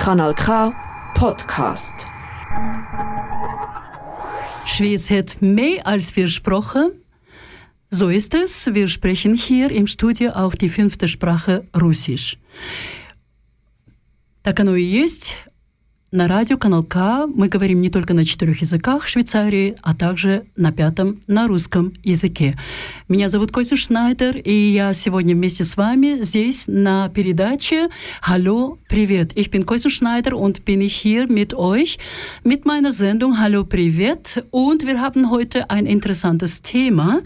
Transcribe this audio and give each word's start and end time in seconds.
Kanal 0.00 0.34
K 0.34 0.72
Podcast. 1.14 2.06
Schweiz 4.64 5.10
hat 5.10 5.40
mehr 5.40 5.86
als 5.86 6.14
wir 6.16 6.28
Sprachen. 6.28 6.92
So 7.90 8.08
ist 8.08 8.34
es. 8.34 8.74
Wir 8.74 8.88
sprechen 8.88 9.34
hier 9.34 9.70
im 9.70 9.86
Studio 9.86 10.32
auch 10.32 10.54
die 10.54 10.68
fünfte 10.68 11.08
Sprache 11.08 11.66
Russisch. 11.74 12.36
Так 14.42 14.60
оно 14.60 14.74
и 14.74 14.84
есть. 14.84 15.34
На 16.13 16.27
радио 16.27 16.57
Канал 16.57 16.83
К 16.83 17.25
мы 17.25 17.47
говорим 17.47 17.79
не 17.79 17.89
только 17.89 18.13
на 18.13 18.25
четырех 18.25 18.59
языках 18.59 19.07
Швейцарии, 19.07 19.77
а 19.81 19.95
также 19.95 20.43
на 20.57 20.73
пятом, 20.73 21.21
на 21.27 21.47
русском 21.47 21.93
языке. 22.03 22.57
Меня 23.07 23.29
зовут 23.29 23.53
Костя 23.53 23.77
Шнайдер, 23.77 24.35
и 24.35 24.53
я 24.53 24.91
сегодня 24.91 25.35
вместе 25.35 25.63
с 25.63 25.77
вами 25.77 26.21
здесь 26.21 26.65
на 26.67 27.07
передаче 27.07 27.87
«Hallo, 28.27 28.77
привет». 28.89 29.31
Ich 29.37 29.51
bin 29.51 29.65
Kostja 29.65 29.89
Schneider 29.89 30.35
und 30.35 30.65
bin 30.65 30.81
ich 30.81 30.97
hier 30.97 31.31
mit 31.31 31.53
euch 31.53 31.97
mit 32.43 32.65
meiner 32.65 32.91
Sendung 32.91 33.39
«Hallo, 33.39 33.63
привет». 33.63 34.45
Und 34.51 34.85
wir 34.85 34.99
haben 34.99 35.29
heute 35.29 35.69
ein 35.69 35.85
interessantes 35.85 36.61
Thema. 36.61 37.21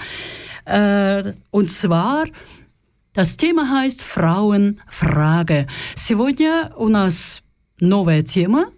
Äh, 0.65 1.33
und 1.49 1.71
zwar 1.71 2.25
das 3.15 3.35
Thema 3.37 3.67
heißt 3.67 4.03
Frauenfrage. 4.03 5.65
Сегодня 5.95 6.71
у 6.77 6.87
нас 6.87 7.41
новая 7.79 8.21
тема, 8.21 8.69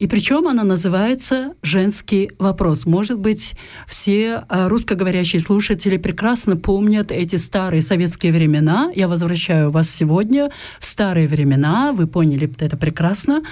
и 0.00 0.06
причем 0.06 0.48
она 0.48 0.64
называется 0.64 1.52
«Женский 1.62 2.30
вопрос». 2.38 2.86
Может 2.86 3.18
быть, 3.18 3.54
все 3.86 4.44
а, 4.48 4.66
русскоговорящие 4.70 5.40
слушатели 5.40 5.98
прекрасно 5.98 6.56
помнят 6.56 7.12
эти 7.12 7.36
старые 7.36 7.82
советские 7.82 8.32
времена. 8.32 8.90
Я 8.96 9.08
возвращаю 9.08 9.70
вас 9.70 9.90
сегодня 9.90 10.50
в 10.80 10.86
старые 10.86 11.28
времена. 11.28 11.92
Вы 11.92 12.06
поняли 12.06 12.50
это 12.58 12.78
прекрасно. 12.78 13.42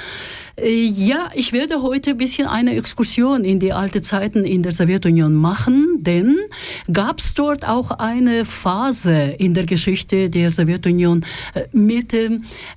Ja, 0.60 1.30
ich 1.36 1.52
werde 1.52 1.82
heute 1.82 2.12
ein 2.12 2.16
bisschen 2.16 2.48
eine 2.48 2.74
Exkursion 2.74 3.44
in 3.44 3.60
die 3.60 3.72
alten 3.72 4.02
Zeiten 4.02 4.44
in 4.44 4.62
der 4.62 4.72
Sowjetunion 4.72 5.32
machen, 5.34 6.02
denn 6.02 6.36
gab 6.90 7.20
es 7.20 7.34
dort 7.34 7.68
auch 7.68 7.92
eine 7.92 8.44
Phase 8.44 9.36
in 9.38 9.54
der 9.54 9.66
Geschichte 9.66 10.28
der 10.30 10.50
Sowjetunion 10.50 11.24
mit, 11.72 12.12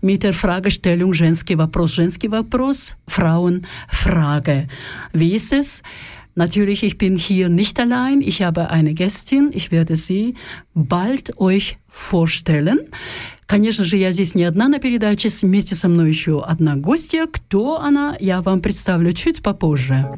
mit 0.02 0.22
der 0.22 0.34
Fragestellung 0.34 1.14
«Женский 1.14 1.56
вопрос», 1.56 1.96
«Женский 1.96 2.28
вопрос», 2.28 2.96
Frauenfrage. 3.61 4.69
Wie 5.13 5.35
ist 5.35 5.53
es? 5.53 5.83
Natürlich, 6.35 6.83
ich 6.83 6.99
bin 6.99 7.17
hier 7.17 7.49
nicht 7.49 7.81
allein. 7.81 8.21
Ich 8.21 8.43
habe 8.43 8.71
eine 8.71 8.93
Gästin. 8.95 9.51
Ich 9.55 9.71
werde 9.71 9.97
sie 9.97 10.35
bald 10.75 11.39
euch 11.39 11.79
vorstellen. 11.89 12.81
Конечно 13.47 13.85
же, 13.85 13.97
я 13.97 14.13
здесь 14.13 14.35
не 14.35 14.45
одна 14.45 14.69
на 14.69 14.79
передаче. 14.79 15.29
Вместе 15.43 15.75
со 15.75 15.89
мной 15.89 16.09
еще 16.09 16.43
одна 16.43 16.77
гостья. 16.77 17.27
Кто 17.27 17.79
она, 17.79 18.17
я 18.21 18.43
вам 18.43 18.61
представлю 18.61 19.13
чуть 19.13 19.43
попозже. 19.43 20.11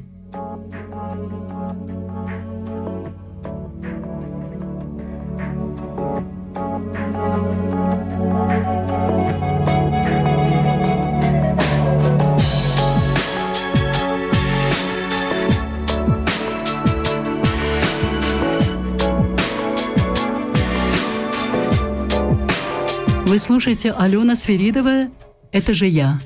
Вы 23.33 23.39
слушаете 23.39 23.91
Алена 23.93 24.35
Свиридова 24.35 25.07
«Это 25.51 25.73
же 25.73 25.87
я». 25.87 26.19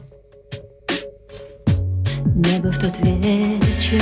Небо 2.36 2.70
в 2.70 2.78
тот 2.78 3.00
вечер 3.00 4.02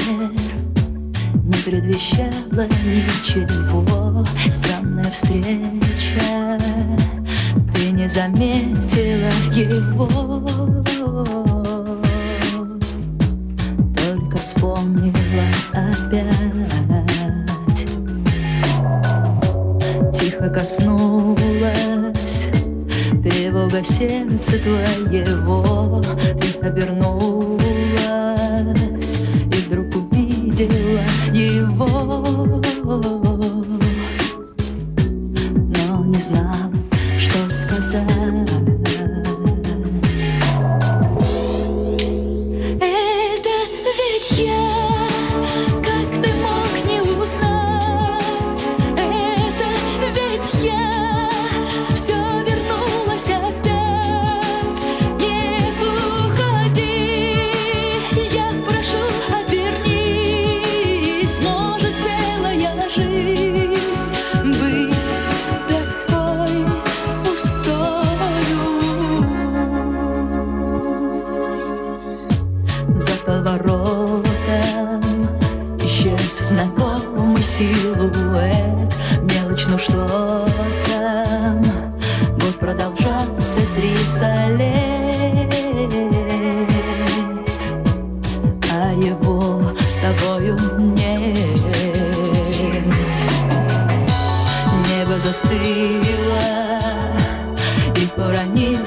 не 1.44 1.54
предвещало 1.64 2.66
ничего. 2.66 4.26
Странная 4.50 5.12
встреча, 5.12 6.58
ты 7.76 7.92
не 7.92 8.10
заметила 8.10 9.30
его. 9.54 10.08
Только 13.96 14.38
вспомнила 14.38 15.46
опять. 15.74 16.26
Тихо 20.12 20.50
коснулась 20.50 22.05
тревога 23.26 23.84
сердца 23.84 24.54
твоего. 24.60 26.02
Ты 26.40 26.60
обернулась 26.60 27.62
и 29.52 29.56
вдруг 29.66 29.96
увидела 29.96 31.02
его. 31.34 32.62
Но 35.76 36.06
не 36.06 36.20
знала, 36.20 36.65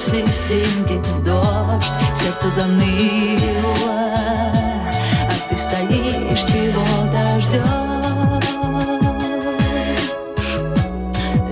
поранил 0.08 0.26
слезинки 0.28 1.00
дождь 1.24 1.94
Сердце 2.14 2.50
заныло 2.50 4.12
А 5.22 5.48
ты 5.48 5.56
стоишь, 5.56 6.40
чего-то 6.42 7.40
ждешь 7.40 7.58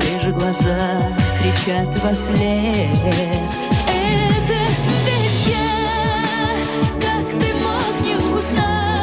Лишь 0.02 0.34
глаза 0.34 0.78
кричат 1.40 2.02
во 2.02 2.14
след. 2.14 2.98
Это 3.88 4.58
ведь 5.06 5.46
я, 5.46 5.70
как 7.00 7.26
ты 7.38 7.48
мог 7.54 7.94
не 8.02 8.14
узнать 8.36 8.95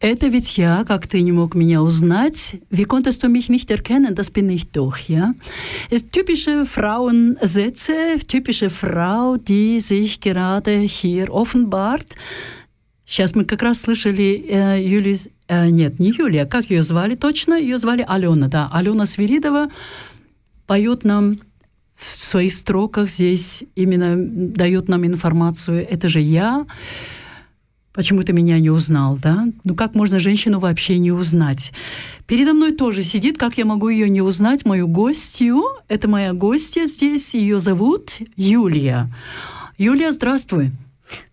Это 0.00 0.28
ведь 0.28 0.56
я, 0.56 0.84
как 0.88 1.06
ты 1.06 1.20
не 1.20 1.30
mог 1.30 1.54
меня 1.54 1.82
uznать. 1.82 2.56
Wie 2.70 2.84
konntest 2.84 3.22
du 3.22 3.28
mich 3.28 3.50
nicht 3.50 3.70
erkennen? 3.70 4.14
Das 4.14 4.30
bin 4.30 4.48
ich 4.48 4.70
doch, 4.70 4.96
ja. 4.96 5.34
Typische 6.10 6.64
Frauensätze, 6.64 8.16
typische 8.26 8.70
Frau, 8.70 9.36
die 9.36 9.78
sich 9.80 10.20
gerade 10.20 10.78
hier 10.80 11.30
offenbart. 11.30 12.16
Сейчас 13.04 13.34
мы 13.34 13.44
как 13.44 13.60
раз 13.60 13.82
слышали 13.82 14.42
э, 14.48 14.82
Юлию... 14.82 15.18
Э, 15.48 15.68
нет, 15.68 15.98
не 15.98 16.12
Юлия, 16.12 16.46
как 16.46 16.70
ее 16.70 16.82
звали 16.82 17.14
точно? 17.14 17.54
Ее 17.60 17.76
звали 17.76 18.02
Алена, 18.08 18.48
да. 18.48 18.70
Алена 18.72 19.04
Свиридова 19.04 19.68
поет 20.66 21.04
нам 21.04 21.40
в 21.94 22.06
своих 22.16 22.54
строках 22.54 23.10
здесь, 23.10 23.64
именно 23.74 24.14
дает 24.16 24.88
нам 24.88 25.04
информацию. 25.04 25.86
Это 25.90 26.08
же 26.08 26.20
я. 26.20 26.64
Почему 28.00 28.22
ты 28.22 28.32
меня 28.32 28.58
не 28.58 28.70
узнал, 28.70 29.18
да? 29.22 29.46
Ну 29.62 29.74
как 29.74 29.94
можно 29.94 30.18
женщину 30.18 30.58
вообще 30.58 30.98
не 30.98 31.12
узнать? 31.12 31.70
Передо 32.26 32.54
мной 32.54 32.72
тоже 32.72 33.02
сидит, 33.02 33.36
как 33.36 33.58
я 33.58 33.66
могу 33.66 33.90
ее 33.90 34.08
не 34.08 34.22
узнать, 34.22 34.64
мою 34.64 34.88
гостью. 34.88 35.64
Это 35.86 36.08
моя 36.08 36.32
гостья 36.32 36.86
здесь, 36.86 37.34
ее 37.34 37.60
зовут 37.60 38.12
Юлия. 38.36 39.12
Юлия, 39.76 40.12
здравствуй. 40.12 40.70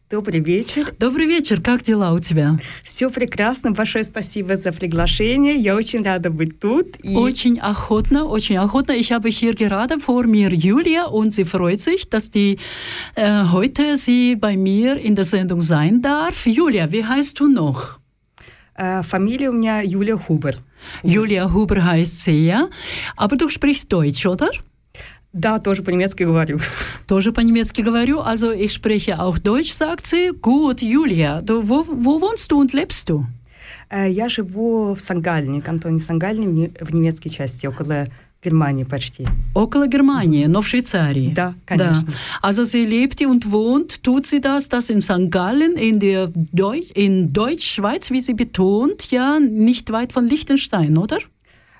Добрый 0.09 0.39
вечер. 0.39 0.93
Добрый 0.99 1.25
вечер. 1.25 1.59
Как 1.59 1.83
дела 1.83 2.13
у 2.13 2.19
тебя? 2.19 2.55
Все 2.81 3.09
прекрасно. 3.09 3.71
Большое 3.71 4.05
спасибо 4.05 4.55
за 4.55 4.71
приглашение. 4.71 5.57
Я 5.57 5.75
очень 5.75 6.01
рада 6.01 6.29
быть 6.29 6.61
тут. 6.61 6.95
И... 7.03 7.13
Очень 7.13 7.59
охотно, 7.59 8.23
очень 8.23 8.55
охотно. 8.55 8.93
Ich 8.93 9.11
habe 9.11 9.27
hier 9.27 9.53
gerade 9.53 9.99
vor 9.99 10.25
mir 10.25 10.53
Julia 10.53 11.07
und 11.07 11.33
sie 11.33 11.43
freut 11.43 11.81
sich, 11.81 12.09
dass 12.09 12.31
die 12.31 12.57
äh, 13.15 13.43
heute 13.51 13.97
sie 13.97 14.35
bei 14.35 14.55
mir 14.55 14.95
in 14.95 15.15
der 15.15 15.25
Sendung 15.25 15.59
sein 15.59 16.01
darf. 16.01 16.47
Julia, 16.47 16.89
wie 16.89 17.03
heißt 17.03 17.37
du 17.41 17.49
noch? 17.49 17.99
Äh, 18.75 19.03
Familie 19.03 19.49
у 19.49 19.53
меня 19.53 19.81
Julia 19.81 20.17
Huber. 20.29 20.53
Julia 21.03 21.51
Huber 21.53 21.83
heißt 21.83 22.21
sie, 22.21 22.45
ja. 22.45 22.69
Aber 23.17 23.35
du 23.35 23.49
sprichst 23.49 23.91
Deutsch, 23.91 24.25
oder? 24.25 24.51
Да, 25.33 25.59
тоже 25.59 25.83
по-немецки 25.83 26.23
говорю. 26.23 26.59
Тоже 27.07 27.31
по-немецки 27.31 27.81
говорю. 27.81 28.19
Also 28.19 28.51
ich 28.51 28.73
spreche 28.73 29.19
auch 29.19 29.37
Deutsch, 29.37 29.71
sagt 29.71 30.07
sie. 30.07 30.31
Gut, 30.41 30.81
Julia, 30.81 31.41
du, 31.41 31.67
wo, 31.69 31.85
wo 31.87 32.21
wohnst 32.21 32.51
du 32.51 32.59
und 32.59 32.73
lebst 32.73 33.09
du? 33.09 33.25
Я 33.91 34.27
живу 34.27 34.95
в 34.95 34.99
Сангальне, 34.99 35.61
кантоне 35.61 35.99
Сангальне, 35.99 36.71
в 36.81 36.93
немецкой 36.93 37.29
части, 37.29 37.67
около 37.67 38.07
Германии 38.43 38.83
почти. 38.83 39.25
Около 39.53 39.87
Германии, 39.87 40.45
но 40.45 40.61
в 40.61 40.67
Швейцарии. 40.67 41.33
Да, 41.33 41.55
конечно. 41.65 42.03
Да. 42.05 42.49
Also 42.49 42.65
sie 42.65 42.85
lebt 42.85 43.21
und 43.25 43.49
wohnt, 43.51 44.03
tut 44.03 44.27
sie 44.27 44.41
das, 44.41 44.69
das 44.69 44.89
in 44.89 45.01
St. 45.01 45.31
Gallen, 45.31 45.77
in 45.77 45.99
der 45.99 46.29
Deutsch, 46.33 46.91
in 46.95 47.33
Deutschschweiz, 47.33 48.11
wie 48.11 48.21
sie 48.21 48.33
betont, 48.33 49.09
ja, 49.09 49.39
nicht 49.39 49.91
weit 49.91 50.11
von 50.11 50.27
Liechtenstein, 50.27 50.97
oder? 50.97 51.19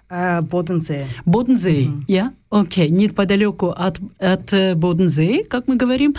Бодензее. 0.09 1.07
Бодензее, 1.25 1.89
угу. 1.89 2.03
я? 2.07 2.33
Окей, 2.49 2.89
неподалеку 2.89 3.67
от, 3.67 3.99
от 4.19 4.53
Бодензее, 4.77 5.43
как 5.43 5.67
мы 5.67 5.75
говорим. 5.75 6.15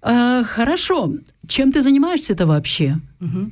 А, 0.00 0.44
хорошо. 0.44 1.14
Чем 1.46 1.72
ты 1.72 1.80
занимаешься-то 1.80 2.46
вообще? 2.46 2.98
Угу. 3.20 3.50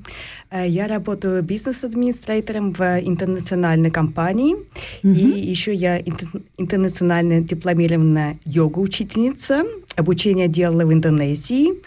Я 0.66 0.86
работаю 0.86 1.42
бизнес-администратором 1.42 2.72
в 2.72 2.80
интернациональной 3.00 3.90
компании. 3.90 4.54
Угу. 5.02 5.12
И 5.12 5.50
еще 5.50 5.74
я 5.74 5.98
интернациональная 5.98 7.40
дипломированная 7.40 8.38
йога-учительница. 8.44 9.64
Обучение 9.96 10.46
делала 10.46 10.84
в 10.84 10.92
Индонезии. 10.92 11.82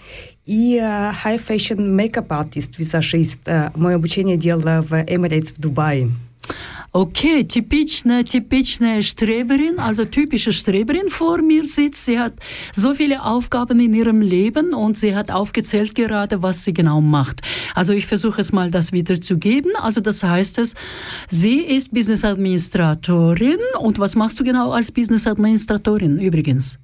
И 0.46 0.78
high 0.78 1.40
fashion 1.40 1.78
makeup 1.96 2.28
artist, 2.28 2.74
визажист. 2.78 3.48
Мое 3.76 3.96
обучение 3.96 4.36
делала 4.36 4.82
в 4.82 4.94
Emirates 4.94 5.54
в 5.54 5.62
Дубае. 5.62 6.10
Okay, 6.97 7.43
typische, 7.43 8.25
typische 8.25 9.03
Streberin, 9.03 9.81
also 9.81 10.05
typische 10.05 10.53
Streberin 10.53 11.09
vor 11.09 11.43
mir 11.43 11.67
sitzt. 11.67 12.05
Sie 12.05 12.21
hat 12.21 12.35
so 12.73 12.95
viele 12.95 13.25
Aufgaben 13.25 13.81
in 13.81 13.93
ihrem 13.95 14.21
Leben 14.21 14.73
und 14.73 14.97
sie 14.97 15.17
hat 15.17 15.33
aufgezählt 15.33 15.97
gerade, 15.97 16.41
was 16.45 16.65
sie 16.65 16.73
genau 16.73 17.01
macht. 17.01 17.41
Also 17.75 17.93
ich 17.93 18.07
versuche 18.07 18.41
es 18.41 18.53
mal, 18.53 18.71
das 18.71 18.93
wiederzugeben. 18.93 19.73
Also 19.75 20.01
das 20.01 20.23
heißt 20.23 20.59
es, 20.59 20.77
sie 21.29 21.63
ist 21.63 21.93
Business 21.93 22.25
Administratorin. 22.25 23.59
Und 23.81 23.99
was 23.99 24.15
machst 24.15 24.39
du 24.39 24.45
genau 24.45 24.71
als 24.71 24.93
Business 24.93 25.27
Administratorin 25.27 26.21
übrigens? 26.21 26.79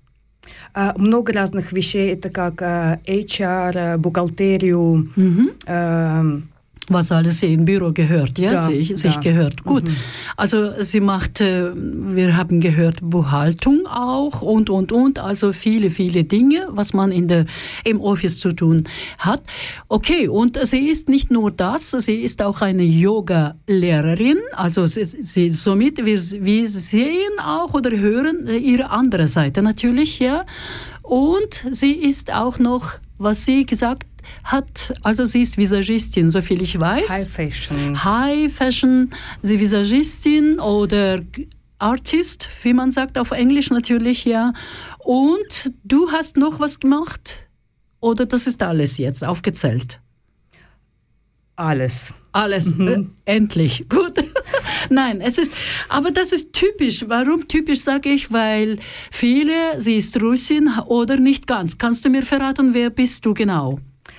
Много 0.96 1.32
разных 1.32 1.72
вещей. 1.72 2.10
Это 2.10 2.30
как 2.30 2.62
HR, 2.62 3.96
бухгалтерию, 3.96 5.08
mhm 5.14 6.48
was 6.89 7.11
alles 7.11 7.41
in 7.43 7.65
Büro 7.65 7.91
gehört, 7.91 8.37
ja, 8.37 8.51
da, 8.51 8.61
sich, 8.61 8.95
sich 8.97 9.19
gehört. 9.19 9.63
Gut. 9.63 9.85
Mhm. 9.85 9.95
Also 10.37 10.81
sie 10.81 10.99
macht, 10.99 11.41
äh, 11.41 11.71
wir 11.75 12.37
haben 12.37 12.59
gehört, 12.59 12.97
Buchhaltung 13.01 13.87
auch 13.87 14.41
und, 14.41 14.69
und, 14.69 14.91
und, 14.91 15.19
also 15.19 15.51
viele, 15.51 15.89
viele 15.89 16.23
Dinge, 16.23 16.67
was 16.69 16.93
man 16.93 17.11
in 17.11 17.27
der, 17.27 17.45
im 17.83 18.01
Office 18.01 18.39
zu 18.39 18.51
tun 18.51 18.83
hat. 19.17 19.41
Okay, 19.87 20.27
und 20.27 20.59
sie 20.65 20.87
ist 20.87 21.09
nicht 21.09 21.31
nur 21.31 21.51
das, 21.51 21.91
sie 21.91 22.21
ist 22.21 22.41
auch 22.41 22.61
eine 22.61 22.83
Yoga-Lehrerin, 22.83 24.37
also 24.53 24.85
sie, 24.85 25.05
sie, 25.05 25.49
somit, 25.49 26.05
wir, 26.05 26.19
wir 26.19 26.69
sehen 26.69 27.39
auch 27.43 27.73
oder 27.73 27.91
hören 27.91 28.47
ihre 28.47 28.89
andere 28.89 29.27
Seite 29.27 29.61
natürlich, 29.61 30.19
ja. 30.19 30.45
Und 31.01 31.67
sie 31.69 31.91
ist 31.91 32.33
auch 32.33 32.57
noch, 32.57 32.93
was 33.17 33.45
sie 33.45 33.65
gesagt 33.65 34.05
hat, 34.43 34.93
also 35.03 35.25
sie 35.25 35.41
ist 35.41 35.57
Visagistin, 35.57 36.31
soviel 36.31 36.61
ich 36.61 36.79
weiß. 36.79 37.09
High 37.09 37.29
Fashion. 37.29 38.03
High 38.03 38.51
Fashion, 38.51 39.09
sie 39.41 39.59
Visagistin 39.59 40.59
oder 40.59 41.21
Artist, 41.79 42.47
wie 42.63 42.73
man 42.73 42.91
sagt 42.91 43.17
auf 43.17 43.31
Englisch 43.31 43.69
natürlich, 43.69 44.25
ja. 44.25 44.53
Und 44.99 45.73
du 45.83 46.11
hast 46.11 46.37
noch 46.37 46.59
was 46.59 46.79
gemacht? 46.79 47.47
Oder 47.99 48.25
das 48.25 48.47
ist 48.47 48.61
alles 48.63 48.97
jetzt 48.97 49.23
aufgezählt? 49.23 49.99
Alles. 51.55 52.13
Alles. 52.31 52.75
Mhm. 52.75 53.13
Äh, 53.25 53.35
endlich. 53.35 53.85
Gut. 53.89 54.13
Nein, 54.89 55.21
es 55.21 55.37
ist, 55.37 55.53
aber 55.87 56.11
das 56.11 56.31
ist 56.31 56.53
typisch. 56.53 57.05
Warum 57.07 57.47
typisch 57.47 57.79
sage 57.79 58.09
ich? 58.09 58.31
Weil 58.31 58.77
viele, 59.11 59.79
sie 59.79 59.95
ist 59.95 60.21
Russin 60.21 60.69
oder 60.87 61.17
nicht 61.17 61.47
ganz. 61.47 61.77
Kannst 61.77 62.03
du 62.03 62.09
mir 62.09 62.23
verraten, 62.23 62.73
wer 62.73 62.89
bist 62.89 63.25
du 63.25 63.33
genau? 63.33 63.79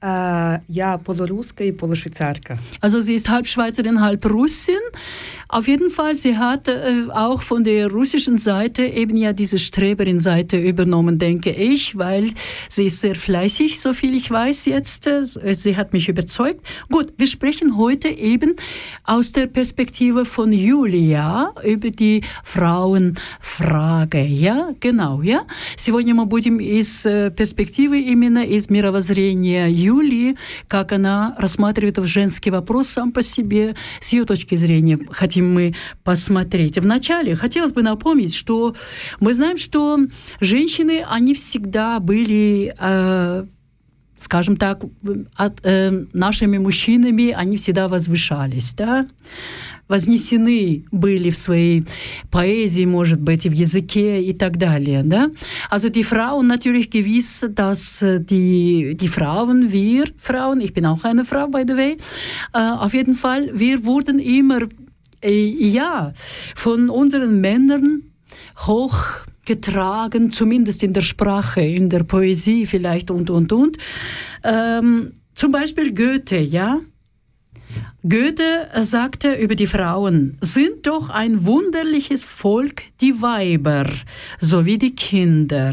Я 0.00 0.98
полурусская 1.04 1.68
и 1.68 1.72
полушвейцарка. 1.72 2.58
Also 2.80 3.00
sie 3.00 3.14
ist 3.14 3.28
halb 3.28 3.46
Schweizerin, 3.46 4.00
halb 4.00 4.24
Russin. 4.26 4.80
Auf 5.48 5.68
jeden 5.68 5.90
Fall, 5.90 6.16
sie 6.16 6.36
hat 6.36 6.66
äh, 6.66 7.06
auch 7.12 7.40
von 7.40 7.62
der 7.62 7.88
russischen 7.88 8.36
Seite 8.36 8.82
eben 8.82 9.16
ja 9.16 9.32
diese 9.32 9.60
Streberin-Seite 9.60 10.58
übernommen, 10.58 11.20
denke 11.20 11.50
ich, 11.50 11.96
weil 11.96 12.32
sie 12.68 12.86
ist 12.86 13.00
sehr 13.00 13.14
fleißig, 13.14 13.78
so 13.78 13.92
viel 13.92 14.16
ich 14.16 14.28
weiß 14.28 14.66
jetzt. 14.66 15.06
Äh, 15.06 15.24
sie 15.54 15.76
hat 15.76 15.92
mich 15.92 16.08
überzeugt. 16.08 16.66
Gut, 16.90 17.12
wir 17.16 17.28
sprechen 17.28 17.76
heute 17.76 18.08
eben 18.08 18.56
aus 19.04 19.30
der 19.30 19.46
Perspektive 19.46 20.24
von 20.24 20.52
Julia 20.52 21.52
über 21.64 21.90
die 21.90 22.22
Frauenfrage. 22.42 24.24
Ja, 24.24 24.70
genau, 24.80 25.22
ja. 25.22 25.46
Сегодня 25.76 26.12
мы 26.14 26.26
будем 26.26 26.58
из 26.58 27.02
перспективы 27.02 28.00
именно 28.00 28.44
из 28.44 28.68
мировоззрения 28.68 29.68
Юлии, 29.68 29.89
как 30.67 30.91
она 30.91 31.35
рассматривает 31.37 31.97
женский 32.05 32.51
вопрос 32.51 32.87
сам 32.87 33.11
по 33.11 33.21
себе, 33.21 33.75
с 33.99 34.13
ее 34.13 34.25
точки 34.25 34.55
зрения. 34.55 34.99
Хотим 35.11 35.53
мы 35.53 35.75
посмотреть. 36.03 36.77
Вначале 36.77 37.35
хотелось 37.35 37.73
бы 37.73 37.83
напомнить, 37.83 38.35
что 38.35 38.75
мы 39.19 39.33
знаем, 39.33 39.57
что 39.57 39.99
женщины, 40.39 41.03
они 41.07 41.33
всегда 41.33 41.99
были... 41.99 42.73
Э, 42.79 43.45
скажем 44.17 44.55
так, 44.55 44.83
от, 45.35 45.65
э, 45.65 46.05
нашими 46.13 46.59
мужчинами 46.59 47.31
они 47.31 47.57
всегда 47.57 47.87
возвышались, 47.87 48.73
да, 48.75 49.07
вознесены 49.90 50.84
были 50.90 51.30
в 51.30 51.36
своей 51.36 51.84
поэзии, 52.30 52.84
может 52.84 53.20
быть, 53.20 53.46
и 53.46 53.48
в 53.48 53.52
языке 53.52 54.22
и 54.22 54.32
так 54.32 54.58
далее, 54.58 55.02
да. 55.04 55.30
Also 55.70 55.88
die 55.88 56.04
Frauen 56.04 56.46
natürlich 56.46 56.90
gewiss, 56.90 57.46
dass 57.50 58.02
die, 58.02 58.96
die 58.96 59.08
Frauen, 59.08 59.72
wir 59.72 60.04
Frauen, 60.18 60.60
ich 60.60 60.72
bin 60.72 60.86
auch 60.86 61.04
eine 61.04 61.24
Frau, 61.24 61.46
by 61.48 61.64
the 61.66 61.76
way, 61.76 61.96
äh, 62.52 62.58
auf 62.58 62.94
jeden 62.94 63.14
Fall, 63.14 63.50
wir 63.54 63.84
wurden 63.84 64.18
immer 64.18 64.60
äh, 65.22 65.46
ja, 65.46 66.12
von 66.54 66.90
unseren 66.90 67.40
Männern 67.40 68.02
hochgetragen, 68.66 70.30
zumindest 70.30 70.82
in 70.82 70.92
der 70.92 71.02
Sprache, 71.02 71.60
in 71.60 71.88
der 71.88 72.04
Poesie 72.04 72.66
vielleicht 72.66 73.10
und, 73.10 73.30
und, 73.30 73.52
und. 73.52 73.78
Ähm, 74.42 75.12
zum 75.34 75.52
Beispiel 75.52 75.94
Goethe, 75.94 76.38
ja. 76.38 76.80
Goethe 78.07 78.67
sagte 78.79 79.35
über 79.35 79.55
die 79.55 79.67
Frauen, 79.67 80.37
sind 80.41 80.87
doch 80.87 81.09
ein 81.09 81.45
wunderliches 81.45 82.23
Volk 82.23 82.83
die 82.99 83.21
Weiber 83.21 83.87
sowie 84.39 84.77
die 84.77 84.95
Kinder. 84.95 85.71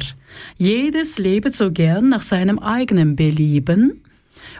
Jedes 0.58 1.18
lebe 1.18 1.50
so 1.50 1.72
gern 1.72 2.08
nach 2.08 2.22
seinem 2.22 2.58
eigenen 2.58 3.16
Belieben. 3.16 4.02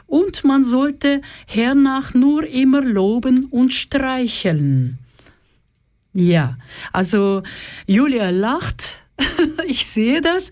Und 0.07 0.45
man 0.45 0.65
sollte 0.65 1.21
hernach 1.47 2.15
nur 2.15 2.47
immer 2.47 2.83
loben 2.83 3.47
und 3.51 3.75
streicheln. 3.75 4.99
Ja, 6.15 6.57
also 6.93 7.43
Julia 7.87 8.31
lacht. 8.31 9.03
Ich 9.67 9.87
sehe 9.87 10.21
das. 10.21 10.51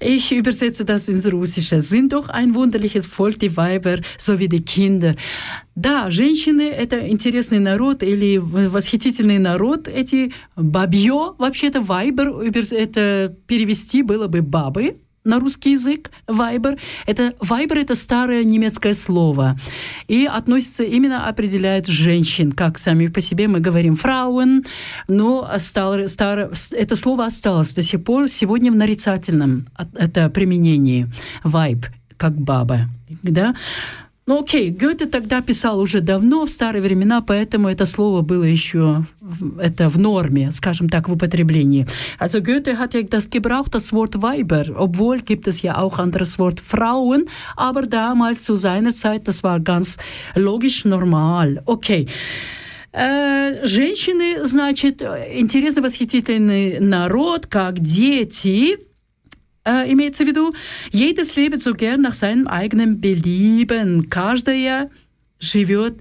Ich 0.00 0.32
übersetze 0.32 0.84
das 0.84 1.08
ins 1.08 1.30
Russische. 1.30 1.80
Sind 1.80 2.12
doch 2.12 2.28
ein 2.28 2.54
wunderliches 2.54 3.06
Volk, 3.06 3.38
die 3.38 3.56
Weiber 3.56 3.98
sowie 4.18 4.48
die 4.48 4.62
Kinder. 4.62 5.14
Да, 5.74 6.10
женщины— 6.10 6.62
это 6.70 7.06
интересный 7.08 7.60
народ 7.60 8.02
или 8.02 8.38
восхитительный 8.38 9.38
народ. 9.38 9.88
Эти 9.88 10.32
бабье, 10.56 11.34
вообще-то 11.38 11.82
вайбер, 11.82 12.28
это 12.72 13.36
перевести 13.46 14.02
было 14.02 14.26
бы 14.26 14.42
бабы, 14.42 14.96
на 15.26 15.40
русский 15.40 15.72
язык, 15.72 16.10
Viber. 16.26 16.78
Это, 17.06 17.34
Viber— 17.40 17.78
это 17.80 17.94
старое 17.94 18.44
немецкое 18.44 18.94
слово. 18.94 19.56
И 20.08 20.24
относится 20.24 20.84
именно, 20.84 21.28
определяет 21.28 21.86
женщин, 21.86 22.52
как 22.52 22.78
сами 22.78 23.08
по 23.08 23.20
себе 23.20 23.48
мы 23.48 23.60
говорим 23.60 23.94
Frauen, 23.94 24.64
но 25.08 25.48
стало, 25.58 26.06
стар, 26.06 26.50
это 26.72 26.96
слово 26.96 27.26
осталось 27.26 27.74
до 27.74 27.82
сих 27.82 28.02
пор 28.04 28.28
сегодня 28.28 28.72
в 28.72 28.76
нарицательном 28.76 29.66
это 29.94 30.30
применении. 30.30 31.08
Vibe, 31.44 31.86
как 32.16 32.32
баба. 32.34 32.88
Да? 33.22 33.54
Ну 34.28 34.40
окей, 34.40 34.70
Гёте 34.70 35.06
тогда 35.06 35.40
писал 35.40 35.78
уже 35.78 36.00
давно, 36.00 36.46
в 36.46 36.50
старые 36.50 36.82
времена, 36.82 37.20
поэтому 37.20 37.68
это 37.68 37.86
слово 37.86 38.22
было 38.22 38.42
еще 38.42 39.04
это 39.60 39.88
в 39.88 40.00
норме, 40.00 40.50
скажем 40.50 40.88
так, 40.88 41.08
в 41.08 41.12
употреблении. 41.12 41.86
Also 42.18 42.40
Goethe 42.40 42.76
hat 42.76 42.94
ja 42.94 43.02
das 43.02 43.30
gebraucht, 43.30 43.72
das 43.72 43.92
Wort 43.92 44.20
Weiber, 44.20 44.64
obwohl 44.76 45.20
gibt 45.20 45.46
es 45.46 45.62
ja 45.62 45.78
auch 45.78 46.00
anderes 46.00 46.40
Wort 46.40 46.58
Frauen, 46.58 47.26
aber 47.54 47.82
damals 47.82 48.42
zu 48.42 48.56
seiner 48.56 48.92
Zeit, 48.92 49.28
das 49.28 49.44
war 49.44 49.60
ganz 49.60 49.96
logisch 50.34 50.84
normal. 50.84 51.62
Okay. 51.64 52.08
Женщины, 52.92 54.44
значит, 54.44 55.02
интересный, 55.02 55.82
восхитительный 55.82 56.80
народ, 56.80 57.46
как 57.46 57.78
дети, 57.78 58.78
äh, 59.66 59.92
имеется 59.92 60.24
в 60.24 60.28
виду, 60.28 60.54
jedes 60.92 61.34
lebt 61.34 61.60
so 61.60 61.74
gern 61.74 62.00
nach 62.00 62.14
seinem 62.14 62.46
eigenen 62.46 63.00
Belieben. 63.00 64.08
Каждая 64.08 64.90
живет 65.38 66.00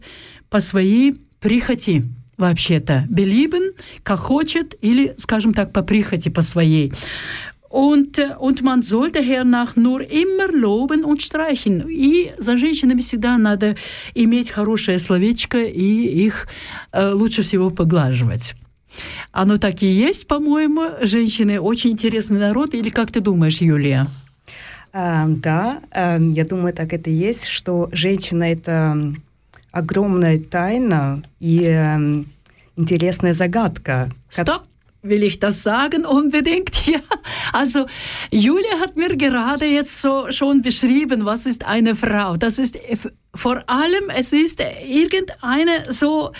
по 0.50 0.62
своей 0.62 1.16
прихоти 1.40 2.04
вообще-то. 2.38 3.08
Belieben, 3.10 3.74
как 4.04 4.20
хочет, 4.20 4.76
или, 4.82 5.16
скажем 5.18 5.54
так, 5.54 5.74
по 5.74 5.82
прихоти, 5.82 6.30
по 6.30 6.42
своей. 6.42 6.94
Und, 7.70 8.20
und 8.40 8.62
man 8.62 8.84
sollte 8.84 9.20
hernach 9.20 9.76
nur 9.76 10.00
immer 10.10 10.48
loben 10.54 11.04
und 11.04 11.22
streichen. 11.22 11.90
И 11.90 12.32
за 12.38 12.58
женщинами 12.58 13.02
всегда 13.02 13.38
надо 13.38 13.76
иметь 14.14 14.50
хорошее 14.50 14.98
словечко 15.00 15.58
и 15.58 16.26
их 16.26 16.48
э, 16.94 17.12
лучше 17.12 17.42
всего 17.42 17.72
поглаживать. 17.72 18.56
Оно 19.32 19.58
так 19.58 19.82
и 19.84 19.88
есть, 19.88 20.28
по-моему. 20.28 20.92
Женщины 21.02 21.60
очень 21.60 21.92
интересный 21.92 22.40
народ. 22.40 22.74
Или 22.74 22.90
как 22.90 23.12
ты 23.12 23.20
думаешь, 23.20 23.58
Юлия? 23.58 24.08
А, 24.94 25.26
да, 25.28 25.82
а, 25.92 26.18
я 26.18 26.46
думаю, 26.46 26.74
так 26.74 26.94
это 26.94 27.10
и 27.10 27.14
есть, 27.14 27.46
что 27.48 27.90
женщина— 27.92 28.44
это 28.52 28.98
огромная 29.72 30.40
тайна 30.40 31.24
и 31.42 31.66
а, 31.68 32.00
интересная 32.78 33.34
загадка. 33.34 34.10
Стоп! 34.30 34.64
will 35.06 35.24
ich 35.24 35.40
das 35.40 35.64
sagen? 35.64 36.06
Unbedingt, 36.06 36.86
ja. 36.88 37.00
Also 37.54 37.86
Julia 38.32 38.80
hat 38.82 38.98
mir 38.98 39.16
gerade 39.16 39.66
jetzt 39.66 40.02
so 40.02 40.32
schon 40.32 40.62
beschrieben, 40.62 41.26
was 41.26 41.46
ist 41.46 41.66
eine 41.66 41.96
Frau. 41.96 42.36
Das 42.36 42.60
ist 42.60 42.78
vor 43.35 43.63
allem, 43.69 44.11
es 44.11 44.33
ist 44.33 44.61
irgendeine 44.61 45.93
so 45.93 46.33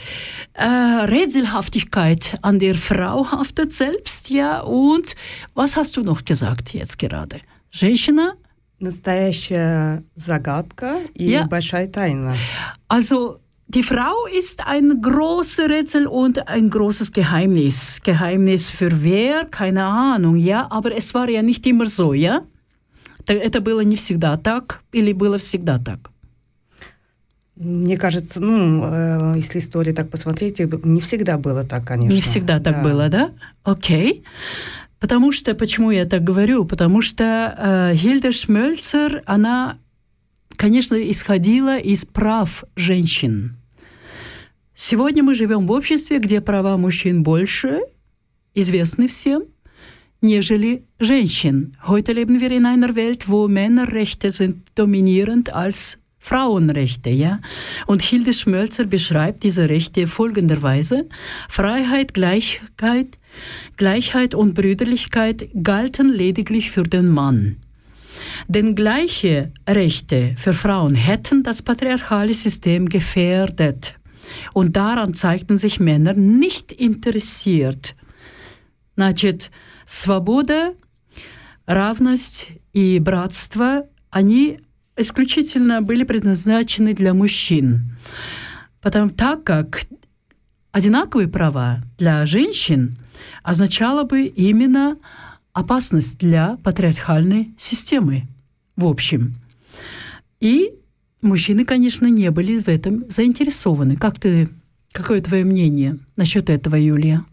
äh, 0.55 0.65
Rätselhaftigkeit 0.65 2.37
an 2.43 2.59
der 2.59 2.75
Frau 2.75 3.31
haftet 3.31 3.73
selbst, 3.73 4.29
ja. 4.31 4.61
Und 4.61 5.15
was 5.55 5.77
hast 5.77 5.97
du 5.97 6.03
noch 6.03 6.25
gesagt 6.25 6.75
jetzt 6.75 6.99
gerade? 6.99 7.41
Женщина? 7.71 8.35
Настоящая 8.81 10.03
загадка 10.15 11.01
и 11.15 11.31
ja. 11.31 11.47
большая 11.47 11.87
тайна. 11.87 12.35
Also 12.89 13.41
die 13.69 13.83
Frau 13.85 14.27
ist 14.27 14.67
ein 14.67 15.01
großes 15.01 15.71
Rätsel 15.71 16.07
und 16.09 16.49
ein 16.49 16.71
großes 16.71 17.13
Geheimnis. 17.13 18.01
Geheimnis 18.03 18.71
für 18.71 19.05
wer? 19.05 19.45
Keine 19.45 19.85
Ahnung, 19.85 20.37
ja. 20.37 20.67
Aber 20.71 20.93
es 20.97 21.15
war 21.15 21.29
ja 21.29 21.43
nicht 21.43 21.65
immer 21.67 21.87
so, 21.87 22.15
ja? 22.15 22.43
Это 23.27 23.61
было 23.61 23.83
не 23.83 23.95
всегда 23.95 24.37
так 24.37 24.81
или 24.93 25.13
было 25.13 25.39
всегда 25.39 25.79
так? 25.79 26.11
Мне 27.56 27.98
кажется, 27.98 28.42
ну, 28.42 28.84
э, 28.84 29.34
если 29.38 29.60
историю 29.60 29.96
так 29.96 30.10
посмотреть, 30.10 30.60
не 30.60 31.02
всегда 31.02 31.38
было 31.38 31.64
так, 31.64 31.86
конечно. 31.86 32.14
Не 32.14 32.22
всегда 32.22 32.60
так 32.60 32.78
да. 32.78 32.84
было, 32.84 33.10
да? 33.10 33.32
Окей. 33.64 34.24
Потому 35.00 35.32
что, 35.32 35.56
почему 35.56 35.92
я 35.92 36.06
так 36.06 36.24
говорю? 36.24 36.66
Потому 36.66 37.02
что 37.02 37.92
э, 37.94 37.96
Хильда 37.96 38.32
Шмельцер, 38.32 39.22
она 39.26 39.78
конечно, 40.56 40.96
исходила 40.96 41.78
из 41.78 42.06
прав 42.06 42.64
женщин. 42.76 43.56
Сегодня 44.74 45.24
мы 45.24 45.36
живем 45.36 45.68
в 45.68 45.72
обществе, 45.72 46.20
где 46.20 46.42
права 46.42 46.78
мужчин 46.78 47.24
больше, 47.24 47.80
известны 48.54 49.08
всем, 49.08 49.44
нежели 50.22 50.84
женщин. 51.00 51.76
Heute 51.86 52.14
leben 52.14 52.40
wir 52.40 52.52
in 52.52 52.66
einer 52.66 52.96
Welt, 52.96 53.28
wo 53.28 53.48
Männerrechte 53.48 54.32
sind 54.32 54.58
dominierend 54.76 55.54
als 55.54 55.98
Frauenrechte, 56.25 57.11
ja. 57.11 57.41
Und 57.87 58.03
Hilde 58.03 58.33
Schmölzer 58.33 58.85
beschreibt 58.85 59.43
diese 59.43 59.69
Rechte 59.69 60.07
folgenderweise: 60.07 61.09
Freiheit, 61.49 62.13
Gleichheit, 62.15 63.19
Gleichheit 63.77 64.35
und 64.35 64.55
Brüderlichkeit 64.55 65.49
galten 65.63 66.13
lediglich 66.13 66.71
für 66.71 66.83
den 66.83 67.09
Mann. 67.09 67.57
Denn 68.49 68.75
gleiche 68.75 69.53
Rechte 69.67 70.35
für 70.37 70.53
Frauen 70.53 70.95
hätten 70.95 71.43
das 71.43 71.63
patriarchale 71.63 72.35
System 72.35 72.89
gefährdet. 72.89 73.95
Und 74.53 74.77
daran 74.77 75.15
zeigten 75.15 75.59
sich 75.59 75.81
Männer 75.81 76.15
nicht 76.15 76.71
interessiert. 76.73 77.95
Значит, 78.95 79.51
свобода, 79.87 80.75
равность 81.67 82.53
и 82.73 82.99
братство, 82.99 83.89
они 84.11 84.61
исключительно 84.98 85.82
были 85.82 86.04
предназначены 86.04 86.94
для 86.94 87.14
мужчин. 87.14 87.98
Потому 88.82 89.10
так 89.10 89.44
как 89.44 89.86
одинаковые 90.72 91.28
права 91.28 91.82
для 91.98 92.26
женщин 92.26 92.98
означало 93.44 94.04
бы 94.04 94.26
именно 94.26 94.98
опасность 95.54 96.18
для 96.18 96.58
патриархальной 96.58 97.54
системы 97.58 98.28
в 98.76 98.86
общем. 98.86 99.36
И 100.40 100.74
мужчины, 101.22 101.66
конечно, 101.66 102.08
не 102.08 102.30
были 102.32 102.60
в 102.60 102.68
этом 102.68 103.10
заинтересованы. 103.10 103.96
Как 103.96 104.20
ты, 104.20 104.50
какое 104.92 105.22
твое 105.22 105.46
мнение 105.46 105.98
насчет 106.16 106.50
этого, 106.50 106.76
Юлия? 106.76 107.24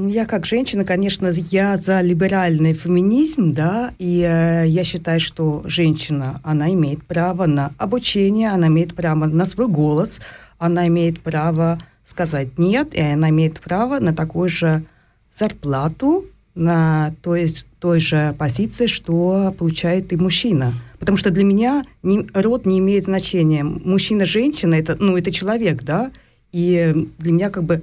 Ну, 0.00 0.06
я 0.06 0.26
как 0.26 0.46
женщина, 0.46 0.84
конечно, 0.84 1.28
я 1.50 1.76
за 1.76 2.00
либеральный 2.02 2.72
феминизм, 2.72 3.52
да, 3.52 3.94
и 3.98 4.20
э, 4.20 4.64
я 4.68 4.84
считаю, 4.84 5.18
что 5.18 5.64
женщина, 5.64 6.40
она 6.44 6.72
имеет 6.72 7.02
право 7.02 7.46
на 7.46 7.74
обучение, 7.78 8.50
она 8.50 8.68
имеет 8.68 8.94
право 8.94 9.26
на 9.26 9.44
свой 9.44 9.66
голос, 9.66 10.20
она 10.56 10.86
имеет 10.86 11.18
право 11.18 11.78
сказать 12.04 12.58
нет, 12.58 12.94
и 12.94 13.00
она 13.00 13.30
имеет 13.30 13.58
право 13.58 13.98
на 13.98 14.14
такую 14.14 14.48
же 14.48 14.84
зарплату, 15.32 16.26
на 16.54 17.12
той, 17.20 17.48
той 17.80 17.98
же 17.98 18.36
позиции, 18.38 18.86
что 18.86 19.52
получает 19.58 20.12
и 20.12 20.16
мужчина. 20.16 20.74
Потому 21.00 21.18
что 21.18 21.30
для 21.30 21.42
меня 21.42 21.82
не, 22.04 22.24
род 22.34 22.66
не 22.66 22.78
имеет 22.78 23.06
значения. 23.06 23.64
Мужчина-женщина, 23.64 24.76
это, 24.76 24.94
ну, 25.00 25.16
это 25.16 25.32
человек, 25.32 25.82
да, 25.82 26.12
и 26.52 27.08
для 27.18 27.32
меня 27.32 27.50
как 27.50 27.64
бы 27.64 27.82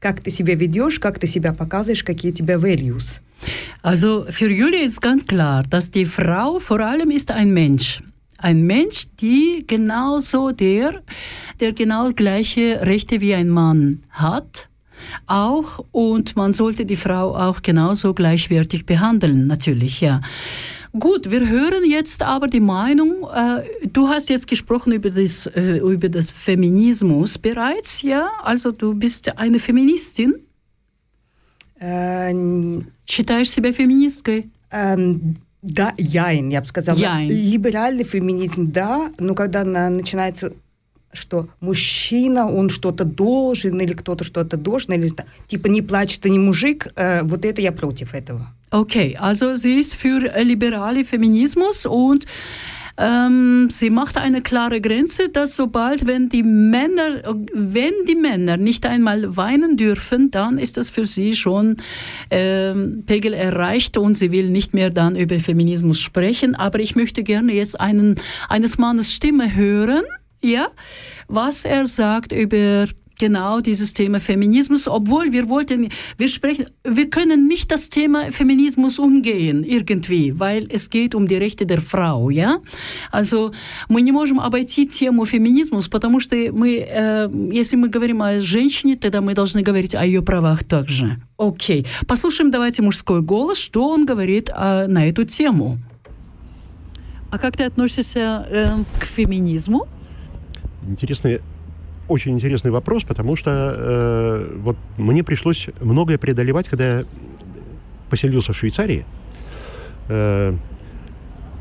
как 0.00 0.22
ты 0.22 0.30
себя 0.30 0.54
ведешь, 0.54 0.98
как 1.00 1.18
ты 1.18 1.26
себя 1.26 1.52
показываешь, 1.52 2.04
какие 2.04 2.30
у 2.30 2.34
тебя 2.34 2.56
values. 2.56 3.20
Also 3.82 4.26
für 4.30 4.50
Julia 4.50 4.82
ist 4.82 5.00
ganz 5.00 5.26
klar, 5.26 5.62
dass 5.68 5.90
die 5.90 6.06
Frau 6.06 6.58
vor 6.58 6.80
allem 6.80 7.10
ist 7.10 7.30
ein 7.30 7.52
Mensch. 7.52 8.02
Ein 8.38 8.62
Mensch, 8.62 9.06
die 9.20 9.64
genauso 9.66 10.52
der, 10.52 11.02
der 11.60 11.72
genau 11.72 12.10
gleiche 12.12 12.80
Rechte 12.82 13.20
wie 13.20 13.34
ein 13.34 13.48
Mann 13.48 14.02
hat, 14.10 14.68
auch 15.26 15.84
und 15.92 16.36
man 16.36 16.52
sollte 16.52 16.84
die 16.84 16.96
Frau 16.96 17.36
auch 17.36 17.62
genauso 17.62 18.14
gleichwertig 18.14 18.86
behandeln, 18.86 19.46
natürlich, 19.46 20.00
ja. 20.00 20.20
Gut, 20.99 21.31
wir 21.31 21.47
hören 21.47 21.85
jetzt 21.89 22.21
aber 22.21 22.47
die 22.47 22.59
Meinung, 22.59 23.23
äh, 23.33 23.63
du 23.87 24.09
hast 24.09 24.29
jetzt 24.29 24.45
gesprochen 24.47 24.91
über 24.91 25.09
das, 25.09 25.45
äh, 25.47 25.77
über 25.77 26.09
das 26.09 26.29
Feminismus 26.29 27.37
bereits, 27.37 28.01
ja? 28.01 28.29
Also 28.43 28.71
du 28.73 28.93
bist 28.93 29.37
eine 29.37 29.59
Feministin? 29.59 30.35
Äh, 31.79 32.33
Считаешь 33.05 33.49
себя 33.49 33.71
феминисткой? 33.73 34.49
Ähm, 34.71 35.35
Да, 35.63 35.93
яин, 35.97 36.49
я 36.49 36.59
бы 36.61 36.65
сказала. 36.67 36.97
Яин. 36.97 37.29
Либеральный 37.29 38.03
феминизм, 38.03 38.71
да, 38.71 39.11
но 39.19 39.35
когда 39.35 39.63
на- 39.63 39.89
начинается 39.91 40.53
что 41.13 41.49
мужчина, 41.59 42.49
он 42.51 42.69
что-то 42.69 43.03
должен, 43.05 43.79
или 43.81 43.93
кто-то 43.93 44.23
что-то 44.23 44.57
должен, 44.57 44.93
или 44.93 45.09
та- 45.09 45.25
типа 45.47 45.67
не 45.67 45.81
плачь, 45.81 46.17
ты 46.19 46.29
не 46.29 46.39
мужик, 46.39 46.87
э, 46.95 47.21
вот 47.23 47.45
это 47.45 47.61
я 47.61 47.71
против 47.73 48.13
этого. 48.15 48.47
Okay, 48.73 49.17
also 49.19 49.55
sie 49.55 49.79
ist 49.79 49.95
für 49.95 50.33
äh, 50.33 50.43
liberale 50.43 51.03
Feminismus 51.03 51.85
und 51.85 52.25
ähm, 52.97 53.67
sie 53.69 53.89
macht 53.89 54.15
eine 54.15 54.41
klare 54.41 54.79
Grenze, 54.79 55.27
dass 55.27 55.57
sobald, 55.57 56.07
wenn 56.07 56.29
die 56.29 56.43
Männer, 56.43 57.35
wenn 57.53 57.93
die 58.07 58.15
Männer 58.15 58.55
nicht 58.55 58.85
einmal 58.85 59.35
weinen 59.35 59.75
dürfen, 59.75 60.31
dann 60.31 60.57
ist 60.57 60.77
das 60.77 60.89
für 60.89 61.05
sie 61.05 61.35
schon 61.35 61.77
ähm, 62.29 63.03
Pegel 63.05 63.33
erreicht 63.33 63.97
und 63.97 64.15
sie 64.15 64.31
will 64.31 64.49
nicht 64.49 64.73
mehr 64.73 64.89
dann 64.89 65.17
über 65.17 65.39
Feminismus 65.39 65.99
sprechen. 65.99 66.55
Aber 66.55 66.79
ich 66.79 66.95
möchte 66.95 67.23
gerne 67.23 67.53
jetzt 67.53 67.79
einen, 67.79 68.15
eines 68.47 68.77
Mannes 68.77 69.13
Stimme 69.13 69.53
hören, 69.53 70.03
ja, 70.41 70.69
was 71.27 71.65
er 71.65 71.85
sagt 71.85 72.31
über 72.31 72.87
genau 73.21 73.61
dieses 73.61 73.93
Thema 73.93 74.19
Feminismus, 74.19 74.87
obwohl 74.87 75.31
wir 75.31 75.47
wollten, 75.47 75.89
wir 76.17 76.27
sprechen, 76.27 76.65
wir 76.83 77.07
können 77.09 77.47
nicht 77.47 77.69
das 77.69 77.89
Thema 77.89 78.31
Feminismus 78.31 78.99
umgehen 78.99 79.63
irgendwie, 79.63 80.39
weil 80.39 80.67
es 80.71 80.89
geht 80.89 81.13
um 81.13 81.27
die 81.27 81.37
Rechte 81.37 81.65
der 81.65 81.81
Frau, 81.81 82.31
ja. 82.31 82.59
Also 83.11 83.51
мы 83.89 84.01
не 84.01 84.11
можем 84.11 84.39
обойти 84.39 84.87
тему 84.87 85.25
феминизмус, 85.25 85.87
потому 85.87 86.19
что 86.19 86.35
мы, 86.35 86.69
э, 86.79 87.29
если 87.53 87.77
мы 87.77 87.89
говорим 87.89 88.21
о 88.21 88.39
женщине, 88.39 88.95
тогда 88.95 89.21
мы 89.21 89.33
должны 89.35 89.61
говорить 89.61 89.95
о 89.95 90.03
ее 90.03 90.21
правах 90.21 90.63
также. 90.63 91.17
Окей. 91.37 91.85
Послушаем 92.07 92.51
давайте 92.51 92.81
мужской 92.81 93.21
голос, 93.21 93.57
что 93.59 93.87
он 93.87 94.05
говорит 94.05 94.49
э, 94.49 94.87
на 94.87 95.07
эту 95.07 95.25
тему. 95.25 95.77
А 97.29 97.37
как 97.37 97.55
ты 97.55 97.65
относишься 97.65 98.47
э, 98.49 98.83
к 98.99 99.05
феминизму? 99.05 99.87
Интересный, 100.87 101.39
очень 102.11 102.33
интересный 102.33 102.71
вопрос, 102.71 103.03
потому 103.03 103.35
что 103.35 103.49
э, 103.77 104.57
вот 104.57 104.77
мне 104.97 105.23
пришлось 105.23 105.69
многое 105.79 106.17
преодолевать, 106.17 106.67
когда 106.67 106.99
я 106.99 107.05
поселился 108.09 108.53
в 108.53 108.57
Швейцарии. 108.57 109.05
Э, 110.09 110.53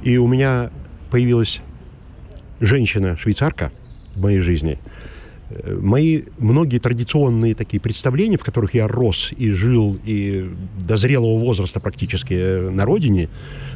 и 0.02 0.16
у 0.18 0.26
меня 0.26 0.70
появилась 1.10 1.60
женщина-швейцарка 2.60 3.70
в 4.16 4.20
моей 4.20 4.40
жизни. 4.40 4.78
Э, 5.50 5.78
Мои 5.80 6.22
многие 6.38 6.78
традиционные 6.78 7.54
такие 7.54 7.80
представления, 7.80 8.38
в 8.38 8.44
которых 8.44 8.74
я 8.74 8.88
рос 8.88 9.32
и 9.36 9.52
жил, 9.52 9.98
и 10.04 10.50
до 10.84 10.96
зрелого 10.96 11.38
возраста 11.38 11.80
практически 11.80 12.34
э, 12.34 12.70
на 12.70 12.84
родине, 12.84 13.28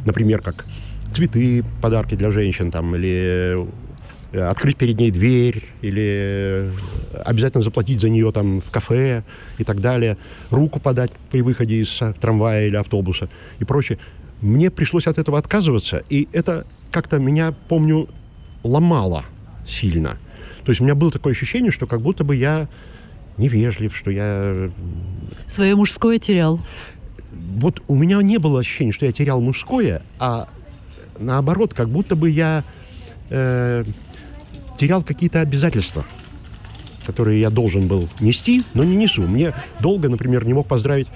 например, 0.04 0.40
как 0.40 0.66
цветы, 1.12 1.64
подарки 1.80 2.14
для 2.16 2.30
женщин, 2.30 2.70
там, 2.70 2.94
или 2.96 3.66
открыть 4.40 4.76
перед 4.76 4.98
ней 4.98 5.10
дверь, 5.10 5.64
или 5.82 6.02
э, 6.02 6.72
обязательно 7.24 7.62
заплатить 7.62 8.00
за 8.00 8.08
нее 8.08 8.32
там 8.32 8.60
в 8.60 8.70
кафе 8.70 9.22
и 9.58 9.64
так 9.64 9.80
далее, 9.80 10.16
руку 10.50 10.80
подать 10.80 11.10
при 11.30 11.42
выходе 11.42 11.76
из 11.76 12.02
э, 12.02 12.14
трамвая 12.20 12.66
или 12.66 12.76
автобуса 12.76 13.28
и 13.58 13.64
прочее. 13.64 13.98
Мне 14.40 14.70
пришлось 14.70 15.06
от 15.06 15.18
этого 15.18 15.38
отказываться, 15.38 16.02
и 16.08 16.28
это 16.32 16.66
как-то 16.90 17.18
меня, 17.18 17.54
помню, 17.68 18.08
ломало 18.62 19.24
сильно. 19.66 20.18
То 20.64 20.70
есть 20.70 20.80
у 20.80 20.84
меня 20.84 20.94
было 20.94 21.10
такое 21.10 21.32
ощущение, 21.32 21.72
что 21.72 21.86
как 21.86 22.00
будто 22.00 22.24
бы 22.24 22.36
я 22.36 22.68
невежлив, 23.36 23.96
что 23.96 24.10
я... 24.10 24.70
Свое 25.46 25.74
мужское 25.76 26.18
терял. 26.18 26.60
Вот 27.56 27.82
у 27.88 27.94
меня 27.94 28.20
не 28.22 28.38
было 28.38 28.60
ощущения, 28.60 28.92
что 28.92 29.06
я 29.06 29.12
терял 29.12 29.40
мужское, 29.40 30.02
а 30.18 30.48
наоборот, 31.18 31.74
как 31.74 31.88
будто 31.88 32.16
бы 32.16 32.30
я 32.30 32.64
э, 33.30 33.84
терял 34.78 35.02
какие-то 35.02 35.40
обязательства, 35.40 36.04
которые 37.06 37.40
я 37.40 37.50
должен 37.50 37.86
был 37.88 38.08
нести, 38.20 38.64
но 38.74 38.84
не 38.84 38.96
несу. 38.96 39.22
Мне 39.22 39.54
долго, 39.80 40.08
например, 40.08 40.46
не 40.46 40.54
мог 40.54 40.66
поздравить. 40.66 41.08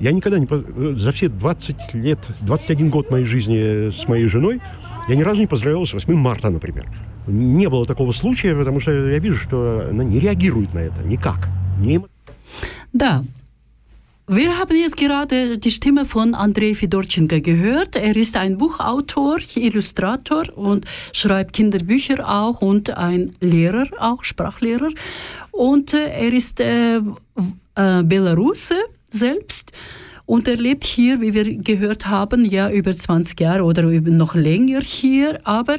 Я 0.00 0.12
никогда 0.12 0.38
не... 0.38 0.46
по- 0.46 0.62
За 0.96 1.12
все 1.12 1.28
20 1.28 1.94
лет, 1.94 2.18
21 2.40 2.90
год 2.90 3.10
моей 3.10 3.26
жизни 3.26 3.90
с 3.90 4.08
моей 4.08 4.26
женой, 4.28 4.60
я 5.08 5.14
ни 5.14 5.22
разу 5.22 5.40
не 5.40 5.46
поздравлял 5.46 5.86
с 5.86 5.92
8 5.92 6.14
марта, 6.14 6.50
например. 6.50 6.86
Не 7.26 7.68
было 7.68 7.84
такого 7.84 8.12
случая, 8.12 8.54
потому 8.56 8.80
что 8.80 8.92
я 8.92 9.18
вижу, 9.18 9.36
что 9.36 9.88
она 9.90 10.04
не 10.04 10.18
реагирует 10.20 10.72
на 10.74 10.78
это 10.78 11.02
никак. 11.02 11.48
Не 11.80 12.00
Da. 12.94 13.24
Wir 14.32 14.56
haben 14.56 14.76
jetzt 14.76 14.96
gerade 14.96 15.58
die 15.58 15.72
Stimme 15.72 16.04
von 16.04 16.36
Andrei 16.36 16.76
Fedorchenko 16.76 17.40
gehört. 17.40 17.96
Er 17.96 18.14
ist 18.14 18.36
ein 18.36 18.58
Buchautor, 18.58 19.38
Illustrator 19.56 20.56
und 20.56 20.84
schreibt 21.12 21.52
Kinderbücher 21.52 22.28
auch 22.28 22.62
und 22.62 22.96
ein 22.96 23.32
Lehrer, 23.40 23.88
auch 23.98 24.22
Sprachlehrer. 24.22 24.90
Und 25.50 25.94
äh, 25.94 26.10
er 26.10 26.32
ist 26.32 26.60
äh, 26.60 26.98
äh, 26.98 28.02
Belarusse 28.04 28.76
selbst. 29.10 29.72
Und 30.26 30.46
er 30.46 30.58
lebt 30.58 30.84
hier, 30.84 31.20
wie 31.20 31.34
wir 31.34 31.56
gehört 31.56 32.06
haben, 32.06 32.44
ja 32.44 32.70
über 32.70 32.96
20 32.96 33.40
Jahre 33.40 33.64
oder 33.64 33.82
noch 33.82 34.36
länger 34.36 34.80
hier. 34.80 35.40
Aber 35.42 35.78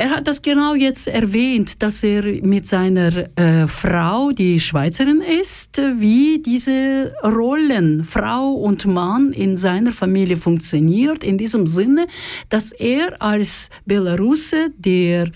er 0.00 0.08
hat 0.12 0.26
das 0.26 0.40
genau 0.40 0.74
jetzt 0.74 1.08
erwähnt, 1.08 1.82
dass 1.82 2.02
er 2.02 2.22
mit 2.42 2.66
seiner 2.66 3.28
äh, 3.38 3.66
Frau, 3.66 4.30
die 4.30 4.58
Schweizerin 4.58 5.20
ist, 5.20 5.76
wie 5.76 6.40
diese 6.40 7.12
Rollen 7.22 8.04
Frau 8.04 8.50
und 8.52 8.86
Mann 8.86 9.34
in 9.34 9.58
seiner 9.58 9.92
Familie 9.92 10.38
funktioniert, 10.38 11.22
in 11.22 11.36
diesem 11.36 11.66
Sinne, 11.66 12.06
dass 12.48 12.72
er 12.72 13.20
als 13.20 13.68
Belarusse, 13.84 14.70
der 14.78 15.30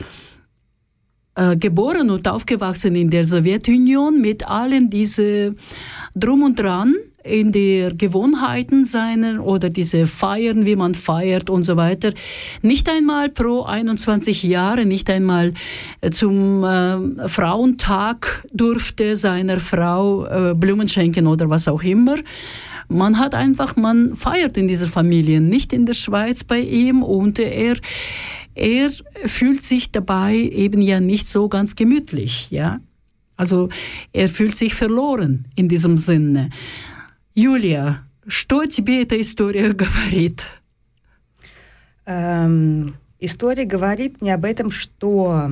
äh, 1.34 1.56
geboren 1.58 2.08
und 2.08 2.26
aufgewachsen 2.26 2.94
in 2.94 3.10
der 3.10 3.26
Sowjetunion 3.26 4.18
mit 4.18 4.48
allen 4.48 4.88
diese 4.88 5.54
Drum 6.14 6.42
und 6.42 6.58
Dran 6.58 6.94
in 7.24 7.52
der 7.52 7.94
Gewohnheiten 7.94 8.84
seiner 8.84 9.44
oder 9.44 9.70
diese 9.70 10.06
Feiern, 10.06 10.66
wie 10.66 10.76
man 10.76 10.94
feiert 10.94 11.48
und 11.48 11.64
so 11.64 11.76
weiter, 11.76 12.12
nicht 12.62 12.88
einmal 12.88 13.30
pro 13.30 13.62
21 13.62 14.42
Jahre, 14.42 14.84
nicht 14.84 15.08
einmal 15.08 15.54
äh, 16.02 16.10
zum 16.10 16.62
äh, 16.62 17.28
Frauentag 17.28 18.46
durfte 18.52 19.16
seiner 19.16 19.58
Frau 19.58 20.26
äh, 20.26 20.54
Blumen 20.54 20.88
schenken 20.88 21.26
oder 21.26 21.48
was 21.48 21.66
auch 21.66 21.82
immer. 21.82 22.16
Man 22.88 23.18
hat 23.18 23.34
einfach, 23.34 23.76
man 23.76 24.14
feiert 24.14 24.58
in 24.58 24.68
dieser 24.68 24.86
Familie, 24.86 25.40
nicht 25.40 25.72
in 25.72 25.86
der 25.86 25.94
Schweiz 25.94 26.44
bei 26.44 26.60
ihm 26.60 27.02
und 27.02 27.38
er 27.38 27.76
er 28.56 28.90
fühlt 29.24 29.64
sich 29.64 29.90
dabei 29.90 30.36
eben 30.36 30.80
ja 30.80 31.00
nicht 31.00 31.28
so 31.28 31.48
ganz 31.48 31.74
gemütlich, 31.74 32.46
ja. 32.50 32.78
Also 33.36 33.68
er 34.12 34.28
fühlt 34.28 34.56
sich 34.56 34.74
verloren 34.74 35.46
in 35.56 35.68
diesem 35.68 35.96
Sinne. 35.96 36.50
Юлия, 37.34 37.98
что 38.28 38.64
тебе 38.66 39.02
эта 39.02 39.20
история 39.20 39.72
говорит? 39.72 40.46
Эм, 42.06 42.96
история 43.18 43.64
говорит 43.64 44.20
мне 44.20 44.34
об 44.34 44.44
этом, 44.44 44.70
что 44.70 45.50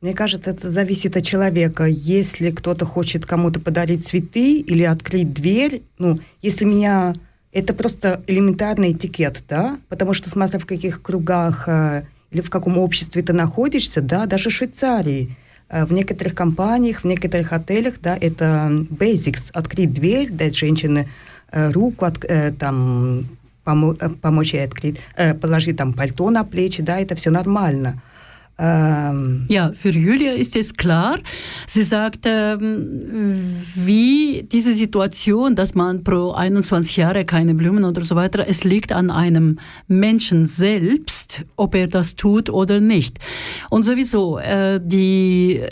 мне 0.00 0.14
кажется, 0.14 0.50
это 0.50 0.70
зависит 0.70 1.16
от 1.16 1.24
человека. 1.24 1.84
Если 1.84 2.50
кто-то 2.50 2.86
хочет 2.86 3.26
кому-то 3.26 3.58
подарить 3.58 4.06
цветы 4.06 4.60
или 4.60 4.84
открыть 4.84 5.32
дверь, 5.32 5.82
ну, 5.98 6.20
если 6.42 6.64
меня... 6.64 7.12
Это 7.50 7.74
просто 7.74 8.22
элементарный 8.26 8.92
этикет, 8.92 9.44
да? 9.46 9.78
Потому 9.90 10.14
что, 10.14 10.30
смотря 10.30 10.58
в 10.58 10.64
каких 10.64 11.02
кругах 11.02 11.68
э, 11.68 12.06
или 12.30 12.40
в 12.40 12.48
каком 12.48 12.78
обществе 12.78 13.20
ты 13.20 13.34
находишься, 13.34 14.00
да, 14.00 14.24
даже 14.24 14.48
в 14.48 14.54
Швейцарии, 14.54 15.36
в 15.72 15.92
некоторых 15.92 16.34
компаниях, 16.34 17.00
в 17.00 17.06
некоторых 17.06 17.52
отелях, 17.52 17.94
да, 18.02 18.16
это 18.20 18.70
basics. 18.90 19.50
Открыть 19.52 19.92
дверь, 19.92 20.30
дать 20.30 20.56
женщине 20.56 21.08
э, 21.50 21.70
руку, 21.72 22.04
от- 22.04 22.24
э, 22.24 22.52
там, 22.58 23.24
помо- 23.64 23.96
э, 24.00 24.08
помочь 24.20 24.54
ей 24.54 24.64
открыть, 24.64 24.98
э, 25.16 25.34
положить 25.34 25.76
там 25.76 25.92
пальто 25.92 26.30
на 26.30 26.44
плечи, 26.44 26.82
да, 26.82 26.98
это 27.00 27.14
все 27.14 27.30
нормально. 27.30 28.00
Эм, 28.62 29.44
Ja, 29.48 29.72
für 29.74 29.90
Julia 29.90 30.32
ist 30.34 30.54
es 30.54 30.74
klar. 30.74 31.18
Sie 31.66 31.82
sagt, 31.82 32.20
ähm, 32.26 33.56
wie 33.74 34.44
diese 34.44 34.72
Situation, 34.72 35.56
dass 35.56 35.74
man 35.74 36.04
pro 36.04 36.30
21 36.30 36.96
Jahre 36.96 37.24
keine 37.24 37.56
Blumen 37.56 37.82
oder 37.82 38.02
so 38.02 38.14
weiter, 38.14 38.46
es 38.46 38.62
liegt 38.62 38.92
an 38.92 39.10
einem 39.10 39.58
Menschen 39.88 40.46
selbst, 40.46 41.44
ob 41.56 41.74
er 41.74 41.88
das 41.88 42.14
tut 42.14 42.50
oder 42.50 42.78
nicht. 42.80 43.18
Und 43.68 43.82
sowieso, 43.82 44.38
äh, 44.38 44.80
die 44.80 45.62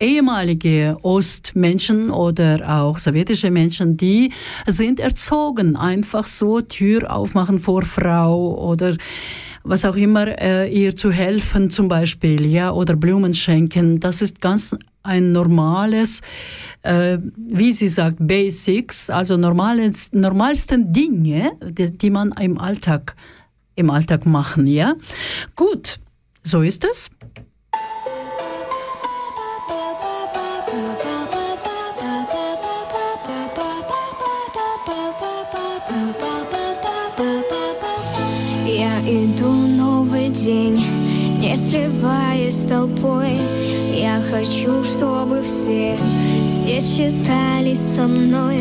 ehemalige 0.00 0.96
Ostmenschen 1.02 2.10
oder 2.10 2.80
auch 2.80 2.98
sowjetische 2.98 3.52
Menschen, 3.52 3.96
die 3.96 4.32
sind 4.66 4.98
erzogen, 4.98 5.76
einfach 5.76 6.26
so 6.26 6.60
Tür 6.60 7.14
aufmachen 7.14 7.58
vor 7.60 7.82
Frau 7.82 8.58
oder 8.68 8.96
was 9.62 9.84
auch 9.84 9.96
immer, 9.96 10.26
äh, 10.40 10.70
ihr 10.72 10.96
zu 10.96 11.10
helfen 11.10 11.70
zum 11.70 11.88
Beispiel, 11.88 12.46
ja, 12.46 12.72
oder 12.72 12.96
Blumen 12.96 13.34
schenken. 13.34 14.00
Das 14.00 14.22
ist 14.22 14.40
ganz 14.40 14.76
ein 15.02 15.32
normales, 15.32 16.20
äh, 16.82 17.18
wie 17.36 17.72
sie 17.72 17.88
sagt, 17.88 18.16
Basics, 18.20 19.10
also 19.10 19.36
normales, 19.36 20.12
normalsten 20.12 20.92
Dinge, 20.92 21.52
die, 21.62 21.96
die 21.96 22.10
man 22.10 22.32
im 22.40 22.58
Alltag, 22.58 23.14
im 23.76 23.90
Alltag 23.90 24.26
machen, 24.26 24.66
ja. 24.66 24.94
Gut, 25.56 25.98
so 26.42 26.62
ist 26.62 26.84
es. 26.84 27.10
Ja, 38.66 38.98
in 39.00 39.30
into 39.30 39.49
день, 40.50 40.84
не 41.38 41.54
сливаясь 41.54 42.62
с 42.62 42.64
толпой. 42.64 43.38
Я 43.94 44.20
хочу, 44.30 44.82
чтобы 44.82 45.42
все 45.42 45.96
здесь 46.48 46.96
считались 46.96 47.78
со 47.78 48.02
мной. 48.08 48.60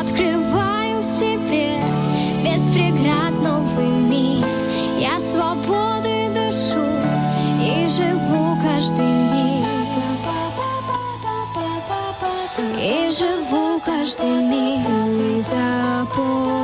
Открываю 0.00 1.00
в 1.00 1.04
себе 1.04 1.70
без 2.44 2.62
преград 2.70 3.32
новый 3.42 3.88
мир. 3.88 4.44
Я 5.00 5.18
свободой 5.18 6.28
дышу 6.28 6.86
и 7.60 7.88
живу 7.88 8.56
каждый 8.62 9.12
миг. 9.32 9.66
И 12.78 13.10
живу 13.10 13.80
каждый 13.84 14.36
миг. 14.48 14.86
Ты 14.86 15.40
запомни 15.40 16.59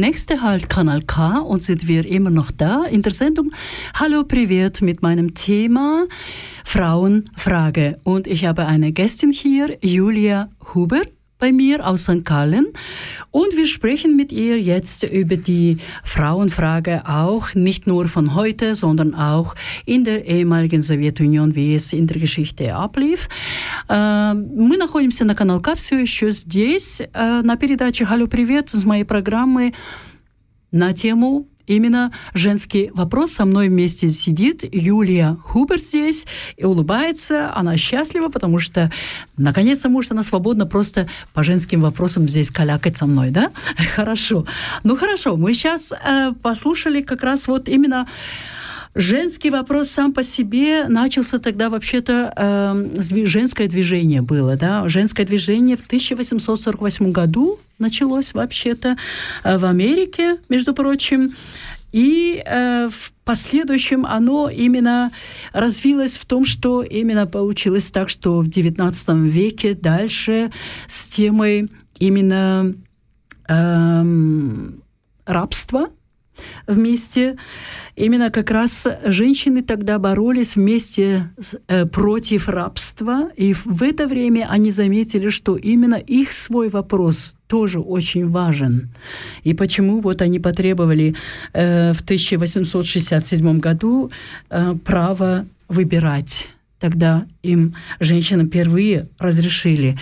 Nächste 0.00 0.42
Halt 0.42 0.68
Kanal 0.68 1.02
K 1.02 1.38
und 1.38 1.62
sind 1.62 1.86
wir 1.86 2.04
immer 2.04 2.30
noch 2.30 2.50
da 2.50 2.84
in 2.84 3.02
der 3.02 3.12
Sendung 3.12 3.52
Hallo 3.94 4.24
Privat 4.24 4.82
mit 4.82 5.02
meinem 5.02 5.34
Thema 5.34 6.06
Frauenfrage. 6.64 8.00
Und 8.02 8.26
ich 8.26 8.44
habe 8.44 8.66
eine 8.66 8.90
Gästin 8.90 9.30
hier, 9.30 9.78
Julia 9.82 10.48
Huber 10.74 11.02
bei 11.43 11.51
mir 11.51 11.87
aus 11.87 12.03
St. 12.03 12.23
Gallen. 12.25 12.67
Und 13.31 13.55
wir 13.55 13.65
sprechen 13.65 14.15
mit 14.15 14.31
ihr 14.31 14.59
jetzt 14.61 15.03
über 15.03 15.37
die 15.37 15.77
Frauenfrage 16.03 17.03
auch 17.07 17.55
nicht 17.55 17.87
nur 17.87 18.07
von 18.07 18.35
heute, 18.35 18.75
sondern 18.75 19.15
auch 19.15 19.55
in 19.85 20.03
der 20.03 20.25
ehemaligen 20.25 20.81
Sowjetunion, 20.81 21.55
wie 21.55 21.75
es 21.75 21.93
in 21.93 22.07
der 22.07 22.19
Geschichte 22.19 22.75
ablief. 22.75 23.29
Э, 23.87 24.33
Мы 24.33 24.77
находимся 24.77 25.25
на 25.25 25.35
канал 25.35 25.61
К 25.61 25.75
все 25.75 25.99
еще 25.99 26.31
здесь, 26.31 27.01
э, 27.01 27.41
на 27.41 27.55
передаче 27.55 28.05
«Алло, 28.05 28.27
привет» 28.27 28.69
с 28.71 28.83
моей 28.83 29.05
программы 29.05 29.73
на 30.71 30.93
тему 30.93 31.47
именно 31.66 32.12
женский 32.34 32.90
вопрос. 32.94 33.32
Со 33.32 33.44
мной 33.44 33.68
вместе 33.68 34.08
сидит 34.08 34.64
Юлия 34.74 35.36
Хубер 35.44 35.78
здесь 35.78 36.26
и 36.56 36.64
улыбается. 36.64 37.54
Она 37.54 37.76
счастлива, 37.76 38.28
потому 38.28 38.58
что 38.58 38.90
наконец-то 39.36 39.88
может 39.88 40.12
она 40.12 40.22
свободно 40.22 40.66
просто 40.66 41.08
по 41.32 41.42
женским 41.42 41.80
вопросам 41.80 42.28
здесь 42.28 42.50
калякать 42.50 42.96
со 42.96 43.06
мной, 43.06 43.30
да? 43.30 43.50
Хорошо. 43.94 44.46
Ну 44.82 44.96
хорошо, 44.96 45.36
мы 45.36 45.52
сейчас 45.54 45.92
э, 45.92 46.32
послушали 46.42 47.02
как 47.02 47.22
раз 47.22 47.48
вот 47.48 47.68
именно 47.68 48.06
Женский 48.94 49.50
вопрос 49.50 49.90
сам 49.90 50.12
по 50.12 50.22
себе 50.22 50.86
начался 50.86 51.40
тогда 51.40 51.68
вообще-то 51.68 52.32
э, 52.36 53.26
женское 53.26 53.66
движение 53.66 54.22
было, 54.22 54.56
да, 54.56 54.88
женское 54.88 55.26
движение 55.26 55.76
в 55.76 55.84
1848 55.84 57.10
году 57.10 57.58
началось 57.80 58.34
вообще-то 58.34 58.96
э, 59.42 59.58
в 59.58 59.64
Америке, 59.64 60.36
между 60.48 60.74
прочим, 60.74 61.34
и 61.90 62.40
э, 62.44 62.88
в 62.88 63.12
последующем 63.24 64.06
оно 64.06 64.48
именно 64.48 65.10
развилось 65.52 66.16
в 66.16 66.24
том, 66.24 66.44
что 66.44 66.84
именно 66.84 67.26
получилось 67.26 67.90
так, 67.90 68.08
что 68.08 68.42
в 68.42 68.48
XIX 68.48 69.28
веке 69.28 69.74
дальше 69.74 70.52
с 70.86 71.06
темой 71.06 71.68
именно 71.98 72.74
эм, 73.48 74.82
рабства 75.26 75.88
вместе. 76.66 77.36
Именно 77.96 78.30
как 78.30 78.50
раз 78.50 78.88
женщины 79.04 79.62
тогда 79.62 79.98
боролись 79.98 80.56
вместе 80.56 81.30
э, 81.68 81.86
против 81.86 82.48
рабства, 82.48 83.30
и 83.36 83.52
в 83.52 83.82
это 83.82 84.08
время 84.08 84.48
они 84.50 84.70
заметили, 84.70 85.28
что 85.28 85.56
именно 85.56 85.94
их 85.94 86.32
свой 86.32 86.68
вопрос 86.68 87.36
тоже 87.46 87.78
очень 87.78 88.28
важен. 88.28 88.88
И 89.44 89.54
почему 89.54 90.00
вот 90.00 90.22
они 90.22 90.40
потребовали 90.40 91.14
э, 91.52 91.92
в 91.92 92.00
1867 92.00 93.60
году 93.60 94.10
э, 94.50 94.74
право 94.84 95.46
выбирать. 95.68 96.48
Тогда 96.80 97.26
им 97.42 97.74
женщинам 98.00 98.48
впервые 98.48 99.08
разрешили. 99.18 99.96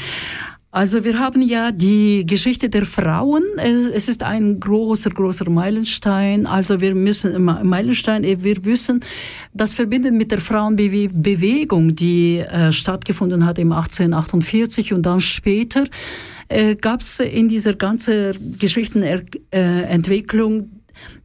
Also 0.75 1.05
wir 1.05 1.19
haben 1.19 1.43
ja 1.43 1.71
die 1.71 2.25
Geschichte 2.25 2.71
der 2.71 2.87
Frauen. 2.87 3.43
Es 3.59 4.09
ist 4.09 4.23
ein 4.23 4.59
großer, 4.59 5.11
großer 5.11 5.51
Meilenstein. 5.51 6.47
Also 6.47 6.81
wir 6.81 6.95
müssen, 6.95 7.45
Meilenstein, 7.45 8.23
wir 8.23 8.65
wissen, 8.65 9.01
das 9.53 9.75
verbindet 9.75 10.15
mit 10.15 10.31
der 10.31 10.41
Frauenbewegung, 10.41 11.95
die 11.95 12.39
äh, 12.39 12.73
stattgefunden 12.73 13.45
hat 13.45 13.59
im 13.59 13.71
1848 13.71 14.95
und 14.95 15.03
dann 15.03 15.21
später 15.21 15.85
äh, 16.49 16.75
gab 16.75 17.01
es 17.01 17.21
in 17.21 17.51
dieser 17.51 17.75
ganzen 17.75 18.57
Geschichtenentwicklung 18.59 20.61
äh, 20.61 20.65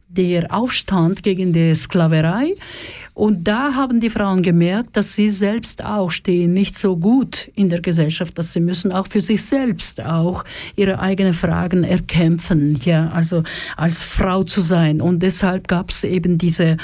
der 0.08 0.52
Aufstand 0.52 1.22
gegen 1.22 1.54
die 1.54 1.74
Sklaverei. 1.74 2.54
Und 3.18 3.48
da 3.48 3.74
haben 3.74 3.98
die 3.98 4.10
Frauen 4.10 4.44
gemerkt, 4.44 4.96
dass 4.96 5.16
sie 5.16 5.28
selbst 5.28 5.84
auch 5.84 6.12
stehen 6.12 6.52
nicht 6.52 6.78
so 6.78 6.96
gut 6.96 7.50
in 7.56 7.68
der 7.68 7.80
Gesellschaft, 7.80 8.38
dass 8.38 8.52
sie 8.52 8.60
müssen 8.60 8.92
auch 8.92 9.08
für 9.08 9.20
sich 9.20 9.42
selbst 9.42 10.00
auch 10.06 10.44
ihre 10.76 11.00
eigenen 11.00 11.34
Fragen 11.34 11.82
erkämpfen, 11.82 12.80
ja, 12.84 13.08
also 13.08 13.42
als 13.76 14.04
Frau 14.04 14.44
zu 14.44 14.60
sein. 14.60 15.00
Und 15.00 15.20
deshalb 15.24 15.66
gab 15.66 15.90
es 15.90 16.04
eben 16.04 16.38
diese 16.38 16.76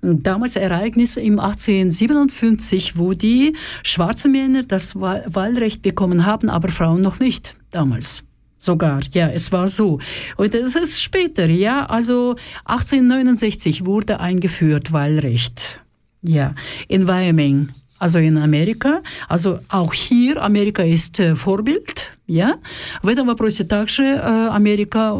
damals 0.00 0.56
Ereignisse 0.56 1.20
im 1.20 1.38
1857, 1.38 2.96
wo 2.96 3.12
die 3.12 3.54
schwarzen 3.82 4.32
Männer 4.32 4.62
das 4.62 4.96
Wahlrecht 4.96 5.82
bekommen 5.82 6.24
haben, 6.24 6.48
aber 6.48 6.70
Frauen 6.70 7.02
noch 7.02 7.20
nicht 7.20 7.54
damals 7.70 8.22
sogar. 8.56 9.00
Ja, 9.12 9.28
es 9.28 9.52
war 9.52 9.68
so. 9.68 9.98
Und 10.38 10.54
es 10.54 10.74
ist 10.74 11.02
später, 11.02 11.50
ja, 11.50 11.84
also 11.84 12.36
1869 12.64 13.84
wurde 13.84 14.20
eingeführt 14.20 14.90
Wahlrecht. 14.92 15.81
Ja, 16.22 16.54
in 16.88 17.06
Wyoming, 17.06 17.68
also 17.98 18.18
in 18.18 18.36
Америка. 18.36 19.02
Also 19.28 19.60
auch 19.68 19.94
hier 19.94 20.42
Америка 20.42 20.84
ist 20.84 21.20
äh, 21.20 21.34
Vorbild. 21.36 22.10
Ja? 22.26 22.58
В 23.02 23.08
этом 23.08 23.26
вопросе 23.26 23.64
также 23.64 24.02
э, 24.04 24.48
Америка 24.52 25.16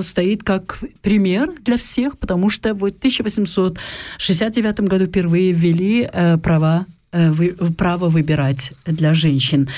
стоит 0.00 0.42
как 0.42 0.78
пример 1.02 1.50
для 1.64 1.76
всех, 1.76 2.18
потому 2.18 2.50
что 2.50 2.74
в 2.74 2.84
1869 2.84 4.80
году 4.80 5.06
впервые 5.06 5.52
ввели 5.52 6.08
э, 6.12 6.36
права, 6.38 6.86
э, 7.12 7.30
вы, 7.30 7.54
право 7.76 8.08
выбирать 8.08 8.72
для 8.84 9.14
женщин. 9.14 9.68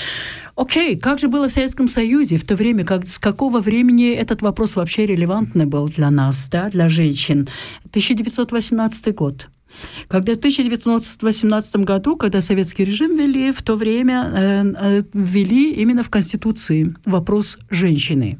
Окей, 0.55 0.97
как 0.97 1.19
же 1.19 1.29
было 1.29 1.47
в 1.47 1.53
Советском 1.53 1.87
Союзе 1.87 2.37
в 2.37 2.45
то 2.45 2.55
время, 2.55 2.83
как, 2.83 3.07
с 3.07 3.19
какого 3.19 3.61
времени 3.61 4.11
этот 4.11 4.41
вопрос 4.41 4.75
вообще 4.75 5.05
релевантный 5.05 5.65
был 5.65 5.87
для 5.87 6.11
нас, 6.11 6.49
да, 6.49 6.69
для 6.69 6.89
женщин? 6.89 7.47
1918 7.91 9.15
год. 9.15 9.47
Когда 10.07 10.33
в 10.33 10.37
1918 10.37 11.75
году, 11.77 12.15
когда 12.15 12.41
советский 12.41 12.85
режим 12.85 13.15
ввели, 13.15 13.51
в 13.51 13.61
то 13.61 13.75
время 13.75 14.31
э, 14.33 14.99
э, 14.99 15.03
ввели 15.13 15.73
именно 15.73 16.03
в 16.03 16.09
Конституции 16.09 16.95
вопрос 17.05 17.57
женщины. 17.69 18.39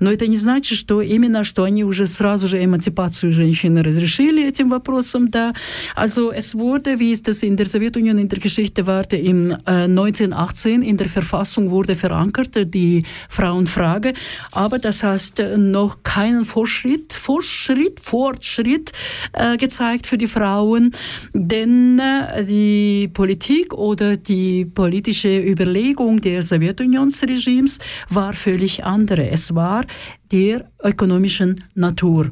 Но 0.00 0.10
это 0.10 0.26
не 0.26 0.36
значит, 0.36 0.78
что 0.78 1.02
именно, 1.02 1.44
что 1.44 1.64
они 1.64 1.84
уже 1.84 2.06
сразу 2.06 2.48
же 2.48 2.64
эмансипацию 2.64 3.32
женщины 3.32 3.82
разрешили 3.82 4.46
этим 4.46 4.70
вопросом, 4.70 5.28
да. 5.28 5.54
Also 5.96 6.32
es 6.32 6.54
wurde, 6.54 6.98
wie 6.98 7.12
es 7.12 7.22
das 7.22 7.42
in 7.42 7.56
der 7.56 7.66
Sowjetunion 7.66 8.18
in 8.18 8.28
der 8.28 8.38
Geschichte 8.38 8.86
war, 8.86 9.04
im 9.12 9.50
äh, 9.50 9.84
1918 9.84 10.82
in 10.82 10.96
der 10.96 11.08
Verfassung 11.08 11.70
wurde 11.70 11.94
verankert, 11.94 12.54
die 12.74 13.04
Frauenfrage, 13.28 14.12
aber 14.52 14.78
das 14.78 15.02
heißt 15.02 15.42
noch 15.56 16.02
keinen 16.02 16.44
Fortschritt, 16.44 17.12
Fortschritt, 17.12 18.00
Fortschritt 18.00 18.92
äh, 19.32 19.56
gezeigt 19.56 20.06
für 20.06 20.18
die 20.18 20.26
Frauen 20.26 20.79
Frauen, 20.80 20.92
denn 21.34 21.98
äh, 21.98 22.44
die 22.44 23.08
Politik 23.12 23.74
oder 23.74 24.16
die 24.16 24.64
politische 24.64 25.40
Überlegung 25.40 26.20
der 26.20 26.42
Sowjetunionsregimes 26.42 27.78
war 28.08 28.34
völlig 28.34 28.84
andere. 28.84 29.30
Es 29.30 29.54
war 29.54 29.84
der 30.30 30.70
ökonomischen 30.82 31.56
Natur. 31.74 32.30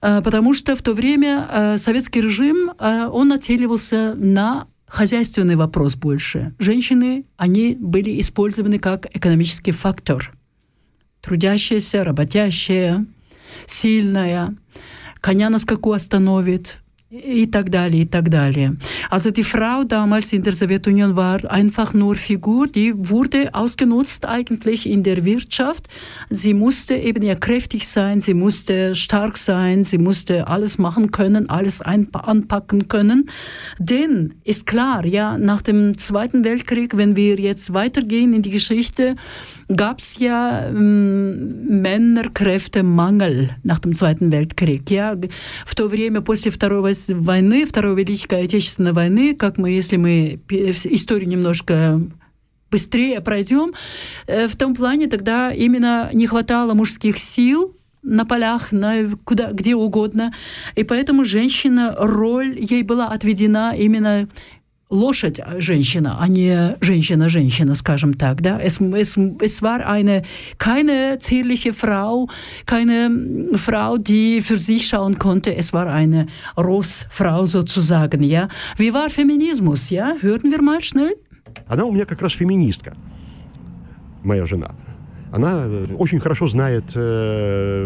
Äh, 0.00 0.22
потому 0.22 0.54
что 0.54 0.76
в 0.76 0.82
то 0.82 0.94
время 0.94 1.48
äh, 1.50 1.78
советский 1.78 2.20
режим, 2.20 2.70
он 2.78 3.28
нацеливался 3.28 4.14
на 4.16 4.66
хозяйственный 4.86 5.56
вопрос 5.56 5.96
больше. 5.96 6.54
Женщины, 6.58 7.24
они 7.36 7.76
были 7.78 8.20
использованы 8.20 8.78
как 8.78 9.06
экономический 9.14 9.72
фактор. 9.72 10.32
Трудящаяся, 11.20 12.04
работящая, 12.04 13.04
сильная, 13.66 14.54
коня 15.20 15.50
на 15.50 15.58
скаку 15.58 15.92
остановит, 15.92 16.80
и 17.13 17.45
так 17.45 17.69
далее, 17.69 18.03
и 18.03 18.05
так 18.05 18.29
далее. 18.29 18.75
Also 19.09 19.29
die 19.29 19.43
Frau 19.43 19.83
damals 19.83 20.33
in 20.33 20.41
der 20.41 20.53
Sowjetunion 20.53 21.15
war 21.15 21.39
einfach 21.51 21.93
nur 21.93 22.15
Figur, 22.15 22.67
die 22.67 22.93
wurde 22.95 23.53
ausgenutzt 23.53 24.27
eigentlich 24.27 24.89
in 24.89 25.03
der 25.03 25.23
Wirtschaft. 25.23 25.87
Sie 26.31 26.55
musste 26.55 26.95
eben 26.95 27.23
ja 27.23 27.35
kräftig 27.35 27.87
sein, 27.87 28.19
sie 28.19 28.33
musste 28.33 28.95
stark 28.95 29.37
sein, 29.37 29.83
sie 29.83 29.99
musste 29.99 30.47
alles 30.47 30.79
machen 30.79 31.11
können, 31.11 31.49
alles 31.49 31.81
anpacken 31.81 32.87
können. 32.87 33.29
Denn 33.77 34.33
ist 34.43 34.65
klar, 34.65 35.05
ja, 35.05 35.37
nach 35.37 35.61
dem 35.61 35.97
Zweiten 35.99 36.43
Weltkrieg, 36.43 36.97
wenn 36.97 37.15
wir 37.15 37.39
jetzt 37.39 37.73
weitergehen 37.73 38.33
in 38.33 38.41
die 38.41 38.49
Geschichte, 38.49 39.15
gab 39.68 39.98
es 39.98 40.18
ja 40.18 40.66
ähm, 40.68 41.82
Männerkräftemangel 41.82 43.50
nach 43.64 43.78
dem 43.78 43.94
Zweiten 43.94 44.32
Weltkrieg. 44.32 44.90
Ja, 44.90 45.14
в 45.66 45.74
то 45.74 45.88
время 45.88 46.22
после 46.22 46.50
Второго 46.50 46.90
войны, 47.08 47.66
Второй 47.66 47.96
Великой 47.96 48.44
Отечественной 48.44 48.92
войны, 48.92 49.34
как 49.34 49.58
мы, 49.58 49.70
если 49.70 49.96
мы 49.96 50.40
историю 50.48 51.28
немножко 51.28 52.00
быстрее 52.70 53.20
пройдем, 53.20 53.72
в 54.26 54.56
том 54.56 54.74
плане 54.74 55.06
тогда 55.06 55.52
именно 55.52 56.10
не 56.12 56.26
хватало 56.26 56.74
мужских 56.74 57.18
сил 57.18 57.74
на 58.02 58.24
полях, 58.24 58.72
на 58.72 59.10
куда, 59.24 59.52
где 59.52 59.74
угодно. 59.74 60.32
И 60.76 60.84
поэтому 60.84 61.24
женщина, 61.24 61.94
роль 61.98 62.58
ей 62.58 62.82
была 62.82 63.08
отведена 63.08 63.74
именно 63.76 64.28
лошадь 64.90 65.40
женщина, 65.58 66.16
а 66.18 66.28
не 66.28 66.76
женщина-женщина, 66.80 67.74
скажем 67.74 68.14
так. 68.14 68.40
Да? 68.40 68.58
Es, 68.58 68.80
es, 68.80 69.16
es 69.40 69.62
war 69.62 69.86
eine, 69.86 70.22
keine 70.56 71.18
zierliche 71.18 71.72
Frau, 71.72 72.28
keine 72.64 73.48
Frau, 73.56 73.98
die 73.98 74.40
für 74.40 74.56
sich 74.56 74.86
schauen 74.86 75.18
konnte. 75.18 75.54
Es 75.54 75.72
war 75.72 75.86
eine 75.86 76.28
Rossfrau 76.56 77.46
sozusagen. 77.46 78.22
Ja? 78.22 78.48
Wie 78.76 78.92
war 78.92 79.10
Feminismus? 79.10 79.90
Ja? 79.90 80.14
Hörten 80.20 80.50
wir 80.50 80.62
mal 80.62 80.80
schnell? 80.80 81.14
Она 81.66 81.84
у 81.84 81.92
меня 81.92 82.04
как 82.04 82.22
раз 82.22 82.32
феминистка, 82.32 82.94
моя 84.22 84.46
жена. 84.46 84.74
Она 85.32 85.66
очень 85.98 86.20
хорошо 86.20 86.48
знает, 86.48 86.84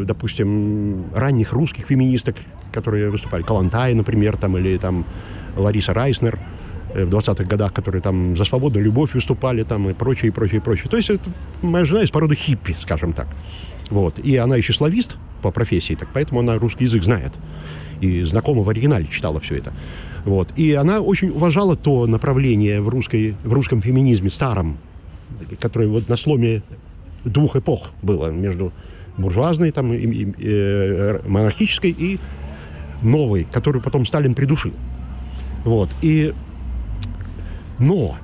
допустим, 0.06 1.06
ранних 1.12 1.52
русских 1.52 1.86
феминисток, 1.86 2.36
которые 2.70 3.10
выступали. 3.10 3.42
Калантай, 3.42 3.94
например, 3.94 4.36
там, 4.36 4.56
или 4.56 4.78
там 4.78 5.04
Лариса 5.56 5.92
Райснер– 5.94 6.38
Э, 6.48 6.61
в 6.94 7.08
20-х 7.08 7.44
годах, 7.44 7.72
которые 7.72 8.02
там 8.02 8.36
за 8.36 8.44
свободу, 8.44 8.80
любовь 8.80 9.14
выступали 9.14 9.62
там 9.62 9.88
и 9.88 9.94
прочее, 9.94 10.28
и 10.28 10.30
прочее, 10.30 10.60
и 10.60 10.62
прочее. 10.62 10.88
То 10.90 10.96
есть 10.96 11.10
это 11.10 11.24
моя 11.62 11.84
жена 11.84 12.02
из 12.02 12.10
породы 12.10 12.34
хиппи, 12.34 12.76
скажем 12.80 13.12
так. 13.12 13.28
Вот. 13.90 14.18
И 14.18 14.36
она 14.36 14.56
еще 14.56 14.72
славист 14.72 15.16
по 15.42 15.50
профессии, 15.50 15.94
так 15.94 16.08
поэтому 16.12 16.40
она 16.40 16.58
русский 16.58 16.84
язык 16.84 17.02
знает. 17.02 17.32
И 18.00 18.22
знакома 18.22 18.62
в 18.62 18.68
оригинале 18.68 19.06
читала 19.06 19.40
все 19.40 19.56
это. 19.56 19.72
Вот. 20.24 20.48
И 20.56 20.72
она 20.72 21.00
очень 21.00 21.30
уважала 21.30 21.76
то 21.76 22.06
направление 22.06 22.80
в, 22.80 22.88
русской, 22.88 23.36
в 23.44 23.52
русском 23.52 23.82
феминизме 23.82 24.30
старом, 24.30 24.78
которое 25.60 25.88
вот 25.88 26.08
на 26.08 26.16
сломе 26.16 26.62
двух 27.24 27.56
эпох 27.56 27.90
было 28.02 28.30
между 28.30 28.72
буржуазной, 29.16 29.72
там, 29.72 29.92
и, 29.92 29.98
и, 29.98 30.34
э, 30.38 31.20
монархической 31.26 31.90
и 31.90 32.18
новой, 33.02 33.46
которую 33.50 33.82
потом 33.82 34.06
Сталин 34.06 34.34
придушил. 34.34 34.72
Вот. 35.64 35.90
И 36.00 36.32
но, 37.82 38.16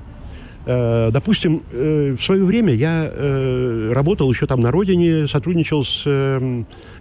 э, 0.65 1.09
допустим, 1.11 1.63
э, 1.71 2.15
в 2.17 2.23
свое 2.23 2.45
время 2.45 2.73
я 2.73 3.11
э, 3.11 3.91
работал 3.93 4.31
еще 4.31 4.47
там 4.47 4.61
на 4.61 4.71
родине, 4.71 5.27
сотрудничал 5.27 5.83
с 5.83 6.05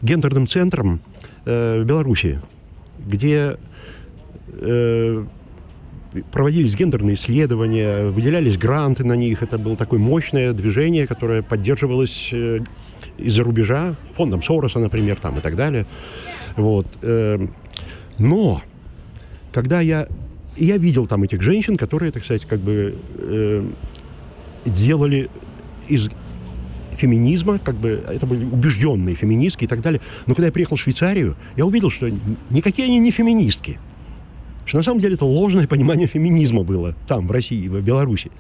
гендерным 0.03 0.49
центром 0.49 1.01
в 1.45 1.85
Беларуси, 1.85 2.41
где 3.07 3.57
проводились 6.33 6.75
гендерные 6.75 7.15
исследования, 7.15 8.09
выделялись 8.11 8.59
гранты 8.59 9.05
на 9.05 9.15
них. 9.15 9.43
Это 9.43 9.57
было 9.57 9.77
такое 9.77 10.01
мощное 10.01 10.53
движение, 10.53 11.07
которое 11.07 11.43
поддерживалось 11.43 12.33
из-за 13.19 13.45
рубежа, 13.45 13.95
фондом 14.17 14.43
Сороса, 14.43 14.79
например, 14.79 15.17
там 15.21 15.39
и 15.39 15.41
так 15.41 15.57
далее. 15.57 15.87
Вот. 16.57 16.87
Но, 18.19 18.63
когда 19.53 19.81
я... 19.81 20.09
Я 20.59 20.77
видел 20.77 21.07
там 21.07 21.23
этих 21.23 21.41
женщин, 21.43 21.77
которые, 21.77 22.11
так 22.13 22.25
сказать, 22.25 22.45
как 22.45 22.61
бы 22.61 22.97
эм, 23.19 23.75
делали 24.65 25.31
из 25.89 26.09
феминизма, 26.97 27.59
как 27.59 27.77
бы 27.77 28.03
это 28.09 28.27
были 28.27 28.45
убежденные 28.45 29.15
феминистки 29.15 29.65
и 29.65 29.67
так 29.67 29.81
далее. 29.81 30.01
Но 30.27 30.35
когда 30.35 30.47
я 30.47 30.53
приехал 30.53 30.77
в 30.77 30.81
Швейцарию, 30.81 31.37
я 31.57 31.65
увидел, 31.65 31.91
что 31.91 32.11
никакие 32.51 32.87
они 32.87 32.99
не 32.99 33.11
феминистки. 33.11 33.79
Что 34.67 34.79
на 34.79 34.83
самом 34.83 35.01
деле 35.01 35.15
это 35.15 35.25
ложное 35.25 35.67
понимание 35.67 36.07
феминизма 36.07 36.63
было 36.63 36.95
там, 37.07 37.27
в 37.27 37.31
России, 37.31 37.69
в 37.69 37.81
Беларуси. 37.81 38.31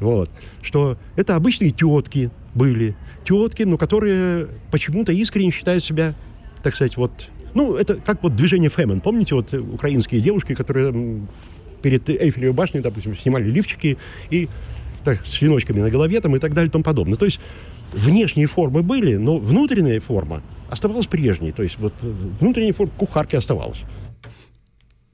Вот. 0.00 0.30
Что 0.62 0.96
это 1.14 1.36
обычные 1.36 1.70
тетки 1.70 2.30
были. 2.54 2.96
Тетки, 3.24 3.62
но 3.62 3.76
которые 3.76 4.48
почему-то 4.70 5.12
искренне 5.12 5.52
считают 5.52 5.84
себя, 5.84 6.14
так 6.62 6.74
сказать, 6.74 6.96
вот... 6.96 7.12
Ну, 7.52 7.74
это 7.74 7.96
как 7.96 8.22
вот 8.22 8.34
движение 8.34 8.70
Фемен. 8.70 9.00
Помните, 9.00 9.34
вот 9.34 9.52
э, 9.52 9.58
украинские 9.58 10.20
девушки, 10.20 10.54
которые 10.54 11.20
перед 11.80 12.08
Эйфелевой 12.08 12.52
башней, 12.52 12.80
допустим, 12.80 13.16
снимали 13.16 13.50
лифчики 13.50 13.98
и 14.30 14.48
так, 15.04 15.26
с 15.26 15.40
веночками 15.40 15.80
на 15.80 15.90
голове 15.90 16.20
там, 16.20 16.36
и 16.36 16.38
так 16.38 16.54
далее 16.54 16.68
и 16.68 16.72
тому 16.72 16.84
подобное. 16.84 17.16
То 17.16 17.24
есть 17.24 17.40
внешние 17.92 18.46
формы 18.46 18.82
были, 18.82 19.16
но 19.16 19.38
внутренняя 19.38 20.00
форма 20.00 20.42
оставалась 20.68 21.06
прежней. 21.06 21.52
То 21.52 21.62
есть 21.62 21.78
вот 21.78 21.92
внутренняя 22.40 22.72
форма 22.72 22.92
кухарки 22.96 23.36
оставалась. 23.36 23.78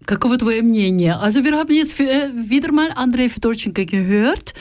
Каково 0.05 0.39
твое 0.39 0.63
мнение? 0.63 1.15
Also 1.15 1.43
wir 1.43 1.57
haben 1.57 1.75
jetzt 1.75 1.99
äh, 1.99 2.31
wieder 2.33 2.71
mal 2.71 2.93
Andrei 2.95 3.29
Fedorchenko 3.29 3.85
gehört. 3.85 4.55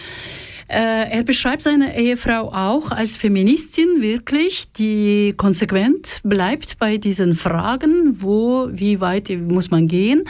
Äh, 0.68 1.12
er 1.12 1.24
beschreibt 1.24 1.62
seine 1.62 1.98
Ehefrau 1.98 2.52
auch 2.52 2.90
als 2.92 3.18
Feministin 3.18 4.02
wirklich, 4.02 4.72
die 4.72 5.34
konsequent 5.38 6.22
bleibt 6.24 6.80
bei 6.80 6.98
diesen 6.98 7.36
Fragen, 7.36 8.22
wo, 8.22 8.68
wie 8.72 9.00
weit 9.00 9.30
muss 9.48 9.70
man 9.70 9.88
gehen. 9.88 10.24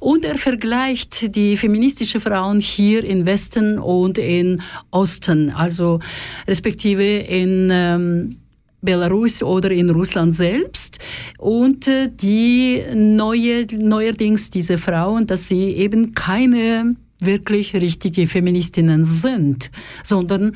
Und 0.00 0.24
er 0.24 0.38
vergleicht 0.38 1.36
die 1.36 1.56
feministische 1.56 2.20
Frauen 2.20 2.58
hier 2.58 3.04
im 3.04 3.26
Westen 3.26 3.78
und 3.78 4.16
in 4.16 4.62
Osten, 4.90 5.50
also 5.50 6.00
respektive 6.48 7.04
in 7.04 7.68
ähm, 7.70 8.36
Belarus 8.82 9.42
oder 9.42 9.70
in 9.70 9.90
Russland 9.90 10.34
selbst 10.34 10.98
und 11.38 11.86
äh, 11.86 12.10
die 12.12 12.82
neue, 12.94 13.66
neuerdings 13.72 14.50
diese 14.50 14.76
Frauen, 14.76 15.26
dass 15.26 15.48
sie 15.48 15.70
eben 15.70 16.14
keine 16.14 16.96
wirklich 17.24 17.74
richtige 17.74 18.26
Feministinnen 18.26 19.04
sind, 19.04 19.70
sondern 20.02 20.54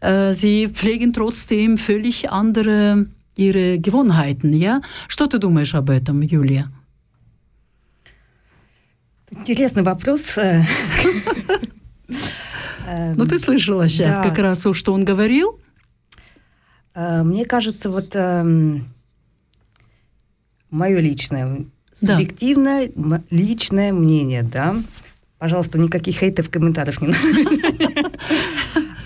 äh, 0.00 0.34
sie 0.34 0.68
pflegen 0.68 1.12
trotzdem 1.12 1.78
völlig 1.78 2.30
andere 2.30 3.06
ihre 3.36 3.78
Gewohnheiten, 3.78 4.52
ja? 4.52 4.80
Что 5.08 5.26
ты 5.26 5.38
думаешь 5.38 5.74
об 5.74 5.90
этом, 5.90 6.22
Юлия? 6.22 6.70
Интересный 9.30 9.82
вопрос. 9.82 10.38
э. 10.38 10.62
Эм, 12.86 13.14
Ну, 13.16 13.24
ты 13.24 13.38
слышала 13.38 13.88
сейчас 13.88 14.18
как 14.18 14.38
раз, 14.38 14.66
что 14.72 14.92
он 14.92 15.04
говорил? 15.04 15.58
Э, 16.94 17.22
Мне 17.22 17.44
кажется, 17.44 17.90
вот 17.90 18.14
мое 20.74 21.00
личное, 21.00 21.64
субъективное, 21.92 22.90
личное 23.30 23.92
мнение, 23.92 24.42
да. 24.42 24.76
Пожалуйста, 25.44 25.78
никаких 25.78 26.16
хейтов, 26.16 26.48
комментариев 26.48 27.02
не 27.02 27.08
надо. 27.08 28.10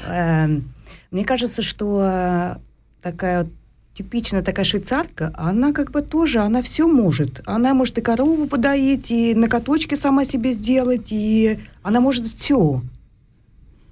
Эм, 0.06 0.72
Мне 1.10 1.24
кажется, 1.24 1.62
что 1.62 2.00
э, 2.00 2.56
такая 3.02 3.48
типичная 3.92 4.42
такая 4.42 4.64
швейцарка, 4.64 5.32
она 5.34 5.72
как 5.72 5.90
бы 5.90 6.00
тоже, 6.00 6.38
она 6.38 6.62
все 6.62 6.86
может. 6.86 7.40
Она 7.44 7.74
может 7.74 7.98
и 7.98 8.02
корову 8.02 8.46
подоить, 8.46 9.10
и 9.10 9.34
на 9.34 9.48
каточке 9.48 9.96
сама 9.96 10.24
себе 10.24 10.52
сделать, 10.52 11.08
и 11.10 11.58
она 11.82 12.00
может 12.00 12.24
все. 12.28 12.82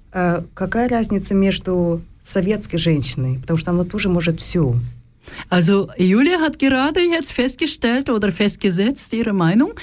Какая 0.09 0.87
разница 0.87 1.35
между 1.35 2.01
советской 2.25 2.77
женщиной? 2.77 3.39
Потому 3.41 3.57
что 3.57 3.71
она 3.71 3.83
тоже 3.83 4.07
может 4.07 4.39
все. 4.39 4.73
Also 5.49 5.89
Julia 5.97 6.39
hat 6.39 6.59
gerade 6.59 7.01
jetzt 7.01 7.31
festgestellt 7.31 8.09
oder 8.09 8.31
festgesetzt 8.31 9.13
ihre 9.13 9.33
Meinung, 9.33 9.73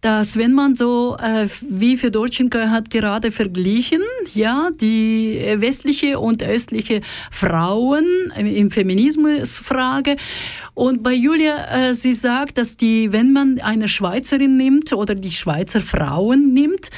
dass 0.00 0.36
wenn 0.36 0.52
man 0.52 0.76
so 0.76 1.16
äh, 1.20 1.48
wie 1.68 1.96
Fedorchenko 1.96 2.58
hat 2.58 2.90
gerade 2.90 3.30
verglichen, 3.30 4.02
ja, 4.34 4.70
die 4.80 5.40
westliche 5.56 6.18
und 6.18 6.42
östliche 6.42 7.00
Frauen 7.30 8.06
im 8.36 8.70
Feminismusfrage 8.70 10.16
und 10.74 11.02
bei 11.02 11.14
Julia 11.14 11.88
äh, 11.90 11.94
sie 11.94 12.14
sagt, 12.14 12.58
dass 12.58 12.76
die 12.76 13.12
wenn 13.12 13.32
man 13.32 13.60
eine 13.60 13.88
Schweizerin 13.88 14.56
nimmt 14.56 14.92
oder 14.92 15.14
die 15.14 15.32
Schweizer 15.32 15.80
Frauen 15.80 16.52
nimmt, 16.52 16.90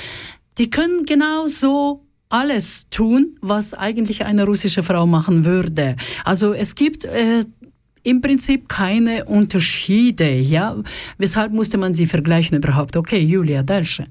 die 0.59 0.69
können 0.69 1.05
genauso 1.05 2.05
alles 2.31 2.89
tun, 2.91 3.37
was 3.41 3.75
eigentlich 3.75 4.25
eine 4.25 4.45
russische 4.45 4.83
Frau 4.83 5.07
machen 5.07 5.45
würde. 5.45 5.97
Also 6.25 6.53
es 6.53 6.77
gibt 6.77 7.05
äh, 7.05 7.45
im 8.03 8.21
Prinzip 8.21 8.69
keine 8.69 9.25
Unterschiede, 9.25 10.39
ja. 10.39 10.77
Weshalb 11.19 11.53
musste 11.53 11.79
man 11.79 11.95
sie 11.95 12.07
vergleichen 12.07 12.57
überhaupt? 12.57 12.97
Okay, 12.97 13.21
Julia, 13.21 13.63
дальше. 13.63 14.07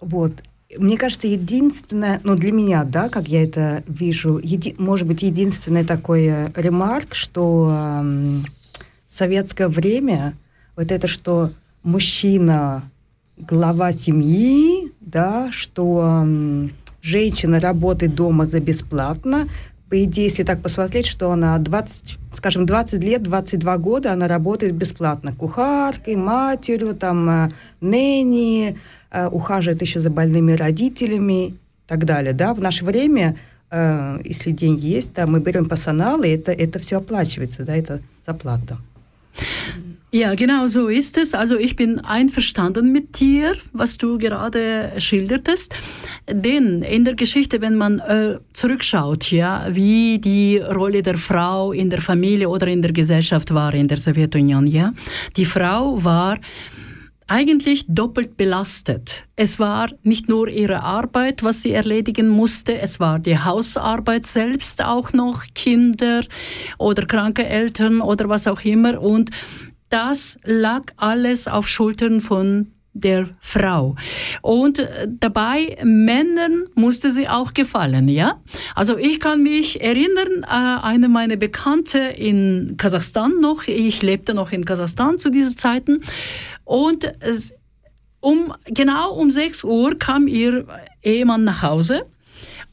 Вот. 0.00 0.32
Мне 0.78 0.96
кажется, 0.96 1.26
единственное, 1.26 2.20
ну 2.22 2.36
для 2.36 2.52
меня, 2.52 2.84
да, 2.84 3.08
как 3.08 3.28
я 3.28 3.42
это 3.42 3.82
вижу, 3.88 4.38
еди- 4.38 4.74
может 4.78 5.06
быть, 5.06 5.22
единственный 5.22 5.84
такой 5.84 6.26
э, 6.26 6.52
ремарк, 6.54 7.14
что 7.14 7.70
эм, 8.00 8.46
советское 9.06 9.66
время, 9.66 10.36
вот 10.76 10.92
это, 10.92 11.08
что 11.08 11.50
мужчина 11.82 12.84
глава 13.36 13.90
семьи, 13.92 14.92
да, 15.00 15.50
что 15.50 16.20
м, 16.22 16.72
женщина 17.02 17.58
работает 17.58 18.14
дома 18.14 18.44
за 18.46 18.60
бесплатно. 18.60 19.48
По 19.90 20.04
идее, 20.04 20.26
если 20.26 20.44
так 20.44 20.62
посмотреть, 20.62 21.06
что 21.06 21.32
она 21.32 21.58
20, 21.58 22.18
скажем, 22.34 22.64
20 22.64 23.02
лет, 23.02 23.24
22 23.24 23.78
года 23.78 24.12
она 24.12 24.28
работает 24.28 24.72
бесплатно. 24.72 25.32
Кухаркой, 25.32 26.14
матерью, 26.14 26.94
там, 26.94 27.28
э, 27.28 27.48
нэнни, 27.80 28.78
э, 29.10 29.26
ухаживает 29.26 29.82
еще 29.82 29.98
за 29.98 30.10
больными 30.10 30.52
родителями 30.52 31.48
и 31.48 31.54
так 31.88 32.04
далее. 32.04 32.32
Да? 32.32 32.54
В 32.54 32.60
наше 32.60 32.84
время, 32.84 33.36
э, 33.70 34.20
если 34.24 34.52
деньги 34.52 34.86
есть, 34.86 35.12
да, 35.14 35.26
мы 35.26 35.40
берем 35.40 35.64
персонал, 35.64 36.22
и 36.22 36.28
это, 36.28 36.52
это 36.52 36.78
все 36.78 36.98
оплачивается, 36.98 37.64
да, 37.64 37.74
это 37.74 38.00
зарплата. 38.24 38.78
Ja, 40.12 40.34
genau 40.34 40.66
so 40.66 40.88
ist 40.88 41.16
es. 41.18 41.34
Also 41.34 41.56
ich 41.56 41.76
bin 41.76 42.00
einverstanden 42.00 42.90
mit 42.90 43.20
dir, 43.20 43.54
was 43.72 43.96
du 43.96 44.18
gerade 44.18 44.92
schildertest. 44.98 45.72
Denn 46.28 46.82
in 46.82 47.04
der 47.04 47.14
Geschichte, 47.14 47.60
wenn 47.60 47.76
man 47.76 48.00
äh, 48.00 48.38
zurückschaut, 48.52 49.30
ja, 49.30 49.68
wie 49.70 50.18
die 50.18 50.58
Rolle 50.58 51.04
der 51.04 51.16
Frau 51.16 51.70
in 51.70 51.90
der 51.90 52.00
Familie 52.00 52.48
oder 52.48 52.66
in 52.66 52.82
der 52.82 52.92
Gesellschaft 52.92 53.54
war 53.54 53.72
in 53.72 53.86
der 53.86 53.98
Sowjetunion, 53.98 54.66
ja, 54.66 54.92
die 55.36 55.44
Frau 55.44 56.02
war 56.02 56.38
eigentlich 57.28 57.84
doppelt 57.86 58.36
belastet. 58.36 59.24
Es 59.36 59.60
war 59.60 59.88
nicht 60.02 60.28
nur 60.28 60.48
ihre 60.48 60.82
Arbeit, 60.82 61.44
was 61.44 61.62
sie 61.62 61.70
erledigen 61.70 62.28
musste, 62.28 62.80
es 62.80 62.98
war 62.98 63.20
die 63.20 63.38
Hausarbeit 63.38 64.26
selbst 64.26 64.82
auch 64.82 65.12
noch, 65.12 65.44
Kinder 65.54 66.24
oder 66.78 67.06
kranke 67.06 67.46
Eltern 67.46 68.00
oder 68.00 68.28
was 68.28 68.48
auch 68.48 68.62
immer. 68.62 69.00
Und 69.00 69.30
das 69.90 70.38
lag 70.44 70.84
alles 70.96 71.46
auf 71.46 71.68
Schultern 71.68 72.20
von 72.20 72.72
der 72.92 73.28
Frau. 73.40 73.96
Und 74.42 74.80
äh, 74.80 75.06
dabei 75.08 75.76
Männern 75.84 76.64
musste 76.74 77.10
sie 77.10 77.28
auch 77.28 77.54
gefallen, 77.54 78.08
ja? 78.08 78.40
Also 78.74 78.98
ich 78.98 79.20
kann 79.20 79.42
mich 79.42 79.80
erinnern, 79.80 80.42
äh, 80.42 80.46
eine 80.46 81.08
meiner 81.08 81.36
Bekannte 81.36 81.98
in 81.98 82.74
Kasachstan 82.78 83.40
noch, 83.40 83.68
ich 83.68 84.02
lebte 84.02 84.34
noch 84.34 84.50
in 84.52 84.64
Kasachstan 84.64 85.18
zu 85.18 85.30
diesen 85.30 85.56
Zeiten 85.56 86.00
und 86.64 87.12
um, 88.20 88.52
genau 88.66 89.14
um 89.14 89.30
6 89.30 89.64
Uhr 89.64 89.98
kam 89.98 90.26
ihr 90.26 90.66
Ehemann 91.02 91.44
nach 91.44 91.62
Hause 91.62 92.06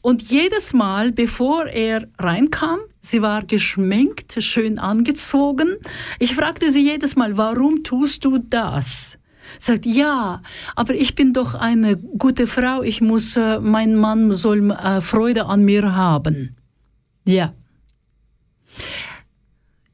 und 0.02 0.22
jedes 0.22 0.72
Mal, 0.72 1.12
bevor 1.12 1.66
er 1.66 2.06
reinkam, 2.18 2.80
sie 3.08 3.22
war 3.22 3.44
geschminkt, 3.44 4.42
schön 4.42 4.78
angezogen. 4.78 5.76
Ich 6.18 6.34
fragte 6.34 6.70
sie 6.70 6.82
jedes 6.82 7.16
Mal, 7.16 7.36
warum 7.36 7.82
tust 7.82 8.24
du 8.24 8.38
das? 8.38 9.18
Sagt, 9.58 9.86
ja, 9.86 10.42
aber 10.76 10.94
ich 10.94 11.14
bin 11.14 11.32
doch 11.32 11.54
eine 11.54 11.96
gute 11.96 12.46
Frau, 12.46 12.82
ich 12.82 13.00
muss, 13.00 13.36
äh, 13.36 13.60
mein 13.60 13.96
Mann 13.96 14.34
soll 14.34 14.70
äh, 14.70 15.00
Freude 15.00 15.46
an 15.46 15.64
mir 15.64 15.94
haben. 15.96 16.56
Ja. 17.24 17.54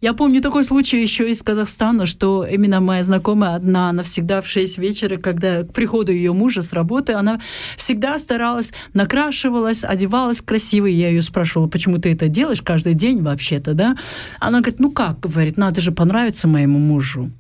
Я 0.05 0.13
помню 0.13 0.43
такой 0.43 0.65
случай 0.65 1.01
еще 1.01 1.31
из 1.31 1.43
Казахстана, 1.43 2.05
что 2.05 2.45
именно 2.45 2.79
моя 2.83 3.03
знакомая 3.03 3.55
одна, 3.55 3.89
она 3.89 4.03
всегда 4.03 4.43
в 4.43 4.47
6 4.47 4.77
вечера, 4.77 5.17
когда 5.17 5.63
к 5.63 5.73
приходу 5.73 6.13
ее 6.13 6.35
мужа 6.35 6.61
с 6.61 6.75
работы, 6.75 7.15
она 7.15 7.41
всегда 7.79 8.19
старалась, 8.19 8.75
накрашивалась, 8.93 9.83
одевалась 9.83 10.43
красиво. 10.43 10.85
И 10.85 10.93
я 10.93 11.09
ее 11.09 11.23
спрашивала, 11.23 11.69
почему 11.69 11.97
ты 11.97 12.13
это 12.13 12.29
делаешь 12.29 12.61
каждый 12.61 12.93
день 12.93 13.23
вообще-то, 13.23 13.73
да? 13.73 13.97
Она 14.41 14.61
говорит, 14.61 14.79
ну 14.79 14.91
как, 14.91 15.21
говорит, 15.21 15.57
надо 15.57 15.81
же 15.81 15.91
понравиться 15.91 16.49
моему 16.49 16.79
мужу. 16.79 17.31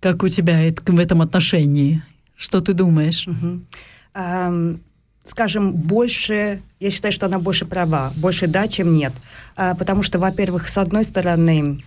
Как 0.00 0.22
у 0.24 0.28
тебя 0.28 0.60
в 0.86 1.00
этом 1.00 1.22
отношении? 1.22 2.02
Что 2.36 2.60
ты 2.60 2.74
думаешь? 2.74 3.26
Угу. 3.26 3.60
Um, 4.14 4.80
скажем, 5.28 5.72
больше, 5.72 6.60
я 6.80 6.90
считаю, 6.90 7.12
что 7.12 7.26
она 7.26 7.38
больше 7.38 7.66
права, 7.66 8.12
больше 8.16 8.46
да, 8.46 8.68
чем 8.68 8.94
нет. 8.94 9.12
А, 9.56 9.74
потому 9.74 10.02
что, 10.02 10.18
во-первых, 10.18 10.68
с 10.68 10.78
одной 10.78 11.04
стороны, 11.04 11.82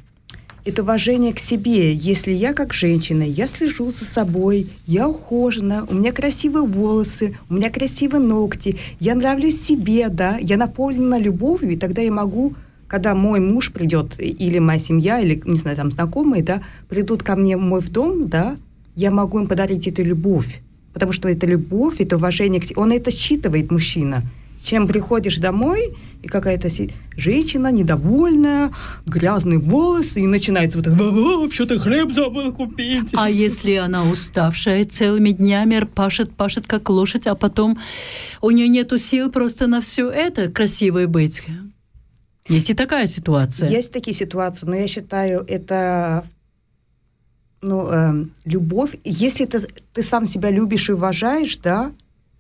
это 0.66 0.84
уважение 0.84 1.34
к 1.34 1.40
себе. 1.40 1.94
Если 1.94 2.32
я 2.32 2.54
как 2.54 2.74
женщина, 2.74 3.24
я 3.24 3.48
слежу 3.48 3.92
за 3.92 4.06
собой, 4.06 4.72
я 4.86 5.08
ухожена, 5.08 5.86
у 5.90 5.96
меня 5.96 6.12
красивые 6.12 6.66
волосы, 6.66 7.38
у 7.50 7.56
меня 7.56 7.70
красивые 7.70 8.22
ногти, 8.22 8.78
я 9.00 9.16
нравлюсь 9.16 9.62
себе, 9.62 10.10
да, 10.10 10.38
я 10.38 10.58
наполнена 10.58 11.18
любовью, 11.18 11.72
и 11.72 11.78
тогда 11.78 12.02
я 12.02 12.12
могу, 12.12 12.56
когда 12.88 13.16
мой 13.16 13.40
муж 13.40 13.72
придет, 13.72 14.20
или 14.20 14.60
моя 14.60 14.80
семья, 14.80 15.20
или, 15.20 15.42
не 15.46 15.56
знаю, 15.56 15.78
там, 15.78 15.92
знакомые, 15.92 16.44
да, 16.44 16.62
придут 16.90 17.24
ко 17.24 17.36
мне 17.36 17.56
в 17.56 17.62
мой 17.62 17.82
дом, 17.82 18.28
да, 18.28 18.58
я 18.96 19.12
могу 19.12 19.40
им 19.40 19.48
подарить 19.48 19.88
эту 19.88 20.04
любовь 20.04 20.62
потому 20.94 21.12
что 21.12 21.30
это 21.30 21.46
любовь, 21.46 22.00
это 22.00 22.16
уважение 22.16 22.62
к. 22.62 22.78
Он 22.78 22.92
это 22.92 23.12
считывает, 23.12 23.72
мужчина. 23.72 24.24
Чем 24.64 24.88
приходишь 24.88 25.38
домой, 25.38 25.96
и 26.22 26.28
какая-то 26.28 26.68
женщина 27.16 27.72
недовольная, 27.72 28.72
грязные 29.06 29.58
волосы, 29.58 30.22
и 30.22 30.28
начинается 30.28 30.78
вот 30.78 30.88
это, 30.88 31.54
что 31.54 31.66
ты 31.66 31.80
хлеб 31.80 32.12
забыл 32.12 32.52
купить. 32.54 33.10
А 33.14 33.30
если 33.30 33.76
она 33.76 34.04
уставшая 34.04 34.84
целыми 34.84 35.32
днями, 35.32 35.86
пашет, 35.86 36.36
пашет 36.36 36.68
как 36.68 36.90
лошадь, 36.90 37.26
а 37.26 37.36
потом 37.36 37.80
у 38.42 38.52
нее 38.52 38.68
нету 38.68 38.98
сил 38.98 39.32
просто 39.32 39.68
на 39.68 39.80
все 39.80 40.10
это 40.10 40.50
красивое 40.50 41.08
быть? 41.08 41.42
Есть 42.50 42.70
и 42.70 42.74
такая 42.74 43.08
ситуация. 43.08 43.70
Есть 43.70 43.94
такие 43.94 44.14
ситуации, 44.14 44.66
но 44.66 44.76
я 44.76 44.88
считаю, 44.88 45.46
это 45.48 46.26
ну, 47.62 47.88
э, 47.92 48.26
любовь, 48.46 48.98
если 49.04 49.46
ты, 49.46 49.60
ты 49.94 50.02
сам 50.02 50.26
себя 50.26 50.50
любишь 50.50 50.90
и 50.90 50.94
уважаешь, 50.94 51.58
да, 51.58 51.92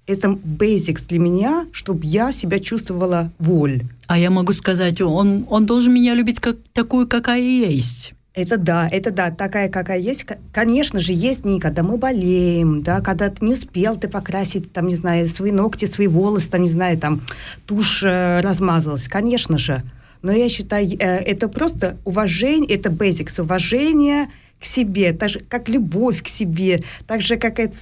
это 0.07 0.29
basics 0.29 1.07
для 1.07 1.19
меня, 1.19 1.67
чтобы 1.71 2.05
я 2.05 2.31
себя 2.31 2.59
чувствовала 2.59 3.31
воль. 3.37 3.83
А 4.07 4.17
я 4.17 4.31
могу 4.31 4.53
сказать, 4.53 5.01
он, 5.01 5.45
он 5.49 5.65
должен 5.65 5.93
меня 5.93 6.15
любить 6.15 6.39
как, 6.39 6.57
такую, 6.73 7.07
какая 7.07 7.41
есть. 7.41 8.13
Это 8.33 8.57
да, 8.57 8.87
это 8.89 9.11
да, 9.11 9.31
такая, 9.31 9.69
какая 9.69 9.99
есть. 9.99 10.25
Конечно 10.53 10.99
же, 10.99 11.13
есть 11.13 11.43
дни, 11.43 11.59
когда 11.59 11.83
мы 11.83 11.97
болеем, 11.97 12.83
да, 12.83 13.01
когда 13.01 13.29
ты 13.29 13.43
не 13.45 13.53
успел 13.53 13.97
ты 13.97 14.07
покрасить, 14.07 14.71
там, 14.71 14.87
не 14.87 14.95
знаю, 14.95 15.27
свои 15.27 15.51
ногти, 15.51 15.85
свои 15.85 16.07
волосы, 16.07 16.49
там, 16.49 16.61
не 16.61 16.69
знаю, 16.69 16.97
там, 16.97 17.21
тушь 17.65 18.01
э, 18.01 18.39
размазалась. 18.41 19.07
Конечно 19.07 19.57
же. 19.57 19.83
Но 20.21 20.31
я 20.31 20.47
считаю, 20.47 20.87
э, 20.87 20.95
это 20.97 21.49
просто 21.49 21.97
уважение, 22.05 22.69
это 22.75 22.89
basics, 22.89 23.41
уважение, 23.41 24.29
к 24.59 24.65
себе, 24.65 25.13
так 25.13 25.29
же, 25.29 25.39
как 25.39 25.69
любовь 25.69 26.23
к 26.23 26.27
себе, 26.27 26.83
так 27.07 27.21
же, 27.21 27.37
как 27.37 27.59
это... 27.59 27.75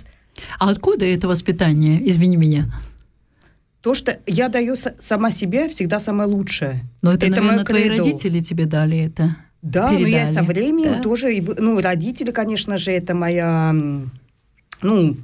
А 0.59 0.69
откуда 0.69 1.05
это 1.05 1.27
воспитание, 1.27 2.07
извини 2.07 2.37
меня? 2.37 2.65
То, 3.81 3.93
что 3.93 4.19
я 4.25 4.49
даю 4.49 4.75
сама 4.99 5.31
себе 5.31 5.67
всегда 5.69 5.99
самое 5.99 6.29
лучшее. 6.29 6.83
Но 7.01 7.13
это, 7.13 7.25
это 7.25 7.41
наверное, 7.41 7.65
твои 7.65 7.89
родители 7.89 8.39
тебе 8.41 8.65
дали 8.65 8.97
это. 8.97 9.37
Да, 9.61 9.89
передали. 9.89 10.03
но 10.03 10.07
я 10.07 10.27
со 10.27 10.43
временем 10.43 10.93
да? 10.93 11.01
тоже, 11.01 11.43
ну, 11.57 11.81
родители, 11.81 12.31
конечно 12.31 12.77
же, 12.77 12.91
это 12.91 13.13
моя, 13.13 13.75
ну, 14.81 15.17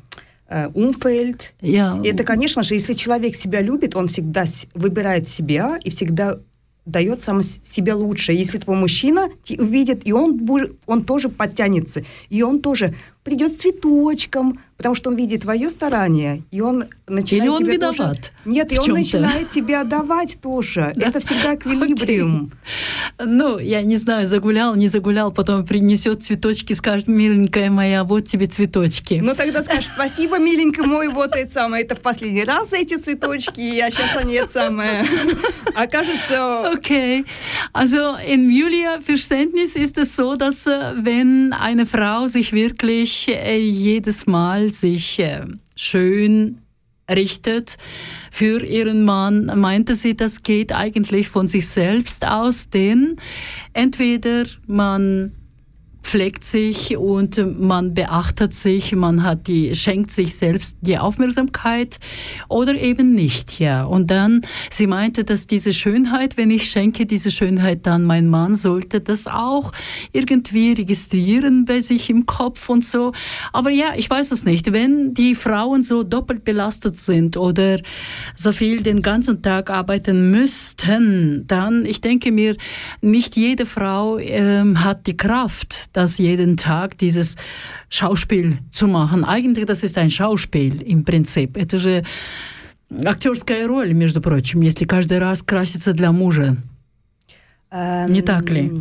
э, 0.47 0.67
Умфельд. 0.73 1.53
Я... 1.61 1.99
Это, 2.03 2.23
конечно 2.23 2.63
же, 2.63 2.73
если 2.73 2.93
человек 2.93 3.35
себя 3.35 3.61
любит, 3.61 3.95
он 3.95 4.07
всегда 4.07 4.45
выбирает 4.73 5.27
себя 5.27 5.77
и 5.83 5.89
всегда 5.89 6.39
дает 6.85 7.21
сам 7.21 7.41
себе 7.41 7.93
лучше. 7.93 8.33
Если 8.33 8.57
твой 8.57 8.77
мужчина 8.77 9.29
увидит, 9.57 10.05
и 10.05 10.11
он, 10.11 10.41
он 10.85 11.03
тоже 11.03 11.29
подтянется, 11.29 12.03
и 12.29 12.41
он 12.43 12.61
тоже 12.61 12.95
придет 13.23 13.53
с 13.53 13.61
цветочком, 13.61 14.59
потому 14.77 14.95
что 14.95 15.09
он 15.11 15.15
видит 15.15 15.41
твое 15.43 15.69
старание, 15.69 16.43
и 16.51 16.59
он 16.59 16.85
начинает 17.07 17.43
Или 17.43 17.47
он 17.47 17.57
тебя 17.59 17.73
виноват 17.73 17.97
тоже... 17.97 18.31
Нет, 18.43 18.73
и 18.73 18.79
он 18.79 18.89
начинает 18.89 19.49
тебя 19.49 19.85
давать 19.85 20.39
тоже. 20.41 20.93
Это 20.97 21.21
всегда 21.21 21.55
эквилибриум. 21.55 22.51
Ну, 23.23 23.59
я 23.59 23.81
не 23.81 23.95
знаю, 23.95 24.27
загулял, 24.27 24.75
не 24.75 24.87
загулял, 24.87 25.31
потом 25.31 25.65
принесет 25.65 26.23
цветочки, 26.23 26.73
скажет, 26.73 27.07
миленькая 27.07 27.69
моя, 27.69 28.03
вот 28.03 28.27
тебе 28.27 28.47
цветочки. 28.47 29.21
Ну, 29.23 29.33
тогда 29.35 29.63
скажет, 29.63 29.89
спасибо, 29.95 30.37
миленькая 30.37 30.85
мой, 30.85 31.07
вот 31.07 31.33
это 31.33 31.51
самое, 31.51 31.85
это 31.85 31.95
в 31.95 32.01
последний 32.01 32.43
раз 32.43 32.73
эти 32.73 32.97
цветочки, 32.97 33.79
а 33.79 33.89
сейчас 33.89 34.17
они 34.17 34.33
это 34.33 34.51
самое. 34.51 35.05
Окажется... 35.75 36.73
Okay. 36.73 37.25
Also 37.73 38.17
in 38.27 38.49
Julia 38.49 38.99
Verständnis 38.99 39.75
ist 39.77 39.97
es 39.97 40.15
so, 40.15 40.35
dass 40.35 40.65
wenn 40.65 41.53
eine 41.53 41.85
Frau 41.85 42.27
sich 42.27 42.51
wirklich 42.51 43.12
wirklich 43.13 43.27
äh, 43.27 43.57
jedes 43.57 44.25
Mal 44.25 44.71
sich 44.71 45.19
äh, 45.19 45.45
schön 45.75 46.59
richtet 47.09 47.77
für 48.31 48.63
ihren 48.63 49.03
Mann, 49.03 49.51
meinte 49.59 49.95
sie, 49.95 50.15
das 50.15 50.41
geht 50.41 50.71
eigentlich 50.71 51.27
von 51.27 51.47
sich 51.47 51.67
selbst 51.67 52.25
aus, 52.25 52.69
denn 52.69 53.17
entweder 53.73 54.45
man 54.67 55.33
pflegt 56.03 56.43
sich 56.43 56.97
und 56.97 57.59
man 57.59 57.93
beachtet 57.93 58.53
sich, 58.53 58.93
man 58.95 59.23
hat 59.23 59.47
die, 59.47 59.73
schenkt 59.73 60.11
sich 60.11 60.35
selbst 60.35 60.77
die 60.81 60.97
Aufmerksamkeit 60.97 61.97
oder 62.49 62.75
eben 62.75 63.13
nicht, 63.13 63.59
ja. 63.59 63.85
Und 63.85 64.11
dann, 64.11 64.41
sie 64.69 64.85
meinte, 64.85 65.23
dass 65.23 65.47
diese 65.47 65.73
Schönheit, 65.73 66.37
wenn 66.37 66.51
ich 66.51 66.69
schenke 66.69 67.05
diese 67.05 67.31
Schönheit 67.31 67.87
dann 67.87 68.03
mein 68.03 68.27
Mann, 68.27 68.55
sollte 68.55 68.99
das 68.99 69.27
auch 69.27 69.71
irgendwie 70.11 70.73
registrieren 70.73 71.65
bei 71.65 71.79
sich 71.79 72.09
im 72.09 72.25
Kopf 72.25 72.69
und 72.69 72.83
so. 72.83 73.13
Aber 73.53 73.69
ja, 73.69 73.93
ich 73.95 74.09
weiß 74.09 74.31
es 74.31 74.43
nicht. 74.43 74.73
Wenn 74.73 75.13
die 75.13 75.35
Frauen 75.35 75.81
so 75.81 76.03
doppelt 76.03 76.43
belastet 76.43 76.97
sind 76.97 77.37
oder 77.37 77.79
so 78.35 78.51
viel 78.51 78.83
den 78.83 79.01
ganzen 79.01 79.41
Tag 79.41 79.69
arbeiten 79.69 80.31
müssten, 80.31 81.45
dann, 81.47 81.85
ich 81.85 82.01
denke 82.01 82.31
mir, 82.31 82.57
nicht 83.01 83.35
jede 83.37 83.65
Frau 83.65 84.17
ähm, 84.17 84.83
hat 84.83 85.07
die 85.07 85.17
Kraft, 85.17 85.92
das 85.93 86.17
jeden 86.17 86.57
Tag 86.57 86.97
dieses 86.97 87.37
Schauspiel 87.89 88.57
zu 88.71 88.87
machen. 88.87 89.23
Eigentlich 89.23 89.65
das 89.65 89.83
ist 89.83 89.97
ein 89.97 90.09
Schauspiel 90.09 90.81
im 90.81 91.05
Принцип. 91.05 91.55
Это 91.55 91.79
же 91.79 92.03
актерская 93.05 93.67
роль, 93.67 93.93
между 93.93 94.21
прочим, 94.21 94.61
если 94.61 94.85
каждый 94.85 95.19
раз 95.19 95.41
краситься 95.41 95.93
для 95.93 96.11
мужа. 96.11 96.57
Эм, 97.71 98.11
не 98.11 98.21
так 98.21 98.49
ли? 98.49 98.71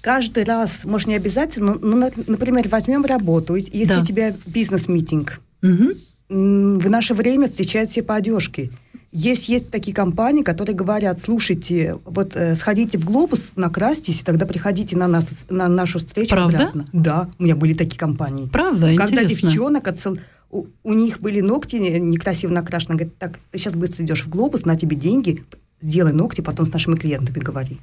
Каждый 0.00 0.44
раз, 0.44 0.84
может, 0.84 1.08
не 1.08 1.16
обязательно, 1.16 1.74
но, 1.74 2.10
например, 2.26 2.68
возьмем 2.68 3.04
работу, 3.04 3.56
если 3.56 3.94
да. 3.94 4.00
у 4.00 4.04
тебя 4.04 4.34
бизнес-митинг. 4.46 5.40
Угу. 5.62 5.92
В 6.28 6.88
наше 6.90 7.14
время 7.14 7.46
встречают 7.46 7.90
все 7.90 8.02
по 8.02 8.14
одежке. 8.14 8.70
Есть, 9.18 9.48
есть 9.48 9.70
такие 9.70 9.94
компании, 9.94 10.42
которые 10.42 10.76
говорят, 10.76 11.18
слушайте, 11.18 11.98
вот 12.04 12.36
э, 12.36 12.54
сходите 12.54 12.98
в 12.98 13.06
глобус, 13.06 13.52
накрасьтесь, 13.56 14.20
и 14.20 14.24
тогда 14.24 14.44
приходите 14.44 14.94
на, 14.94 15.08
нас, 15.08 15.46
на 15.48 15.68
нашу 15.68 16.00
встречу 16.00 16.34
Правда? 16.34 16.58
обратно. 16.58 16.84
Да, 16.92 17.30
у 17.38 17.42
меня 17.44 17.56
были 17.56 17.72
такие 17.72 17.98
компании. 17.98 18.46
Правда, 18.52 18.94
Когда 18.94 19.22
интересно. 19.22 19.48
девчонок 19.48 19.88
отсыл... 19.88 20.18
У, 20.50 20.66
у 20.84 20.92
них 20.92 21.20
были 21.20 21.40
ногти 21.40 21.76
некрасиво 21.76 22.52
накрашены. 22.52 22.96
Говорит, 22.96 23.16
так, 23.18 23.38
ты 23.52 23.56
сейчас 23.56 23.74
быстро 23.74 24.04
идешь 24.04 24.22
в 24.22 24.28
глобус, 24.28 24.66
на 24.66 24.76
тебе 24.76 24.96
деньги, 24.96 25.42
сделай 25.80 26.12
ногти, 26.12 26.42
потом 26.42 26.66
с 26.66 26.72
нашими 26.74 26.96
клиентами 26.96 27.38
говори. 27.38 27.78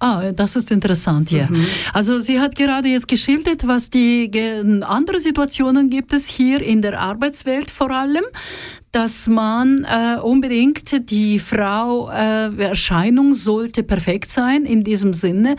Ah, 0.00 0.30
das 0.32 0.54
ist 0.54 0.70
interessant, 0.70 1.30
ja. 1.32 1.48
Mhm. 1.50 1.66
Also 1.92 2.20
sie 2.20 2.38
hat 2.38 2.54
gerade 2.54 2.88
jetzt 2.88 3.08
geschildert, 3.08 3.66
was 3.66 3.90
die 3.90 4.30
andere 4.82 5.18
Situationen 5.18 5.90
gibt 5.90 6.12
es 6.12 6.26
hier 6.26 6.62
in 6.62 6.82
der 6.82 7.00
Arbeitswelt 7.00 7.68
vor 7.70 7.90
allem 7.90 8.22
dass 8.98 9.28
man 9.28 9.84
äh, 9.84 10.18
unbedingt 10.20 11.08
die 11.08 11.38
Frau 11.38 12.10
äh, 12.10 12.52
Erscheinung 12.60 13.32
sollte 13.32 13.84
perfekt 13.84 14.28
sein 14.28 14.64
in 14.64 14.82
diesem 14.82 15.14
Sinne, 15.14 15.54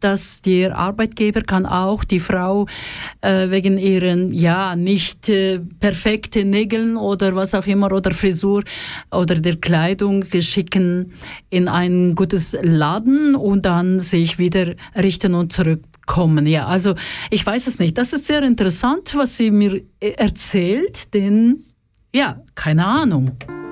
dass 0.00 0.42
der 0.42 0.76
Arbeitgeber 0.76 1.40
kann 1.40 1.64
auch 1.64 2.04
die 2.04 2.20
Frau 2.20 2.66
äh, 3.22 3.48
wegen 3.48 3.78
ihren 3.78 4.30
ja 4.30 4.76
nicht 4.76 5.30
äh, 5.30 5.58
perfekten 5.80 6.50
Nägeln 6.50 6.98
oder 6.98 7.34
was 7.34 7.54
auch 7.54 7.66
immer 7.66 7.90
oder 7.92 8.10
Frisur 8.10 8.62
oder 9.10 9.36
der 9.36 9.56
Kleidung 9.56 10.26
schicken 10.40 11.14
in 11.48 11.68
ein 11.68 12.14
gutes 12.14 12.54
Laden 12.60 13.34
und 13.34 13.64
dann 13.64 14.00
sich 14.00 14.38
wieder 14.38 14.74
richten 14.94 15.34
und 15.34 15.50
zurück 15.50 15.80
kommen. 16.04 16.46
Ja, 16.46 16.66
also 16.66 16.94
ich 17.30 17.46
weiß 17.46 17.68
es 17.68 17.78
nicht. 17.78 17.96
Das 17.96 18.12
ist 18.12 18.26
sehr 18.26 18.42
interessant, 18.42 19.14
was 19.16 19.38
sie 19.38 19.50
mir 19.50 19.80
äh, 19.98 20.10
erzählt, 20.10 21.14
denn 21.14 21.64
ja, 22.14 22.42
keine 22.54 22.84
Ahnung. 22.84 23.38
Musik 23.48 23.62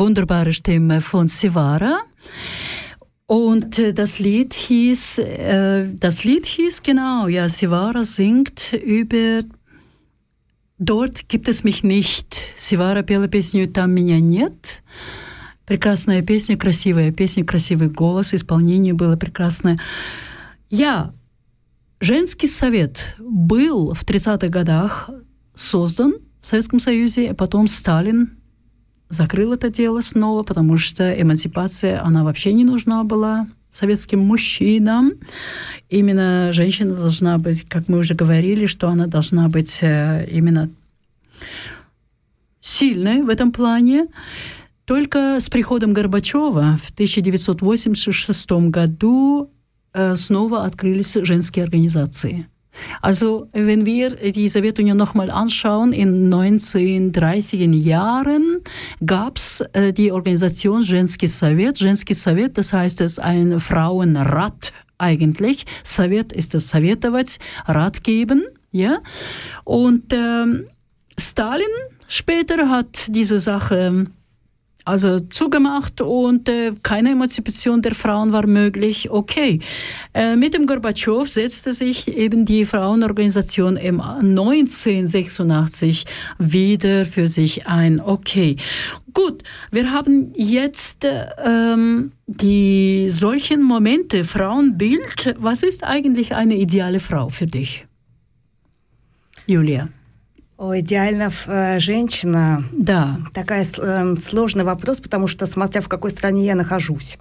Wunderbare 0.00 0.50
Stimme 0.50 1.02
von 1.02 1.28
Sivara. 1.28 2.00
Und 3.26 3.78
äh, 3.78 3.92
das 3.92 4.18
Lied 4.18 4.54
hieß, 4.54 5.18
äh, 5.18 5.88
das 5.92 6.24
Lied 6.24 6.46
hieß 6.46 6.82
genau, 6.82 7.28
ja, 7.28 7.50
Sivara 7.50 8.04
singt 8.04 8.72
über 8.72 9.42
Dort 10.78 11.28
gibt 11.28 11.48
es 11.48 11.64
mich 11.64 11.82
nicht. 11.82 12.34
Сивара 12.56 13.02
пела 13.02 13.28
песню 13.28 13.66
«Там 13.68 13.92
меня 13.92 14.18
нет». 14.20 14.82
Прекрасная 15.66 16.22
песня, 16.22 16.56
красивая 16.56 17.12
песня, 17.12 17.44
красивый 17.44 17.90
голос, 17.90 18.32
исполнение 18.32 18.94
было 18.94 19.16
прекрасное. 19.16 19.78
Я, 20.70 21.12
женский 22.00 22.48
совет 22.48 23.16
был 23.18 23.92
в 23.92 24.02
30-х 24.04 24.48
годах 24.48 25.10
создан 25.54 26.14
в 26.40 26.46
Советском 26.46 26.80
Союзе, 26.80 27.32
а 27.32 27.34
потом 27.34 27.68
Сталин 27.68 28.39
закрыл 29.10 29.52
это 29.52 29.68
дело 29.68 30.00
снова, 30.00 30.42
потому 30.42 30.78
что 30.78 31.12
эмансипация, 31.12 32.02
она 32.02 32.24
вообще 32.24 32.52
не 32.52 32.64
нужна 32.64 33.04
была 33.04 33.46
советским 33.70 34.20
мужчинам. 34.20 35.12
Именно 35.88 36.52
женщина 36.52 36.94
должна 36.94 37.38
быть, 37.38 37.68
как 37.68 37.88
мы 37.88 37.98
уже 37.98 38.14
говорили, 38.14 38.66
что 38.66 38.88
она 38.88 39.06
должна 39.06 39.48
быть 39.48 39.78
э, 39.82 40.26
именно 40.30 40.70
сильной 42.60 43.22
в 43.22 43.28
этом 43.28 43.52
плане. 43.52 44.06
Только 44.84 45.38
с 45.40 45.48
приходом 45.48 45.92
Горбачева 45.92 46.78
в 46.82 46.90
1986 46.90 48.50
году 48.70 49.50
äh, 49.92 50.16
снова 50.16 50.64
открылись 50.64 51.14
женские 51.14 51.64
организации. 51.64 52.46
Also, 53.01 53.47
wenn 53.53 53.85
wir 53.85 54.15
die 54.15 54.49
Sowjetunion 54.49 54.97
nochmal 54.97 55.29
anschauen, 55.31 55.93
in 55.93 56.33
1930er 56.33 57.73
Jahren 57.73 58.61
gab 59.05 59.37
es 59.37 59.63
äh, 59.73 59.93
die 59.93 60.11
Organisation 60.11 60.83
Женский 60.83 61.27
Совет. 61.27 61.77
Женский 61.77 62.13
Совет, 62.13 62.57
das 62.57 62.73
heißt, 62.73 63.01
es 63.01 63.13
ist 63.13 63.19
ein 63.19 63.59
Frauenrat 63.59 64.73
eigentlich. 64.97 65.65
Совет 65.83 66.33
ist 66.33 66.53
das 66.53 66.69
Советовать, 66.69 67.39
Rat 67.65 68.03
geben. 68.03 68.43
Ja? 68.71 68.99
Und 69.63 70.13
ähm, 70.13 70.67
Stalin 71.17 71.65
später 72.07 72.69
hat 72.69 73.07
diese 73.09 73.39
Sache 73.39 74.07
also 74.84 75.20
zugemacht 75.20 76.00
und 76.00 76.48
äh, 76.48 76.72
keine 76.82 77.10
Emanzipation 77.10 77.82
der 77.82 77.94
Frauen 77.94 78.32
war 78.32 78.46
möglich. 78.46 79.10
Okay. 79.10 79.60
Äh, 80.14 80.36
mit 80.36 80.54
dem 80.54 80.66
Gorbatschow 80.66 81.28
setzte 81.28 81.72
sich 81.72 82.08
eben 82.08 82.44
die 82.44 82.64
Frauenorganisation 82.64 83.76
im 83.76 84.00
1986 84.00 86.04
wieder 86.38 87.04
für 87.04 87.26
sich 87.26 87.66
ein. 87.66 88.00
Okay. 88.00 88.56
Gut, 89.12 89.42
wir 89.70 89.92
haben 89.92 90.32
jetzt 90.36 91.06
ähm, 91.44 92.12
die 92.26 93.08
solchen 93.10 93.62
Momente, 93.62 94.24
Frauenbild. 94.24 95.36
Was 95.38 95.62
ist 95.62 95.84
eigentlich 95.84 96.34
eine 96.34 96.56
ideale 96.56 97.00
Frau 97.00 97.28
für 97.28 97.46
dich? 97.46 97.86
Julia. 99.46 99.88
О, 100.60 100.78
идеально 100.78 101.30
э, 101.46 101.78
женщина. 101.78 102.62
Да. 102.70 103.18
Такая 103.32 103.64
э, 103.64 104.14
сложный 104.20 104.64
вопрос, 104.64 105.00
потому 105.00 105.26
что 105.26 105.46
смотря 105.46 105.80
в 105.80 105.88
какой 105.88 106.10
стране 106.10 106.44
я 106.44 106.54
нахожусь. 106.54 107.16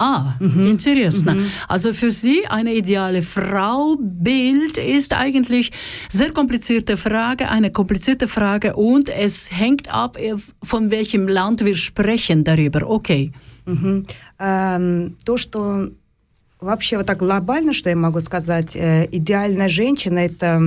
Ah, 0.00 0.32
интересно. 0.40 1.36
Also 1.68 1.92
für 1.92 2.10
Sie 2.10 2.46
eine 2.48 2.74
ideale 2.74 3.22
Frau-Bild 3.22 4.78
ist 4.78 5.12
eigentlich 5.12 5.70
sehr 6.08 6.32
komplizierte 6.32 6.96
Frage, 6.96 7.48
eine 7.48 7.70
komplizierte 7.70 8.26
Frage 8.26 8.74
und 8.74 9.08
es 9.08 9.52
hängt 9.52 9.86
ab, 9.94 10.16
äh, 10.16 10.34
von 10.60 10.90
welchem 10.90 11.28
Land 11.28 11.64
wir 11.64 11.76
sprechen 11.76 12.42
darüber. 12.42 12.90
Okay. 12.90 13.30
Мгм. 13.66 14.06
Эм, 14.40 15.16
То, 15.24 15.36
что 15.36 15.90
вообще 16.60 16.96
вот 16.96 17.06
так 17.06 17.18
глобально, 17.18 17.72
что 17.72 17.88
я 17.90 17.96
могу 17.96 18.20
сказать, 18.20 18.74
э, 18.74 19.06
идеальная 19.12 19.68
женщина 19.68 20.18
это, 20.18 20.60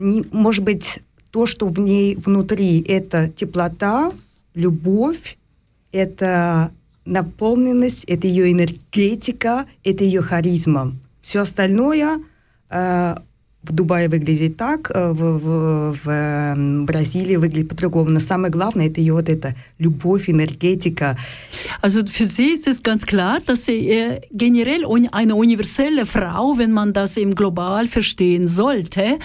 не- 0.00 0.24
может 0.32 0.64
быть, 0.64 1.00
то, 1.30 1.46
что 1.46 1.68
в 1.68 1.78
ней 1.78 2.16
внутри, 2.16 2.82
это 2.82 3.28
теплота, 3.28 4.12
любовь, 4.54 5.38
это 5.92 6.72
наполненность, 7.04 8.04
это 8.04 8.26
ее 8.26 8.50
энергетика, 8.50 9.66
это 9.84 10.02
ее 10.04 10.22
харизма. 10.22 10.96
Все 11.22 11.40
остальное 11.40 12.20
э, 12.68 13.16
в 13.67 13.71
Дубае 13.71 14.07
выглядит 14.09 14.57
так, 14.57 14.91
э, 14.93 15.11
в, 15.11 15.39
в, 15.39 15.97
в 16.03 16.09
э, 16.09 16.83
Бразилии 16.85 17.35
выглядит 17.35 17.69
по-другому. 17.69 18.09
Но 18.11 18.19
самое 18.19 18.51
главное, 18.51 18.87
это 18.87 18.99
ее 18.99 19.13
вот 19.13 19.29
эта 19.29 19.55
любовь, 19.79 20.29
энергетика. 20.29 21.17
Also 21.81 22.05
für 22.05 22.27
sie 22.27 22.53
ist 22.53 22.67
es 22.67 22.83
ganz 22.83 23.05
klar, 23.05 23.39
dass 23.45 23.65
sie 23.65 23.89
äh, 23.89 24.21
generell 24.31 24.85
un 24.85 25.07
eine 25.11 25.35
universelle 25.35 26.05
Frau, 26.05 26.57
wenn 26.57 26.71
man 26.71 26.93
das 26.93 27.17
im 27.17 27.33
global 27.33 27.87
verstehen 27.87 28.47
sollte, 28.47 29.19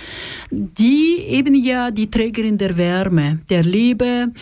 die 0.51 1.19
eben 1.29 1.55
ja 1.55 1.91
die 1.91 2.09
Trägerin 2.09 2.57
der 2.57 2.77
Wärme, 2.77 3.41
der 3.51 3.63
Liebe, 3.63 4.33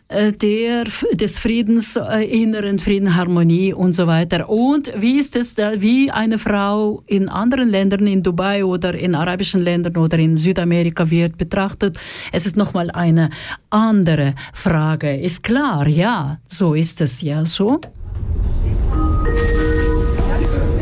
der, 0.32 0.84
des 1.12 1.38
Friedens, 1.38 1.96
äh, 1.96 2.24
inneren 2.24 2.78
Frieden, 2.78 3.16
Harmonie 3.16 3.72
und 3.72 3.92
so 3.92 4.06
weiter. 4.06 4.48
Und 4.48 4.92
wie 4.96 5.18
ist 5.18 5.36
es 5.36 5.54
da, 5.54 5.80
wie 5.80 6.10
eine 6.10 6.38
Frau 6.38 7.02
in 7.06 7.28
anderen 7.28 7.68
Ländern, 7.68 8.06
in 8.06 8.22
Dubai 8.22 8.64
oder 8.64 8.94
in 8.94 9.14
arabischen 9.14 9.60
Ländern 9.60 9.96
oder 9.96 10.18
in 10.18 10.36
Südamerika 10.36 11.10
wird 11.10 11.36
betrachtet? 11.38 11.98
Es 12.32 12.46
ist 12.46 12.56
nochmal 12.56 12.90
eine 12.90 13.30
andere 13.70 14.34
Frage. 14.52 15.16
Ist 15.16 15.42
klar, 15.42 15.86
ja, 15.86 16.38
so 16.48 16.74
ist 16.74 17.00
es 17.00 17.22
ja 17.22 17.44
so. 17.46 17.80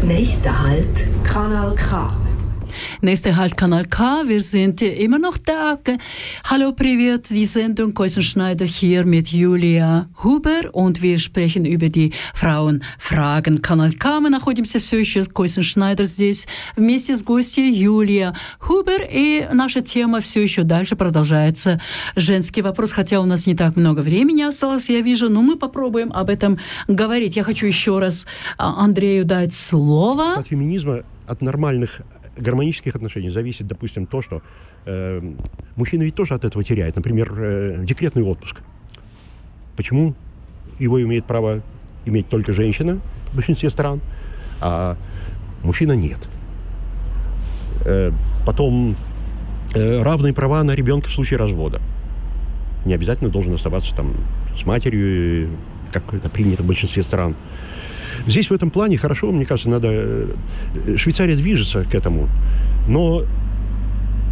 Nächster 0.03 0.63
Halt, 0.63 1.25
Kanal 1.25 1.75
K. 1.77 2.13
Nächster 3.03 3.35
Halt 3.35 3.57
Kanal 3.57 3.87
K. 3.87 4.25
Wir 4.27 4.43
sind 4.43 4.83
immer 4.83 5.19
noch 5.19 5.39
da. 5.39 5.79
Hallo, 6.45 6.73
Privet, 6.73 7.31
die 7.31 7.47
Sendung 7.47 7.95
Keusenschneider 7.95 8.67
hier 8.67 9.07
mit 9.07 9.29
Julia 9.29 10.11
Huber 10.23 10.69
und 10.75 11.01
wir 11.01 11.19
sprechen 11.19 11.65
über 11.65 11.89
die 11.89 12.13
Frauenfragen. 12.35 13.63
Канал 13.63 13.93
К. 13.99 14.21
Мы 14.21 14.29
находимся 14.29 14.81
все 14.81 14.99
еще 14.99 15.23
с 15.23 15.29
Койсен 15.29 15.63
Шнайдер 15.63 16.05
здесь 16.05 16.47
вместе 16.77 17.17
с 17.17 17.23
гостьей 17.23 17.73
Юлия 17.73 18.35
Хубер. 18.59 19.01
И 19.11 19.49
наша 19.51 19.81
тема 19.81 20.21
все 20.21 20.43
еще 20.43 20.65
дальше 20.65 20.95
продолжается. 20.95 21.81
Женский 22.17 22.61
вопрос, 22.61 22.93
хотя 22.93 23.21
у 23.21 23.25
нас 23.25 23.47
не 23.47 23.55
так 23.55 23.77
много 23.77 24.01
времени 24.01 24.43
осталось, 24.43 24.91
я 24.91 25.01
вижу, 25.01 25.31
но 25.31 25.41
мы 25.41 25.57
попробуем 25.57 26.13
об 26.13 26.29
этом 26.29 26.59
говорить. 26.87 27.35
Я 27.35 27.45
хочу 27.45 27.67
еще 27.67 27.99
раз 27.99 28.27
а, 28.59 28.85
Андрею 28.85 29.25
дать 29.25 29.55
слово. 29.55 30.35
От 30.35 30.49
феминизма, 30.49 31.05
от 31.27 31.41
нормальных 31.41 32.03
гармонических 32.41 32.95
отношений 32.95 33.31
зависит, 33.31 33.67
допустим, 33.67 34.07
то, 34.07 34.23
что 34.23 34.43
э, 34.87 35.21
мужчина 35.77 36.03
ведь 36.03 36.15
тоже 36.15 36.35
от 36.35 36.45
этого 36.45 36.65
теряет. 36.65 36.97
Например, 36.97 37.33
э, 37.37 37.85
декретный 37.85 38.23
отпуск. 38.23 38.57
Почему 39.77 40.15
его 40.79 41.03
имеет 41.03 41.25
право 41.25 41.63
иметь 42.07 42.29
только 42.29 42.53
женщина 42.53 43.01
в 43.33 43.37
большинстве 43.37 43.71
стран, 43.71 44.01
а 44.61 44.97
мужчина 45.63 45.93
нет? 45.93 46.19
Э, 47.85 48.13
потом 48.47 48.97
э, 49.75 50.03
равные 50.03 50.33
права 50.33 50.63
на 50.63 50.73
ребенка 50.73 51.09
в 51.09 51.13
случае 51.13 51.39
развода. 51.39 51.81
Не 52.85 52.95
обязательно 52.95 53.31
должен 53.31 53.55
оставаться 53.55 53.95
там 53.95 54.15
с 54.61 54.67
матерью, 54.67 55.51
как 55.93 56.15
это 56.15 56.29
принято 56.29 56.63
в 56.63 56.67
большинстве 56.67 57.03
стран. 57.03 57.35
Здесь 58.27 58.51
в 58.51 58.53
этом 58.53 58.71
плане 58.71 58.97
хорошо, 58.97 59.31
мне 59.33 59.47
кажется, 59.47 59.71
надо... 59.71 59.89
э, 59.91 60.97
Швейцария 60.97 61.37
движется 61.37 61.85
к 61.85 61.95
этому, 61.95 62.29
но 62.89 63.25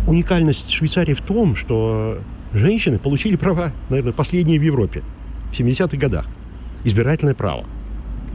уникальность 0.07 0.71
Швейцарии 0.71 1.15
в 1.15 1.21
том, 1.21 1.57
что 1.57 2.19
женщины 2.53 2.99
получили 2.99 3.37
права, 3.37 3.73
наверное, 3.91 4.13
последние 4.13 4.59
в 4.59 4.63
Европе 4.63 5.03
в 5.53 5.59
70-х 5.59 5.97
годах. 5.97 6.27
Избирательное 6.85 7.35
право. 7.35 7.65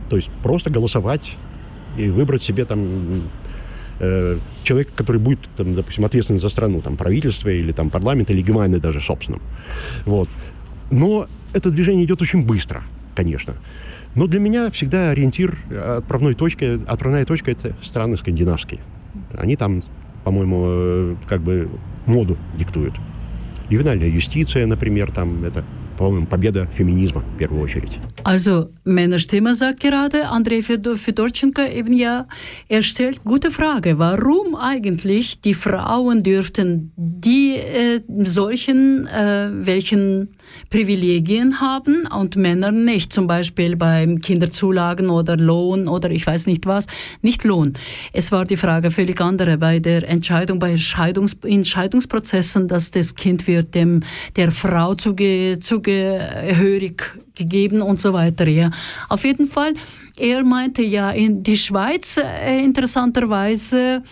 То 0.09 0.15
есть 0.15 0.29
просто 0.43 0.69
голосовать 0.69 1.35
и 1.97 2.09
выбрать 2.09 2.43
себе 2.43 2.65
там 2.65 3.23
э, 3.99 4.37
человека, 4.63 4.91
который 4.95 5.17
будет, 5.17 5.39
там, 5.57 5.75
допустим, 5.75 6.05
ответственен 6.05 6.39
за 6.39 6.49
страну, 6.49 6.81
там, 6.81 6.97
правительство 6.97 7.49
или 7.49 7.71
там 7.71 7.89
парламент, 7.89 8.29
или 8.29 8.41
гемайны 8.41 8.79
даже 8.79 9.01
собственным. 9.01 9.41
Вот. 10.05 10.29
Но 10.91 11.27
это 11.53 11.71
движение 11.71 12.05
идет 12.05 12.21
очень 12.21 12.45
быстро, 12.45 12.83
конечно. 13.15 13.55
Но 14.15 14.27
для 14.27 14.39
меня 14.39 14.69
всегда 14.69 15.09
ориентир, 15.09 15.57
отправной 15.97 16.35
точкой, 16.35 16.83
отправная 16.85 17.25
точка– 17.25 17.51
это 17.53 17.75
страны 17.83 18.17
скандинавские. 18.17 18.79
Они 19.35 19.55
там, 19.55 19.83
по-моему, 20.23 20.63
э, 20.67 21.15
как 21.27 21.41
бы 21.41 21.69
моду 22.05 22.37
диктуют. 22.57 22.93
Ювенальная 23.69 24.09
юстиция, 24.09 24.67
например, 24.67 25.11
там 25.11 25.43
это, 25.43 25.63
по-моему, 25.97 26.27
победа 26.27 26.67
феминизма 26.75 27.21
в 27.21 27.37
первую 27.37 27.63
очередь. 27.63 27.97
Also, 28.23 28.69
Männerstimme 28.85 29.55
sagt 29.55 29.79
gerade, 29.79 30.29
Andrei 30.29 30.61
Fedor- 30.61 30.95
Fedorchenko 30.95 31.61
eben 31.61 31.93
ja, 31.93 32.27
er 32.69 32.83
stellt 32.83 33.23
gute 33.23 33.51
Frage, 33.51 33.97
warum 33.97 34.55
eigentlich 34.55 35.41
die 35.41 35.53
Frauen 35.55 36.21
dürften 36.21 36.91
die 36.95 37.55
äh, 37.55 38.01
solchen, 38.23 39.07
äh, 39.07 39.49
welchen 39.65 40.29
Privilegien 40.69 41.61
haben 41.61 42.07
und 42.07 42.35
Männer 42.35 42.71
nicht, 42.71 43.13
zum 43.13 43.27
Beispiel 43.27 43.75
beim 43.75 44.21
Kinderzulagen 44.21 45.09
oder 45.09 45.37
Lohn 45.37 45.87
oder 45.87 46.09
ich 46.09 46.25
weiß 46.25 46.47
nicht 46.47 46.65
was, 46.65 46.87
nicht 47.21 47.43
Lohn. 47.43 47.73
Es 48.11 48.31
war 48.31 48.45
die 48.45 48.57
Frage 48.57 48.91
völlig 48.91 49.21
andere 49.21 49.57
bei 49.57 49.79
der 49.79 50.07
Entscheidung, 50.07 50.59
bei 50.59 50.77
Scheidungs 50.77 51.37
in 51.43 51.65
Scheidungsprozessen, 51.65 52.67
dass 52.67 52.91
das 52.91 53.15
Kind 53.15 53.47
wird 53.47 53.75
dem 53.75 54.01
der 54.35 54.51
Frau 54.51 54.95
zuge 54.95 55.59
zugehörig 55.59 57.03
gegeben 57.35 57.81
und 57.81 58.01
so 58.01 58.13
weiter. 58.13 58.47
Ja. 58.47 58.71
Auf 59.09 59.23
jeden 59.23 59.47
Fall, 59.47 59.73
er 60.17 60.43
meinte 60.43 60.83
ja, 60.83 61.11
in 61.11 61.43
die 61.43 61.57
Schweiz 61.57 62.17
äh, 62.17 62.63
interessanterweise 62.63 64.03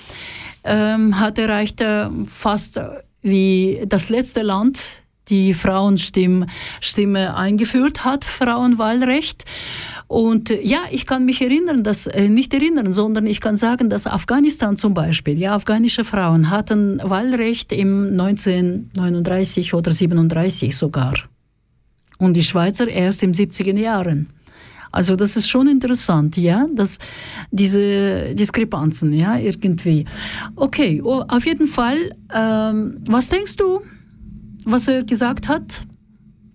ähm, 0.63 1.19
hat 1.19 1.37
erreicht 1.37 1.81
äh, 1.81 2.07
fast 2.27 2.79
wie 3.21 3.81
das 3.85 4.09
letzte 4.09 4.41
Land 4.41 5.00
die 5.31 5.53
Frauenstimme 5.53 6.45
Stimme 6.81 7.35
eingeführt 7.35 8.05
hat, 8.05 8.25
Frauenwahlrecht. 8.25 9.45
Und 10.07 10.51
äh, 10.51 10.61
ja, 10.61 10.81
ich 10.91 11.07
kann 11.07 11.25
mich 11.25 11.41
erinnern, 11.41 11.83
dass, 11.83 12.05
äh, 12.05 12.27
nicht 12.27 12.53
erinnern, 12.53 12.93
sondern 12.93 13.25
ich 13.25 13.39
kann 13.39 13.55
sagen, 13.55 13.89
dass 13.89 14.05
Afghanistan 14.05 14.77
zum 14.77 14.93
Beispiel, 14.93 15.39
ja, 15.39 15.55
afghanische 15.55 16.03
Frauen 16.03 16.49
hatten 16.49 16.99
Wahlrecht 17.01 17.71
im 17.71 18.19
1939 18.19 19.73
oder 19.73 19.91
37 19.91 20.77
sogar. 20.77 21.15
Und 22.17 22.33
die 22.33 22.43
Schweizer 22.43 22.87
erst 22.87 23.23
in 23.23 23.33
70er 23.33 23.77
Jahren. 23.77 24.27
Also 24.91 25.15
das 25.15 25.37
ist 25.37 25.47
schon 25.47 25.67
interessant, 25.69 26.35
ja, 26.35 26.67
dass 26.75 26.99
diese 27.51 28.35
Diskrepanzen, 28.35 29.13
ja, 29.13 29.37
irgendwie. 29.37 30.05
Okay, 30.57 31.01
oh, 31.01 31.23
auf 31.25 31.45
jeden 31.45 31.67
Fall, 31.67 32.11
ähm, 32.33 32.97
was 33.07 33.29
denkst 33.29 33.55
du, 33.55 33.81
was 34.65 34.87
er 34.87 35.03
gesagt 35.03 35.47
hat? 35.47 35.81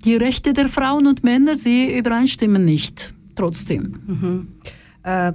Die 0.04 0.16
Rechte 0.16 0.52
der 0.52 0.68
Frauen 0.68 1.07
und 1.07 1.24
Männer, 1.24 1.57
sie 1.57 1.98
übereinstimmen 1.98 2.64
nicht, 2.64 3.12
trotzdem. 3.34 3.94
Э, 5.02 5.32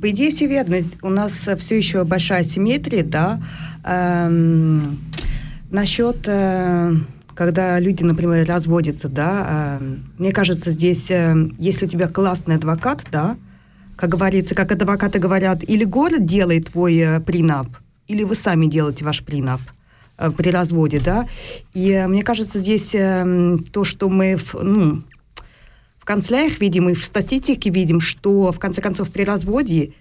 По 0.00 0.10
идее, 0.10 0.30
все 0.30 0.46
верно. 0.46 0.78
У 1.02 1.10
нас 1.10 1.32
все 1.58 1.76
еще 1.76 2.04
большая 2.04 2.42
симметрия, 2.42 3.04
да. 3.04 3.40
Эм, 3.84 4.98
насчет, 5.70 6.26
э, 6.26 6.94
когда 7.34 7.78
люди, 7.78 8.02
например, 8.02 8.46
разводятся, 8.46 9.08
да, 9.08 9.78
э, 9.80 9.96
мне 10.18 10.32
кажется, 10.32 10.70
здесь, 10.70 11.10
э, 11.10 11.50
если 11.58 11.84
у 11.86 11.88
тебя 11.88 12.08
классный 12.08 12.54
адвокат, 12.56 13.04
да, 13.12 13.36
как 13.96 14.10
говорится, 14.10 14.54
как 14.54 14.72
адвокаты 14.72 15.18
говорят, 15.18 15.62
или 15.68 15.84
город 15.84 16.24
делает 16.24 16.70
твой 16.70 16.96
э, 16.96 17.20
принап, 17.20 17.68
или 18.08 18.22
вы 18.22 18.34
сами 18.34 18.66
делаете 18.66 19.04
ваш 19.04 19.22
принап 19.22 19.60
при 20.36 20.50
разводе, 20.50 21.00
да. 21.00 21.26
И 21.72 21.90
э, 21.90 22.06
мне 22.06 22.22
кажется, 22.22 22.58
здесь 22.58 22.94
э, 22.94 23.58
то, 23.72 23.84
что 23.84 24.08
мы, 24.08 24.38
ну, 24.52 25.02
в 25.98 26.04
канцеляриях 26.04 26.60
видим 26.60 26.88
и 26.88 26.94
в 26.94 27.04
статистике 27.04 27.70
видим, 27.70 28.00
что 28.00 28.52
в 28.52 28.58
конце 28.58 28.82
концов 28.82 29.10
при 29.10 29.22
разводе 29.22 29.94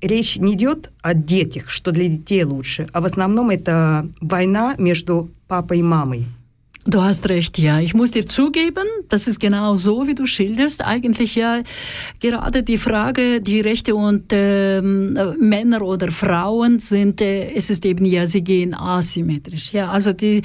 речь 0.00 0.36
не 0.36 0.54
идет 0.54 0.92
о 1.02 1.14
детях, 1.14 1.70
что 1.70 1.90
для 1.90 2.08
детей 2.08 2.44
лучше, 2.44 2.88
а 2.92 3.00
в 3.00 3.04
основном 3.04 3.50
это 3.50 4.08
война 4.20 4.74
между 4.78 5.30
папой 5.48 5.78
и 5.78 5.82
мамой. 5.82 6.26
Du 6.86 7.02
hast 7.02 7.30
recht, 7.30 7.58
ja. 7.58 7.80
Ich 7.80 7.94
muss 7.94 8.10
dir 8.10 8.26
zugeben, 8.26 8.86
das 9.08 9.26
ist 9.26 9.40
genau 9.40 9.74
so, 9.74 10.06
wie 10.06 10.14
du 10.14 10.26
schilderst. 10.26 10.84
Eigentlich 10.84 11.34
ja 11.34 11.62
gerade 12.20 12.62
die 12.62 12.76
Frage, 12.76 13.40
die 13.40 13.62
Rechte 13.62 13.94
und 13.94 14.24
ähm, 14.32 15.16
äh, 15.16 15.34
Männer 15.42 15.80
oder 15.80 16.12
Frauen 16.12 16.80
sind, 16.80 17.22
äh, 17.22 17.54
es 17.54 17.70
ist 17.70 17.86
eben 17.86 18.04
ja, 18.04 18.26
sie 18.26 18.44
gehen 18.44 18.74
asymmetrisch. 18.74 19.72
Ja, 19.72 19.90
also 19.90 20.12
die, 20.12 20.42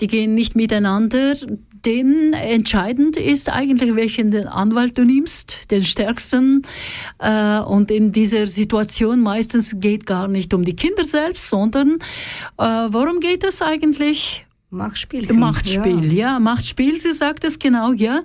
die 0.00 0.08
gehen 0.08 0.34
nicht 0.34 0.56
miteinander. 0.56 1.36
Denn 1.84 2.32
entscheidend 2.32 3.16
ist 3.16 3.48
eigentlich, 3.48 3.94
welchen 3.94 4.34
Anwalt 4.48 4.98
du 4.98 5.04
nimmst, 5.04 5.70
den 5.70 5.84
stärksten. 5.84 6.62
Äh, 7.20 7.60
und 7.60 7.92
in 7.92 8.10
dieser 8.10 8.48
Situation 8.48 9.20
meistens 9.20 9.76
geht 9.78 10.06
gar 10.06 10.26
nicht 10.26 10.52
um 10.54 10.64
die 10.64 10.74
Kinder 10.74 11.04
selbst, 11.04 11.48
sondern 11.48 11.98
äh, 12.58 12.64
worum 12.64 13.20
geht 13.20 13.44
es 13.44 13.62
eigentlich? 13.62 14.44
Machtspiel. 14.70 15.32
Machtspiel, 15.32 16.12
ja. 16.12 16.38
Machtspiel, 16.38 16.98
sie 16.98 17.12
sagt 17.12 17.44
es 17.44 17.58
genau, 17.58 17.92
ja. 17.92 18.22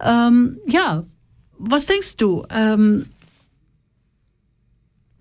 Ähm, 0.00 0.58
ja, 0.66 1.04
was 1.58 1.86
denkst 1.86 2.16
du? 2.16 2.46
Ähm, 2.48 3.06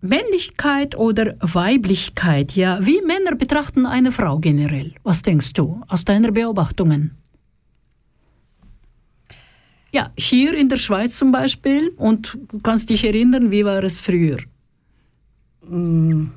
Männlichkeit 0.01 0.95
oder 0.95 1.35
Weiblichkeit, 1.41 2.55
ja, 2.55 2.79
wie 2.85 3.01
Männer 3.01 3.35
betrachten 3.35 3.85
eine 3.85 4.11
Frau 4.11 4.39
generell? 4.39 4.93
Was 5.03 5.21
denkst 5.23 5.53
du 5.53 5.81
aus 5.87 6.05
deiner 6.05 6.31
Beobachtungen? 6.31 7.17
Ja, 9.91 10.11
hier 10.17 10.53
in 10.53 10.69
der 10.69 10.77
Schweiz 10.77 11.17
zum 11.17 11.31
Beispiel, 11.31 11.89
und 11.97 12.37
du 12.49 12.59
kannst 12.59 12.89
dich 12.89 13.03
erinnern, 13.03 13.51
wie 13.51 13.65
war 13.65 13.83
es 13.83 13.99
früher? 13.99 14.37
М, 15.63 16.31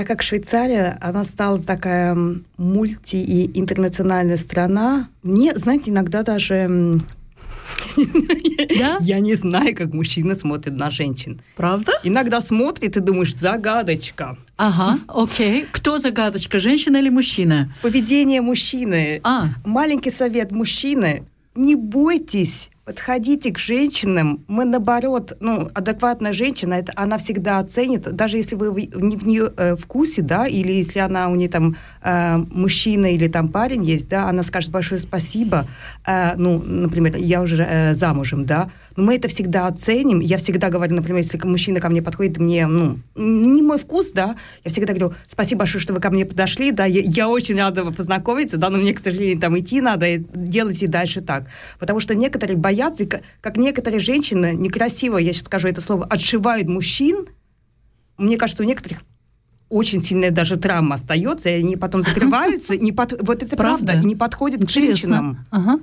Так 0.00 0.06
как 0.06 0.22
Швейцария, 0.22 0.96
она 1.02 1.24
стала 1.24 1.62
такая 1.62 2.16
мульти- 2.56 3.22
и 3.22 3.50
интернациональная 3.60 4.38
страна, 4.38 5.10
мне, 5.22 5.54
знаете, 5.54 5.90
иногда 5.90 6.22
даже... 6.22 7.00
Да? 8.78 8.96
Я 9.02 9.20
не 9.20 9.34
знаю, 9.34 9.76
как 9.76 9.92
мужчина 9.92 10.34
смотрит 10.36 10.72
на 10.78 10.88
женщин. 10.88 11.42
Правда? 11.54 11.92
Иногда 12.02 12.40
смотрит 12.40 12.96
и 12.96 13.00
думаешь, 13.00 13.36
загадочка. 13.36 14.38
Ага, 14.56 14.98
окей. 15.06 15.66
Кто 15.70 15.98
загадочка, 15.98 16.58
женщина 16.58 16.96
или 16.96 17.10
мужчина? 17.10 17.70
Поведение 17.82 18.40
мужчины. 18.40 19.20
А, 19.22 19.48
Маленький 19.66 20.10
совет 20.10 20.50
мужчины. 20.50 21.24
Не 21.54 21.74
бойтесь, 21.74 22.70
подходите 22.90 23.52
к 23.52 23.58
женщинам. 23.58 24.44
Мы, 24.48 24.64
наоборот, 24.64 25.36
ну, 25.38 25.70
адекватная 25.74 26.32
женщина, 26.32 26.74
это 26.74 26.92
она 26.96 27.18
всегда 27.18 27.58
оценит, 27.58 28.02
даже 28.16 28.36
если 28.36 28.56
вы 28.56 28.90
не 28.92 29.16
в 29.16 29.24
нее 29.24 29.52
э, 29.56 29.76
вкусе, 29.76 30.22
да, 30.22 30.48
или 30.48 30.72
если 30.72 30.98
она 30.98 31.28
у 31.28 31.36
нее 31.36 31.48
там 31.48 31.76
э, 32.02 32.36
мужчина 32.36 33.14
или 33.14 33.28
там 33.28 33.48
парень 33.48 33.84
есть, 33.84 34.08
да, 34.08 34.28
она 34.28 34.42
скажет 34.42 34.72
большое 34.72 35.00
спасибо. 35.00 35.66
Э, 36.04 36.34
ну, 36.36 36.60
например, 36.60 37.16
я 37.16 37.42
уже 37.42 37.62
э, 37.62 37.94
замужем, 37.94 38.44
да, 38.44 38.70
но 39.00 39.06
мы 39.06 39.16
это 39.16 39.28
всегда 39.28 39.66
оценим. 39.66 40.20
Я 40.20 40.36
всегда 40.36 40.68
говорю, 40.68 40.94
например, 40.94 41.22
если 41.22 41.40
мужчина 41.44 41.80
ко 41.80 41.88
мне 41.88 42.02
подходит, 42.02 42.36
мне, 42.36 42.66
ну, 42.66 42.98
не 43.16 43.62
мой 43.62 43.78
вкус, 43.78 44.12
да, 44.12 44.36
я 44.62 44.70
всегда 44.70 44.92
говорю, 44.92 45.14
спасибо 45.26 45.60
большое, 45.60 45.80
что 45.80 45.94
вы 45.94 46.00
ко 46.00 46.10
мне 46.10 46.26
подошли, 46.26 46.70
да, 46.70 46.84
я, 46.84 47.00
я 47.00 47.28
очень 47.30 47.56
рада 47.58 47.82
познакомиться, 47.92 48.58
да, 48.58 48.68
но 48.68 48.76
мне, 48.76 48.92
к 48.92 49.00
сожалению, 49.00 49.38
там 49.38 49.58
идти 49.58 49.80
надо, 49.80 50.06
и 50.06 50.22
делайте 50.34 50.86
дальше 50.86 51.22
так. 51.22 51.46
Потому 51.78 51.98
что 51.98 52.14
некоторые 52.14 52.58
боятся, 52.58 53.04
и 53.04 53.06
ка- 53.06 53.22
как 53.40 53.56
некоторые 53.56 54.00
женщины, 54.00 54.52
некрасиво, 54.52 55.16
я 55.16 55.32
сейчас 55.32 55.46
скажу 55.46 55.68
это 55.68 55.80
слово, 55.80 56.04
отшивают 56.04 56.68
мужчин, 56.68 57.26
мне 58.18 58.36
кажется, 58.36 58.62
у 58.62 58.66
некоторых 58.66 58.98
очень 59.70 60.02
сильная 60.02 60.30
даже 60.30 60.56
травма 60.58 60.96
остается, 60.96 61.48
и 61.48 61.52
они 61.54 61.76
потом 61.76 62.02
закрываются, 62.02 62.76
не 62.76 62.92
под... 62.92 63.12
вот 63.26 63.42
это 63.42 63.56
правда, 63.56 63.86
Правда. 63.86 64.02
и 64.02 64.06
не 64.06 64.16
подходит 64.16 64.66
к 64.66 64.68
женщинам. 64.68 65.46
Aha. 65.50 65.80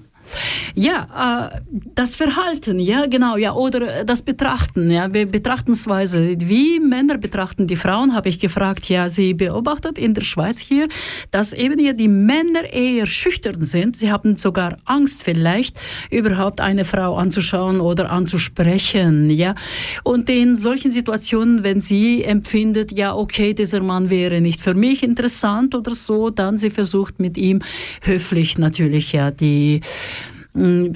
Ja, 0.75 1.51
äh, 1.53 1.61
das 1.95 2.15
Verhalten, 2.15 2.79
ja, 2.79 3.05
genau, 3.07 3.37
ja, 3.37 3.53
oder 3.53 4.03
das 4.03 4.21
Betrachten, 4.21 4.91
ja, 4.91 5.07
Be 5.07 5.25
Betrachtensweise. 5.25 6.35
Wie 6.39 6.79
Männer 6.79 7.17
betrachten 7.17 7.67
die 7.67 7.75
Frauen, 7.75 8.13
habe 8.13 8.29
ich 8.29 8.39
gefragt. 8.39 8.89
Ja, 8.89 9.09
sie 9.09 9.33
beobachtet 9.33 9.97
in 9.97 10.13
der 10.13 10.23
Schweiz 10.23 10.59
hier, 10.59 10.87
dass 11.31 11.53
eben 11.53 11.79
ja 11.79 11.93
die 11.93 12.07
Männer 12.07 12.71
eher 12.71 13.05
schüchtern 13.05 13.61
sind. 13.61 13.95
Sie 13.97 14.11
haben 14.11 14.37
sogar 14.37 14.77
Angst 14.85 15.23
vielleicht, 15.23 15.77
überhaupt 16.11 16.61
eine 16.61 16.85
Frau 16.85 17.15
anzuschauen 17.15 17.81
oder 17.81 18.09
anzusprechen, 18.11 19.29
ja. 19.29 19.55
Und 20.03 20.29
in 20.29 20.55
solchen 20.55 20.91
Situationen, 20.91 21.63
wenn 21.63 21.81
sie 21.81 22.23
empfindet, 22.23 22.91
ja, 22.97 23.15
okay, 23.15 23.53
dieser 23.53 23.81
Mann 23.81 24.09
wäre 24.09 24.41
nicht 24.41 24.61
für 24.61 24.73
mich 24.73 25.03
interessant 25.03 25.75
oder 25.75 25.95
so, 25.95 26.29
dann 26.29 26.57
sie 26.57 26.69
versucht 26.69 27.19
mit 27.19 27.37
ihm 27.37 27.61
höflich 28.01 28.57
natürlich, 28.57 29.11
ja, 29.11 29.31
die 29.31 29.81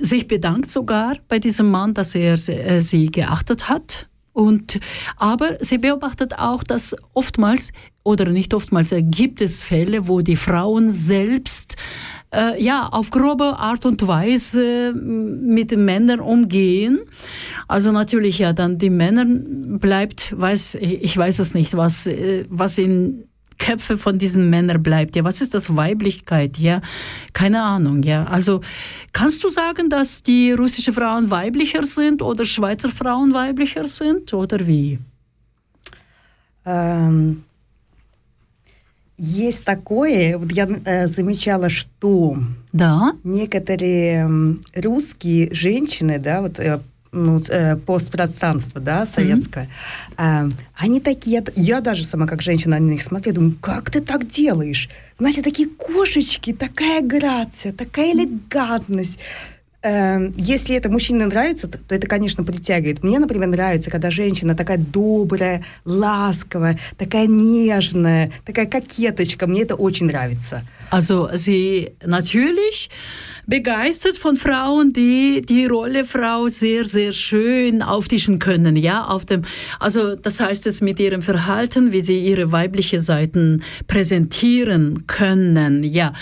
sich 0.02 0.28
bedankt 0.28 0.70
sogar 0.70 1.18
bei 1.28 1.40
diesem 1.40 1.70
Mann, 1.70 1.94
dass 1.94 2.16
er 2.16 2.34
äh, 2.34 2.82
sie 2.82 3.08
geachtet 3.08 3.70
hat. 3.70 4.08
Und, 4.34 4.80
aber 5.18 5.58
sie 5.60 5.78
beobachtet 5.78 6.40
auch, 6.40 6.64
dass 6.64 6.96
oftmals 7.14 7.72
oder 8.04 8.30
nicht 8.30 8.54
oftmals 8.54 8.92
äh, 8.92 9.04
gibt 9.04 9.42
es 9.42 9.62
Fälle, 9.62 10.08
wo 10.08 10.22
die 10.22 10.36
Frauen 10.36 10.90
selbst 10.90 11.76
äh, 12.34 12.62
ja, 12.64 12.88
auf 12.88 13.12
grobe 13.12 13.58
Art 13.58 13.86
und 13.86 14.08
Weise 14.08 14.94
m, 14.96 15.48
mit 15.54 15.72
den 15.72 15.86
Männern 15.86 16.22
umgehen. 16.22 17.02
Also 17.68 17.92
natürlich 17.92 18.40
ja, 18.40 18.54
dann 18.54 18.78
die 18.78 18.90
Männer 18.90 19.26
bleibt, 19.28 20.34
weiß, 20.40 20.76
ich 20.76 21.16
weiß 21.16 21.40
es 21.40 21.54
nicht, 21.54 21.76
was, 21.76 22.08
äh, 22.08 22.46
was 22.50 22.78
in 22.78 23.26
Köpfe 23.61 23.97
von 23.97 24.19
diesen 24.19 24.51
Männern 24.51 24.83
bleibt. 24.83 25.17
Ja, 25.17 25.25
was 25.25 25.41
ist 25.41 25.55
das 25.55 25.75
Weiblichkeit? 25.75 26.59
Ja, 26.59 26.83
keine 27.33 27.63
Ahnung. 27.63 28.03
Ja, 28.03 28.25
also 28.25 28.61
kannst 29.13 29.43
du 29.45 29.49
sagen, 29.49 29.89
dass 29.89 30.23
die 30.23 30.53
russischen 30.53 30.93
Frauen 30.93 31.31
weiblicher 31.31 31.83
sind 31.85 32.21
oder 32.23 32.45
Schweizer 32.45 32.91
Frauen 32.91 33.33
weiblicher 33.33 33.89
sind 33.89 34.35
oder 34.35 34.67
wie? 34.67 34.99
Эм, 36.65 37.45
Есть 39.19 39.65
такое, 39.65 40.37
вот 40.37 40.53
я 40.53 40.69
э, 40.85 41.09
замечала, 41.09 41.71
что 41.71 42.37
Да. 42.73 43.13
некоторые 43.25 44.25
м, 44.27 44.61
русские 44.75 45.55
женщины, 45.55 46.19
да, 46.19 46.43
вот 46.43 46.59
э, 46.59 46.81
ну, 47.12 47.40
э, 47.50 47.76
постпространство, 47.76 48.80
да, 48.80 49.06
советское, 49.06 49.70
э, 50.18 50.50
они 50.76 51.02
такие, 51.02 51.44
я 51.56 51.82
даже 51.82 52.06
сама 52.06 52.26
как 52.26 52.42
женщина 52.42 52.80
на 52.80 52.84
них 52.84 53.02
смотрю, 53.02 53.34
думаю, 53.34 53.56
как 53.60 53.92
ты 53.92 54.02
так 54.02 54.30
делаешь? 54.30 54.90
Знаете, 55.18 55.42
такие 55.42 55.70
кошечки, 55.70 56.54
такая 56.54 57.02
грация, 57.02 57.74
такая 57.74 58.14
элегантность. 58.14 59.20
Э, 59.84 60.32
Если 60.38 60.76
это 60.76 60.90
мужчине 60.90 61.26
нравится, 61.26 61.68
то 61.68 61.96
это, 61.96 62.08
конечно, 62.08 62.44
притягивает. 62.44 63.04
Мне, 63.04 63.20
например, 63.20 63.48
нравится, 63.48 63.90
когда 63.90 64.12
женщина 64.12 64.56
такая 64.56 64.78
добрая, 64.78 65.64
ласковая, 65.86 66.80
такая 66.98 67.28
нежная, 67.28 68.32
такая 68.46 68.68
кокеточка. 68.68 69.48
Мне 69.48 69.64
это 69.64 69.76
очень 69.76 70.08
нравится. 70.08 70.64
Also 70.92 71.30
sie 71.34 71.94
natürlich 72.06 72.90
begeistert 73.48 74.18
von 74.18 74.36
Frauen, 74.36 74.94
die 74.94 75.42
die 75.42 75.66
Rolle 75.66 76.04
Frau 76.04 76.48
sehr, 76.48 76.86
sehr 76.86 77.12
schön 77.14 77.82
auftischen 77.82 78.40
können. 78.40 78.76
Ja, 78.76 79.06
auf 79.06 79.26
dem, 79.26 79.44
also 79.80 80.16
das 80.16 80.40
heißt 80.40 80.68
es 80.68 80.82
mit 80.82 81.00
ihrem 81.00 81.22
Verhalten, 81.22 81.92
wie 81.92 82.02
sie 82.02 82.20
ihre 82.20 82.52
weibliche 82.52 83.00
Seiten 83.00 83.64
präsentieren 83.88 85.06
können. 85.08 85.84
Ja. 85.84 86.14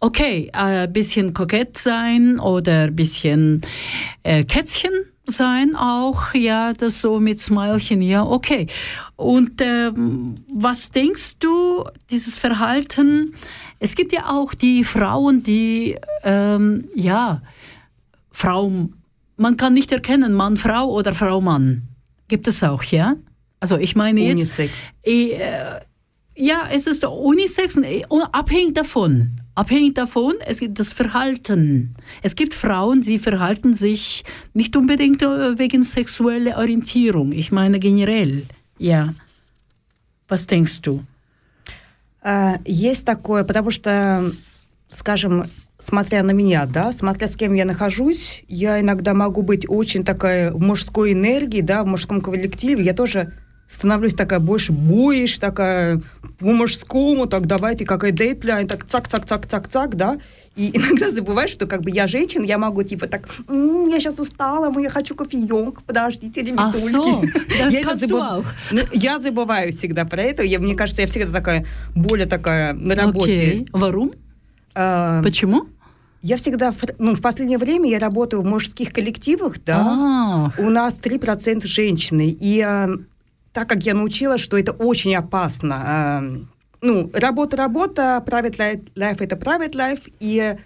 okay, 0.00 0.50
ein 0.52 0.92
bisschen 0.92 1.34
kokett 1.34 1.76
sein 1.76 2.38
oder 2.38 2.84
ein 2.84 2.96
bisschen 2.96 3.62
äh, 4.22 4.44
Kätzchen 4.44 4.92
sein 5.28 5.74
auch, 5.76 6.34
ja, 6.34 6.72
das 6.72 7.00
so 7.00 7.18
mit 7.20 7.40
Smilchen, 7.40 8.00
ja, 8.02 8.24
okay. 8.24 8.68
Und 9.16 9.60
ähm, 9.60 10.36
was 10.52 10.90
denkst 10.90 11.38
du, 11.40 11.84
dieses 12.10 12.38
Verhalten? 12.38 13.34
Es 13.78 13.94
gibt 13.94 14.12
ja 14.12 14.30
auch 14.30 14.54
die 14.54 14.84
Frauen, 14.84 15.42
die, 15.42 15.96
ähm, 16.22 16.88
ja, 16.94 17.42
Frauen, 18.30 18.94
man 19.36 19.56
kann 19.56 19.74
nicht 19.74 19.92
erkennen, 19.92 20.32
Mann, 20.32 20.56
Frau 20.56 20.90
oder 20.92 21.12
Frau, 21.12 21.40
Mann. 21.40 21.82
Gibt 22.28 22.48
es 22.48 22.62
auch, 22.62 22.82
ja? 22.84 23.16
Also 23.60 23.76
ich 23.78 23.96
meine 23.96 24.20
jetzt... 24.20 24.34
Unisex. 24.34 24.90
Eh, 25.02 25.32
äh, 25.32 25.80
ja, 26.35 26.67
es 26.71 26.87
ist 26.87 27.03
Unisex, 27.03 27.77
äh, 27.77 28.03
abhängig 28.31 28.73
davon. 28.73 29.31
Abhängig 29.53 29.95
davon, 29.95 30.35
es 30.47 30.59
gibt 30.59 30.79
das 30.79 30.93
Verhalten. 30.93 31.95
Es 32.21 32.35
gibt 32.35 32.53
Frauen, 32.53 33.01
die 33.01 33.19
verhalten 33.19 33.73
sich 33.73 34.23
nicht 34.53 34.75
unbedingt 34.75 35.21
äh, 35.21 35.57
wegen 35.59 35.83
sexueller 35.83 36.57
Orientierung. 36.57 37.33
Ich 37.33 37.51
meine 37.51 37.79
generell, 37.79 38.45
ja. 38.77 39.13
Was 40.29 40.47
denkst 40.47 40.81
du? 40.81 41.03
А, 42.21 42.59
Есть 42.65 43.05
такое, 43.05 43.43
потому 43.43 43.71
что, 43.71 44.31
скажем, 44.89 45.45
смотря 45.77 46.23
на 46.23 46.31
меня, 46.31 46.65
да, 46.65 46.91
смотря 46.91 47.27
с 47.27 47.35
кем 47.35 47.53
я 47.53 47.65
нахожусь, 47.65 48.43
я 48.47 48.79
иногда 48.79 49.13
могу 49.13 49.41
быть 49.41 49.65
очень 49.67 50.05
такая 50.05 50.51
в 50.51 50.61
мужской 50.61 51.13
энергии, 51.13 51.61
да, 51.61 51.83
в 51.83 51.87
мужском 51.87 52.21
коллективе, 52.21 52.83
я 52.83 52.93
тоже 52.93 53.33
становлюсь 53.68 54.14
такая 54.14 54.38
больше 54.40 54.72
боишь, 54.72 55.38
такая 55.38 56.00
по-мужскому, 56.38 57.26
так 57.26 57.46
давайте 57.46 57.84
какая 57.84 58.12
дейтляйн, 58.12 58.68
так 58.68 58.84
цак-цак-цак-цак-цак, 58.86 59.94
да, 59.96 60.18
и 60.54 60.70
иногда 60.76 61.10
забываешь, 61.10 61.50
что 61.50 61.66
как 61.66 61.82
бы 61.82 61.90
я 61.90 62.06
женщина, 62.06 62.44
я 62.44 62.58
могу 62.58 62.82
типа 62.82 63.06
так, 63.08 63.28
«М, 63.48 63.88
я 63.88 64.00
сейчас 64.00 64.18
устала, 64.20 64.72
я 64.78 64.90
хочу 64.90 65.14
кофеек, 65.14 65.82
подождите, 65.82 66.42
ребятульки. 66.42 66.96
so, 66.96 67.22
das 67.22 67.70
Я 67.72 67.80
это 67.80 67.96
забыв- 67.96 68.44
ну, 68.70 68.80
я 68.92 69.18
забываю 69.18 69.72
всегда 69.72 70.04
про 70.04 70.22
это. 70.22 70.42
Я, 70.42 70.58
мне 70.58 70.74
кажется, 70.74 71.02
я 71.02 71.08
всегда 71.08 71.32
такая, 71.32 71.66
более 71.94 72.26
такая 72.26 72.72
на 72.72 72.94
работе. 72.94 73.32
Окей. 73.32 73.68
Warum? 73.72 74.14
А, 74.74 75.22
Почему? 75.22 75.66
я 76.22 76.36
всегда, 76.36 76.72
ну, 76.98 77.14
в 77.14 77.20
последнее 77.20 77.58
время 77.58 77.88
я 77.90 77.98
работаю 77.98 78.42
в 78.42 78.46
мужских 78.46 78.92
коллективах, 78.92 79.62
да. 79.64 80.52
А, 80.58 80.60
У 80.60 80.70
нас 80.70 80.98
3% 81.00 81.66
женщины. 81.66 82.28
И 82.28 82.60
а, 82.60 82.88
так 83.56 83.66
как 83.70 83.86
я 83.86 83.94
научилась, 83.94 84.42
что 84.42 84.58
это 84.58 84.72
очень 84.72 85.16
опасно. 85.16 85.74
а, 85.86 86.22
ну, 86.82 87.10
работа, 87.14 87.56
работа, 87.56 88.22
private 88.26 88.56
life, 88.58 88.82
life 88.94 89.16
это 89.20 89.34
private 89.34 89.72
life. 89.72 90.12
И 90.20 90.56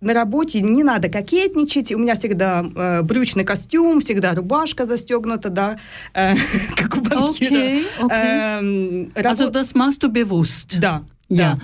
на 0.00 0.12
работе 0.12 0.60
не 0.60 0.82
надо 0.82 1.08
кокетничать. 1.08 1.92
У 1.92 1.98
меня 1.98 2.14
всегда 2.16 2.64
э, 2.74 3.02
брючный 3.02 3.44
костюм, 3.44 4.00
всегда 4.00 4.34
рубашка 4.34 4.86
застегнута, 4.86 5.50
да, 5.50 5.78
äh, 6.14 6.34
как 6.76 6.96
у 6.96 7.00
банкира. 7.00 7.54
Okay, 7.54 7.84
okay. 8.00 8.58
Ähm, 8.58 9.12
Also 9.14 9.44
рабо- 9.46 9.52
das 9.52 9.74
machst 9.76 10.02
du 10.02 10.08
bewusst. 10.08 10.80
да, 10.80 11.04
Ja, 11.28 11.58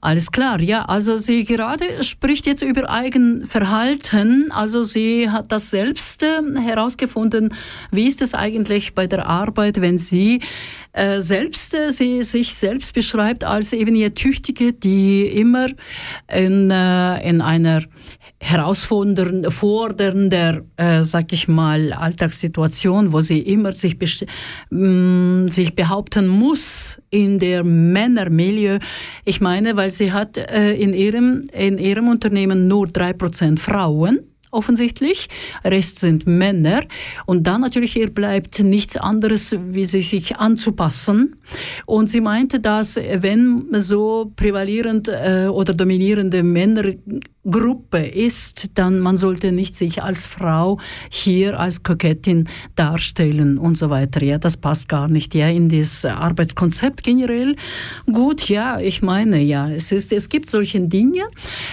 alles 0.00 0.32
klar. 0.32 0.60
Ja, 0.60 0.86
also 0.86 1.18
sie 1.18 1.44
gerade 1.44 2.02
spricht 2.02 2.46
jetzt 2.46 2.62
über 2.62 2.90
Eigenverhalten. 2.90 4.50
Also 4.50 4.82
sie 4.82 5.30
hat 5.30 5.52
das 5.52 5.70
selbst 5.70 6.24
äh, 6.24 6.42
herausgefunden. 6.60 7.54
Wie 7.92 8.08
ist 8.08 8.22
es 8.22 8.34
eigentlich 8.34 8.94
bei 8.94 9.06
der 9.06 9.26
Arbeit, 9.26 9.80
wenn 9.80 9.98
sie 9.98 10.40
äh, 10.92 11.20
selbst 11.20 11.74
äh, 11.74 11.92
sie 11.92 12.24
sich 12.24 12.56
selbst 12.56 12.92
beschreibt 12.92 13.44
als 13.44 13.72
eben 13.72 13.94
eine 13.94 14.14
Tüchtige, 14.14 14.72
die 14.72 15.26
immer 15.26 15.68
in, 16.28 16.72
äh, 16.72 17.28
in 17.28 17.40
einer 17.40 17.82
herausfordernder, 18.44 19.50
fordernder, 19.50 20.62
äh, 20.76 21.02
sag 21.02 21.32
ich 21.32 21.48
mal, 21.48 21.94
Alltagssituation, 21.94 23.12
wo 23.12 23.20
sie 23.20 23.40
immer 23.40 23.72
sich, 23.72 23.96
mh, 24.70 25.50
sich 25.50 25.74
behaupten 25.74 26.28
muss 26.28 27.00
in 27.08 27.38
der 27.38 27.64
Männermilieu. 27.64 28.78
Ich 29.24 29.40
meine, 29.40 29.76
weil 29.76 29.88
sie 29.88 30.12
hat 30.12 30.36
äh, 30.36 30.74
in, 30.74 30.92
ihrem, 30.92 31.46
in 31.52 31.78
ihrem 31.78 32.08
Unternehmen 32.08 32.68
nur 32.68 32.86
3% 32.86 33.58
Frauen 33.58 34.20
offensichtlich, 34.54 35.28
Rest 35.64 36.00
sind 36.00 36.26
Männer 36.26 36.82
und 37.26 37.46
dann 37.46 37.60
natürlich 37.60 37.96
ihr 37.96 38.10
bleibt 38.10 38.62
nichts 38.62 38.96
anderes, 38.96 39.56
wie 39.70 39.84
sie 39.84 40.02
sich 40.02 40.36
anzupassen 40.36 41.36
und 41.86 42.08
sie 42.08 42.20
meinte, 42.20 42.60
dass 42.60 42.96
wenn 42.96 43.66
so 43.72 44.32
prävalierend 44.36 45.08
äh, 45.08 45.48
oder 45.48 45.74
dominierende 45.74 46.42
Männergruppe 46.42 48.06
ist, 48.06 48.70
dann 48.74 49.00
man 49.00 49.16
sollte 49.16 49.52
nicht 49.52 49.74
sich 49.74 50.02
als 50.02 50.26
Frau 50.26 50.78
hier 51.10 51.58
als 51.58 51.82
Kokettin 51.82 52.48
darstellen 52.76 53.58
und 53.58 53.76
so 53.76 53.90
weiter. 53.90 54.22
Ja, 54.22 54.38
das 54.38 54.56
passt 54.56 54.88
gar 54.88 55.08
nicht 55.08 55.34
ja 55.34 55.48
in 55.48 55.68
das 55.68 56.04
Arbeitskonzept 56.04 57.02
generell. 57.02 57.56
Gut, 58.06 58.48
ja, 58.48 58.80
ich 58.80 59.02
meine, 59.02 59.40
ja, 59.42 59.70
es 59.70 59.92
ist, 59.92 60.12
es 60.12 60.28
gibt 60.28 60.50
solche 60.50 60.80
Dinge. 60.80 61.22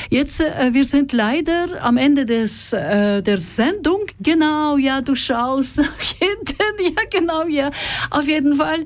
Jetzt, 0.10 0.42
äh, 0.42 0.74
wir 0.74 0.86
sind 0.86 1.14
leider 1.14 1.82
am 1.82 1.98
Ende 1.98 2.26
des 2.26 2.71
äh, 2.74 3.22
der 3.22 3.38
Sendung. 3.38 4.06
Genau, 4.20 4.78
ja, 4.78 5.02
du 5.02 5.16
schaust 5.16 5.78
nach 5.78 6.02
hinten. 6.20 6.96
Ja, 6.96 7.04
genau, 7.10 7.46
ja. 7.48 7.70
Auf 8.10 8.28
jeden 8.28 8.56
Fall. 8.56 8.82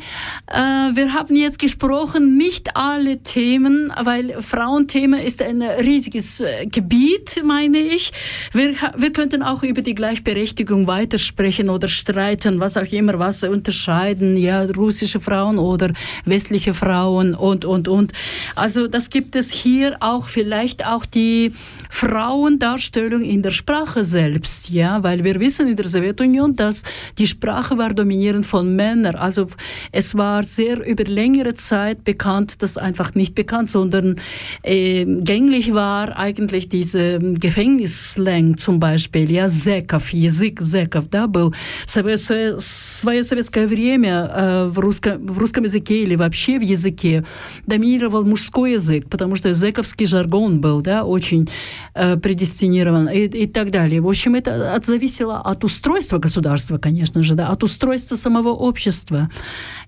Äh, 0.47 0.95
wir 0.95 1.13
haben 1.13 1.35
jetzt 1.35 1.59
gesprochen, 1.59 2.37
nicht 2.37 2.75
alle 2.75 3.19
Themen, 3.19 3.91
weil 4.01 4.41
Frauenthema 4.41 5.17
ist 5.17 5.41
ein 5.41 5.61
riesiges 5.61 6.39
äh, 6.39 6.65
Gebiet, 6.65 7.41
meine 7.43 7.77
ich. 7.77 8.11
Wir, 8.51 8.73
wir 8.97 9.13
könnten 9.13 9.43
auch 9.43 9.63
über 9.63 9.81
die 9.81 9.95
Gleichberechtigung 9.95 10.87
weitersprechen 10.87 11.69
oder 11.69 11.87
streiten, 11.87 12.59
was 12.59 12.77
auch 12.77 12.91
immer, 12.91 13.19
was 13.19 13.43
unterscheiden, 13.43 14.37
ja, 14.37 14.63
russische 14.63 15.19
Frauen 15.19 15.59
oder 15.59 15.91
westliche 16.25 16.73
Frauen 16.73 17.35
und, 17.35 17.65
und, 17.65 17.87
und. 17.87 18.13
Also 18.55 18.87
das 18.87 19.09
gibt 19.09 19.35
es 19.35 19.51
hier 19.51 19.97
auch 19.99 20.25
vielleicht 20.25 20.85
auch 20.85 21.05
die 21.05 21.53
Frauendarstellung 21.89 23.21
in 23.21 23.41
der 23.41 23.51
Sprache 23.51 23.74
selbst, 24.02 24.70
ja, 24.70 25.02
weil 25.02 25.24
wir 25.24 25.40
wissen 25.40 25.68
in 25.68 25.76
der 25.76 25.88
Sowjetunion, 25.88 26.54
dass 26.54 26.82
die 27.18 27.26
Sprache 27.26 27.76
war 27.78 27.92
dominierend 27.94 28.46
von 28.46 28.74
Männern. 28.76 29.14
Also 29.16 29.46
es 29.92 30.14
war 30.14 30.42
sehr 30.42 30.86
über 30.86 31.04
längere 31.04 31.54
Zeit 31.54 32.04
bekannt, 32.04 32.62
das 32.62 32.76
einfach 32.76 33.14
nicht 33.14 33.34
bekannt, 33.34 33.70
sondern 33.70 34.16
äh, 34.62 35.04
gänglich 35.04 35.74
war 35.74 36.18
eigentlich 36.18 36.68
diese 36.68 37.18
Gefängnisslang 37.18 38.56
zum 38.56 38.80
Beispiel, 38.80 39.30
ja, 39.30 39.48
Зеков, 39.48 40.12
язык 40.12 40.60
Зеков, 40.60 41.08
да, 41.08 41.26
был 41.26 41.52
в 41.86 41.90
свое, 41.90 42.16
свое- 42.16 42.58
свое 42.58 43.24
советское 43.24 43.66
время 43.66 44.30
э, 44.34 44.66
в, 44.68 44.78
русском, 44.78 45.26
в 45.26 45.38
русском 45.38 45.64
языке 45.64 46.02
или 46.02 46.16
вообще 46.16 46.58
в 46.58 46.62
языке 46.62 47.24
доминировал 47.66 48.24
мужской 48.24 48.72
язык, 48.72 49.08
потому 49.08 49.36
что 49.36 49.52
зековский 49.54 50.06
жаргон 50.06 50.60
был, 50.60 50.80
да, 50.82 51.04
очень 51.04 51.48
э, 51.94 52.16
предестинирован 52.16 53.08
и, 53.08 53.24
и 53.26 53.46
так 53.55 53.71
далее. 53.71 54.01
В 54.01 54.07
общем, 54.07 54.35
это 54.35 54.75
от, 54.75 54.85
зависело 54.85 55.37
от 55.37 55.63
устройства 55.63 56.17
государства, 56.17 56.77
конечно 56.77 57.23
же, 57.23 57.35
да, 57.35 57.47
от 57.47 57.63
устройства 57.63 58.17
самого 58.17 58.49
общества. 58.49 59.29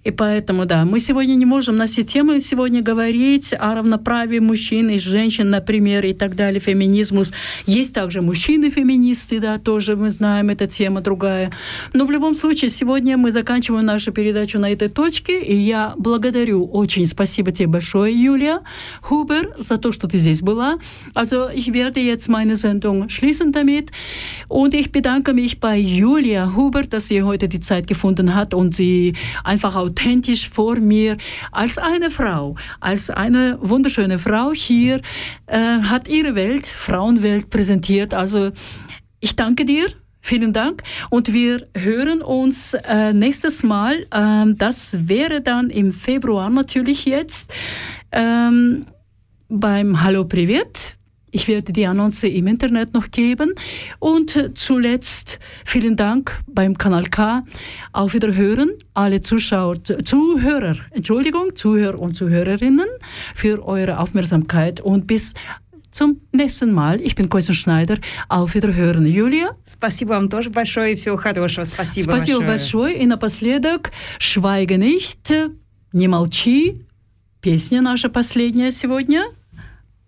И 0.05 0.11
поэтому, 0.11 0.65
да, 0.65 0.85
мы 0.85 1.01
сегодня 1.01 1.35
не 1.35 1.45
можем 1.45 1.75
на 1.75 1.85
все 1.85 2.03
темы 2.03 2.39
сегодня 2.39 2.81
говорить 2.81 3.53
о 3.59 3.75
равноправии 3.75 4.39
мужчин 4.39 4.89
и 4.89 4.99
женщин, 4.99 5.49
например, 5.49 6.05
и 6.05 6.13
так 6.13 6.35
далее, 6.35 6.61
феминизмус. 6.61 7.33
Есть 7.65 7.93
также 7.93 8.21
мужчины-феминисты, 8.21 9.41
да, 9.41 9.57
тоже 9.57 9.97
мы 9.97 10.11
знаем, 10.11 10.49
эта 10.49 10.65
тема 10.65 11.01
другая. 11.01 11.51
Но 11.93 12.05
в 12.05 12.11
любом 12.11 12.35
случае, 12.35 12.69
сегодня 12.69 13.17
мы 13.17 13.31
заканчиваем 13.31 13.85
нашу 13.85 14.13
передачу 14.13 14.59
на 14.59 14.71
этой 14.71 14.87
точке, 14.87 15.43
и 15.43 15.55
я 15.57 15.93
благодарю 15.97 16.63
очень, 16.65 17.05
спасибо 17.05 17.51
тебе 17.51 17.67
большое, 17.67 18.13
Юлия 18.15 18.61
Хубер, 19.01 19.55
за 19.59 19.75
то, 19.75 19.91
что 19.91 20.07
ты 20.07 20.19
здесь 20.19 20.41
была. 20.41 20.79
Also, 21.13 21.49
ich 21.53 21.73
werde 21.73 21.99
jetzt 21.99 22.29
meine 22.29 22.55
Sendung 22.55 23.09
schließen 23.09 23.51
damit 23.57 23.91
und 24.47 24.73
ich 24.73 24.91
bedanke 24.91 25.33
mich 25.33 25.59
bei 25.59 25.77
Julia 25.77 26.55
Huber, 26.55 26.83
dass 26.83 27.07
sie 27.07 27.23
heute 27.23 27.49
die 27.49 27.59
Zeit 27.59 27.87
gefunden 27.87 28.35
hat 28.35 28.53
und 28.53 28.75
sie 28.75 29.13
einfach 29.43 29.75
authentisch 29.75 30.49
vor 30.49 30.75
mir 30.75 31.17
als 31.51 31.77
eine 31.77 32.09
Frau, 32.09 32.55
als 32.79 33.09
eine 33.09 33.57
wunderschöne 33.61 34.19
Frau 34.19 34.53
hier 34.53 35.01
äh, 35.47 35.57
hat 35.57 36.07
ihre 36.07 36.35
Welt, 36.35 36.67
Frauenwelt 36.67 37.49
präsentiert. 37.49 38.13
Also 38.13 38.51
ich 39.19 39.35
danke 39.35 39.65
dir. 39.65 39.87
Vielen 40.19 40.51
Dank. 40.51 40.83
Und 41.09 41.31
wir 41.31 41.67
hören 41.73 42.21
uns 42.21 42.73
äh, 42.73 43.13
nächstes 43.13 43.63
Mal. 43.63 44.05
Ähm, 44.13 44.57
das 44.57 45.07
wäre 45.07 45.41
dann 45.41 45.69
im 45.69 45.93
Februar 45.93 46.49
natürlich 46.49 47.05
jetzt 47.05 47.53
ähm, 48.11 48.87
beim 49.47 50.03
Hallo 50.03 50.25
Privet. 50.25 50.96
Ich 51.36 51.48
werde 51.48 51.72
die 51.72 51.86
Annonce 51.86 52.24
im 52.24 52.46
Internet 52.46 52.92
noch 52.92 53.10
geben. 53.10 53.54
Und 53.98 54.36
äh, 54.36 54.52
zuletzt 54.52 55.40
vielen 55.64 55.96
Dank 55.96 56.38
beim 56.46 56.76
Kanal 56.76 57.08
K. 57.08 57.44
Auf 57.92 58.12
Wiederhören, 58.12 58.72
alle 58.92 59.22
Zuschauer, 59.22 59.82
Zuhörer, 59.82 60.76
Entschuldigung, 60.90 61.56
Zuhörer 61.56 61.98
und 61.98 62.16
Zuhörerinnen 62.16 62.88
für 63.34 63.64
eure 63.66 63.98
Aufmerksamkeit 63.98 64.80
und 64.80 65.06
bis 65.06 65.32
zum 65.90 66.20
nächsten 66.32 66.72
Mal. 66.72 67.00
Ich 67.00 67.14
bin 67.14 67.28
Koisen 67.28 67.54
Schneider. 67.54 67.98
Auf 68.28 68.54
Wiederhören, 68.54 69.06
Julia. 69.06 69.56
Спасибо 69.64 70.10
вам 70.14 70.28
тоже 70.28 70.50
большое 70.50 70.92
и 70.92 70.96
всего 70.96 71.16
хорошего. 71.16 71.64
Спасибо, 71.64 72.04
Спасибо 72.04 72.40
большое. 72.40 73.02
И 73.02 73.06
напоследок 73.06 73.90
«Швайга 74.18 74.76
nicht», 74.76 75.32
«Не 75.92 76.08
молчи», 76.08 76.82
песня 77.40 77.82
наша 77.82 78.08
последняя 78.08 78.70
сегодня, 78.70 79.24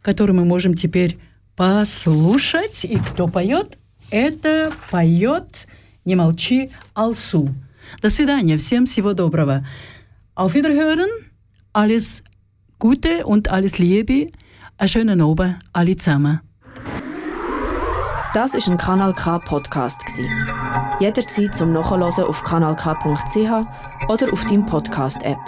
которую 0.03 0.37
мы 0.37 0.45
можем 0.45 0.75
теперь 0.75 1.19
послушать. 1.57 2.85
И 2.85 2.99
кто 2.99 3.29
поет? 3.29 3.79
Это 4.11 4.73
поет 4.91 5.67
«Не 6.05 6.17
молчи» 6.17 6.71
Алсу. 6.95 7.55
До 8.03 8.11
свидания. 8.11 8.57
Всем 8.59 8.87
всего 8.87 9.15
доброго. 9.15 9.67
Auf 10.35 10.55
Wiederhören. 10.55 11.09
Alles 11.73 12.23
Gute 12.79 13.25
und 13.25 13.49
alles 13.49 13.79
Liebe. 13.79 14.31
Einen 14.77 14.89
schönen 14.89 15.21
Abend 15.21 15.57
alle 15.73 15.97
zusammen. 15.97 16.41
Das 18.35 18.53
ist 18.55 18.69
ein 18.69 18.77
Kanal 18.77 19.15
K 19.15 19.39
Podcast 19.39 20.05
gsi. 20.05 20.29
Jederzeit 20.99 21.55
zum 21.55 21.73
Nachhören 21.73 22.03
auf 22.03 22.43
kanalk.ch 22.43 24.09
oder 24.09 24.33
auf 24.33 24.45
deinem 24.49 24.67
Podcast 24.67 25.23
App. 25.23 25.39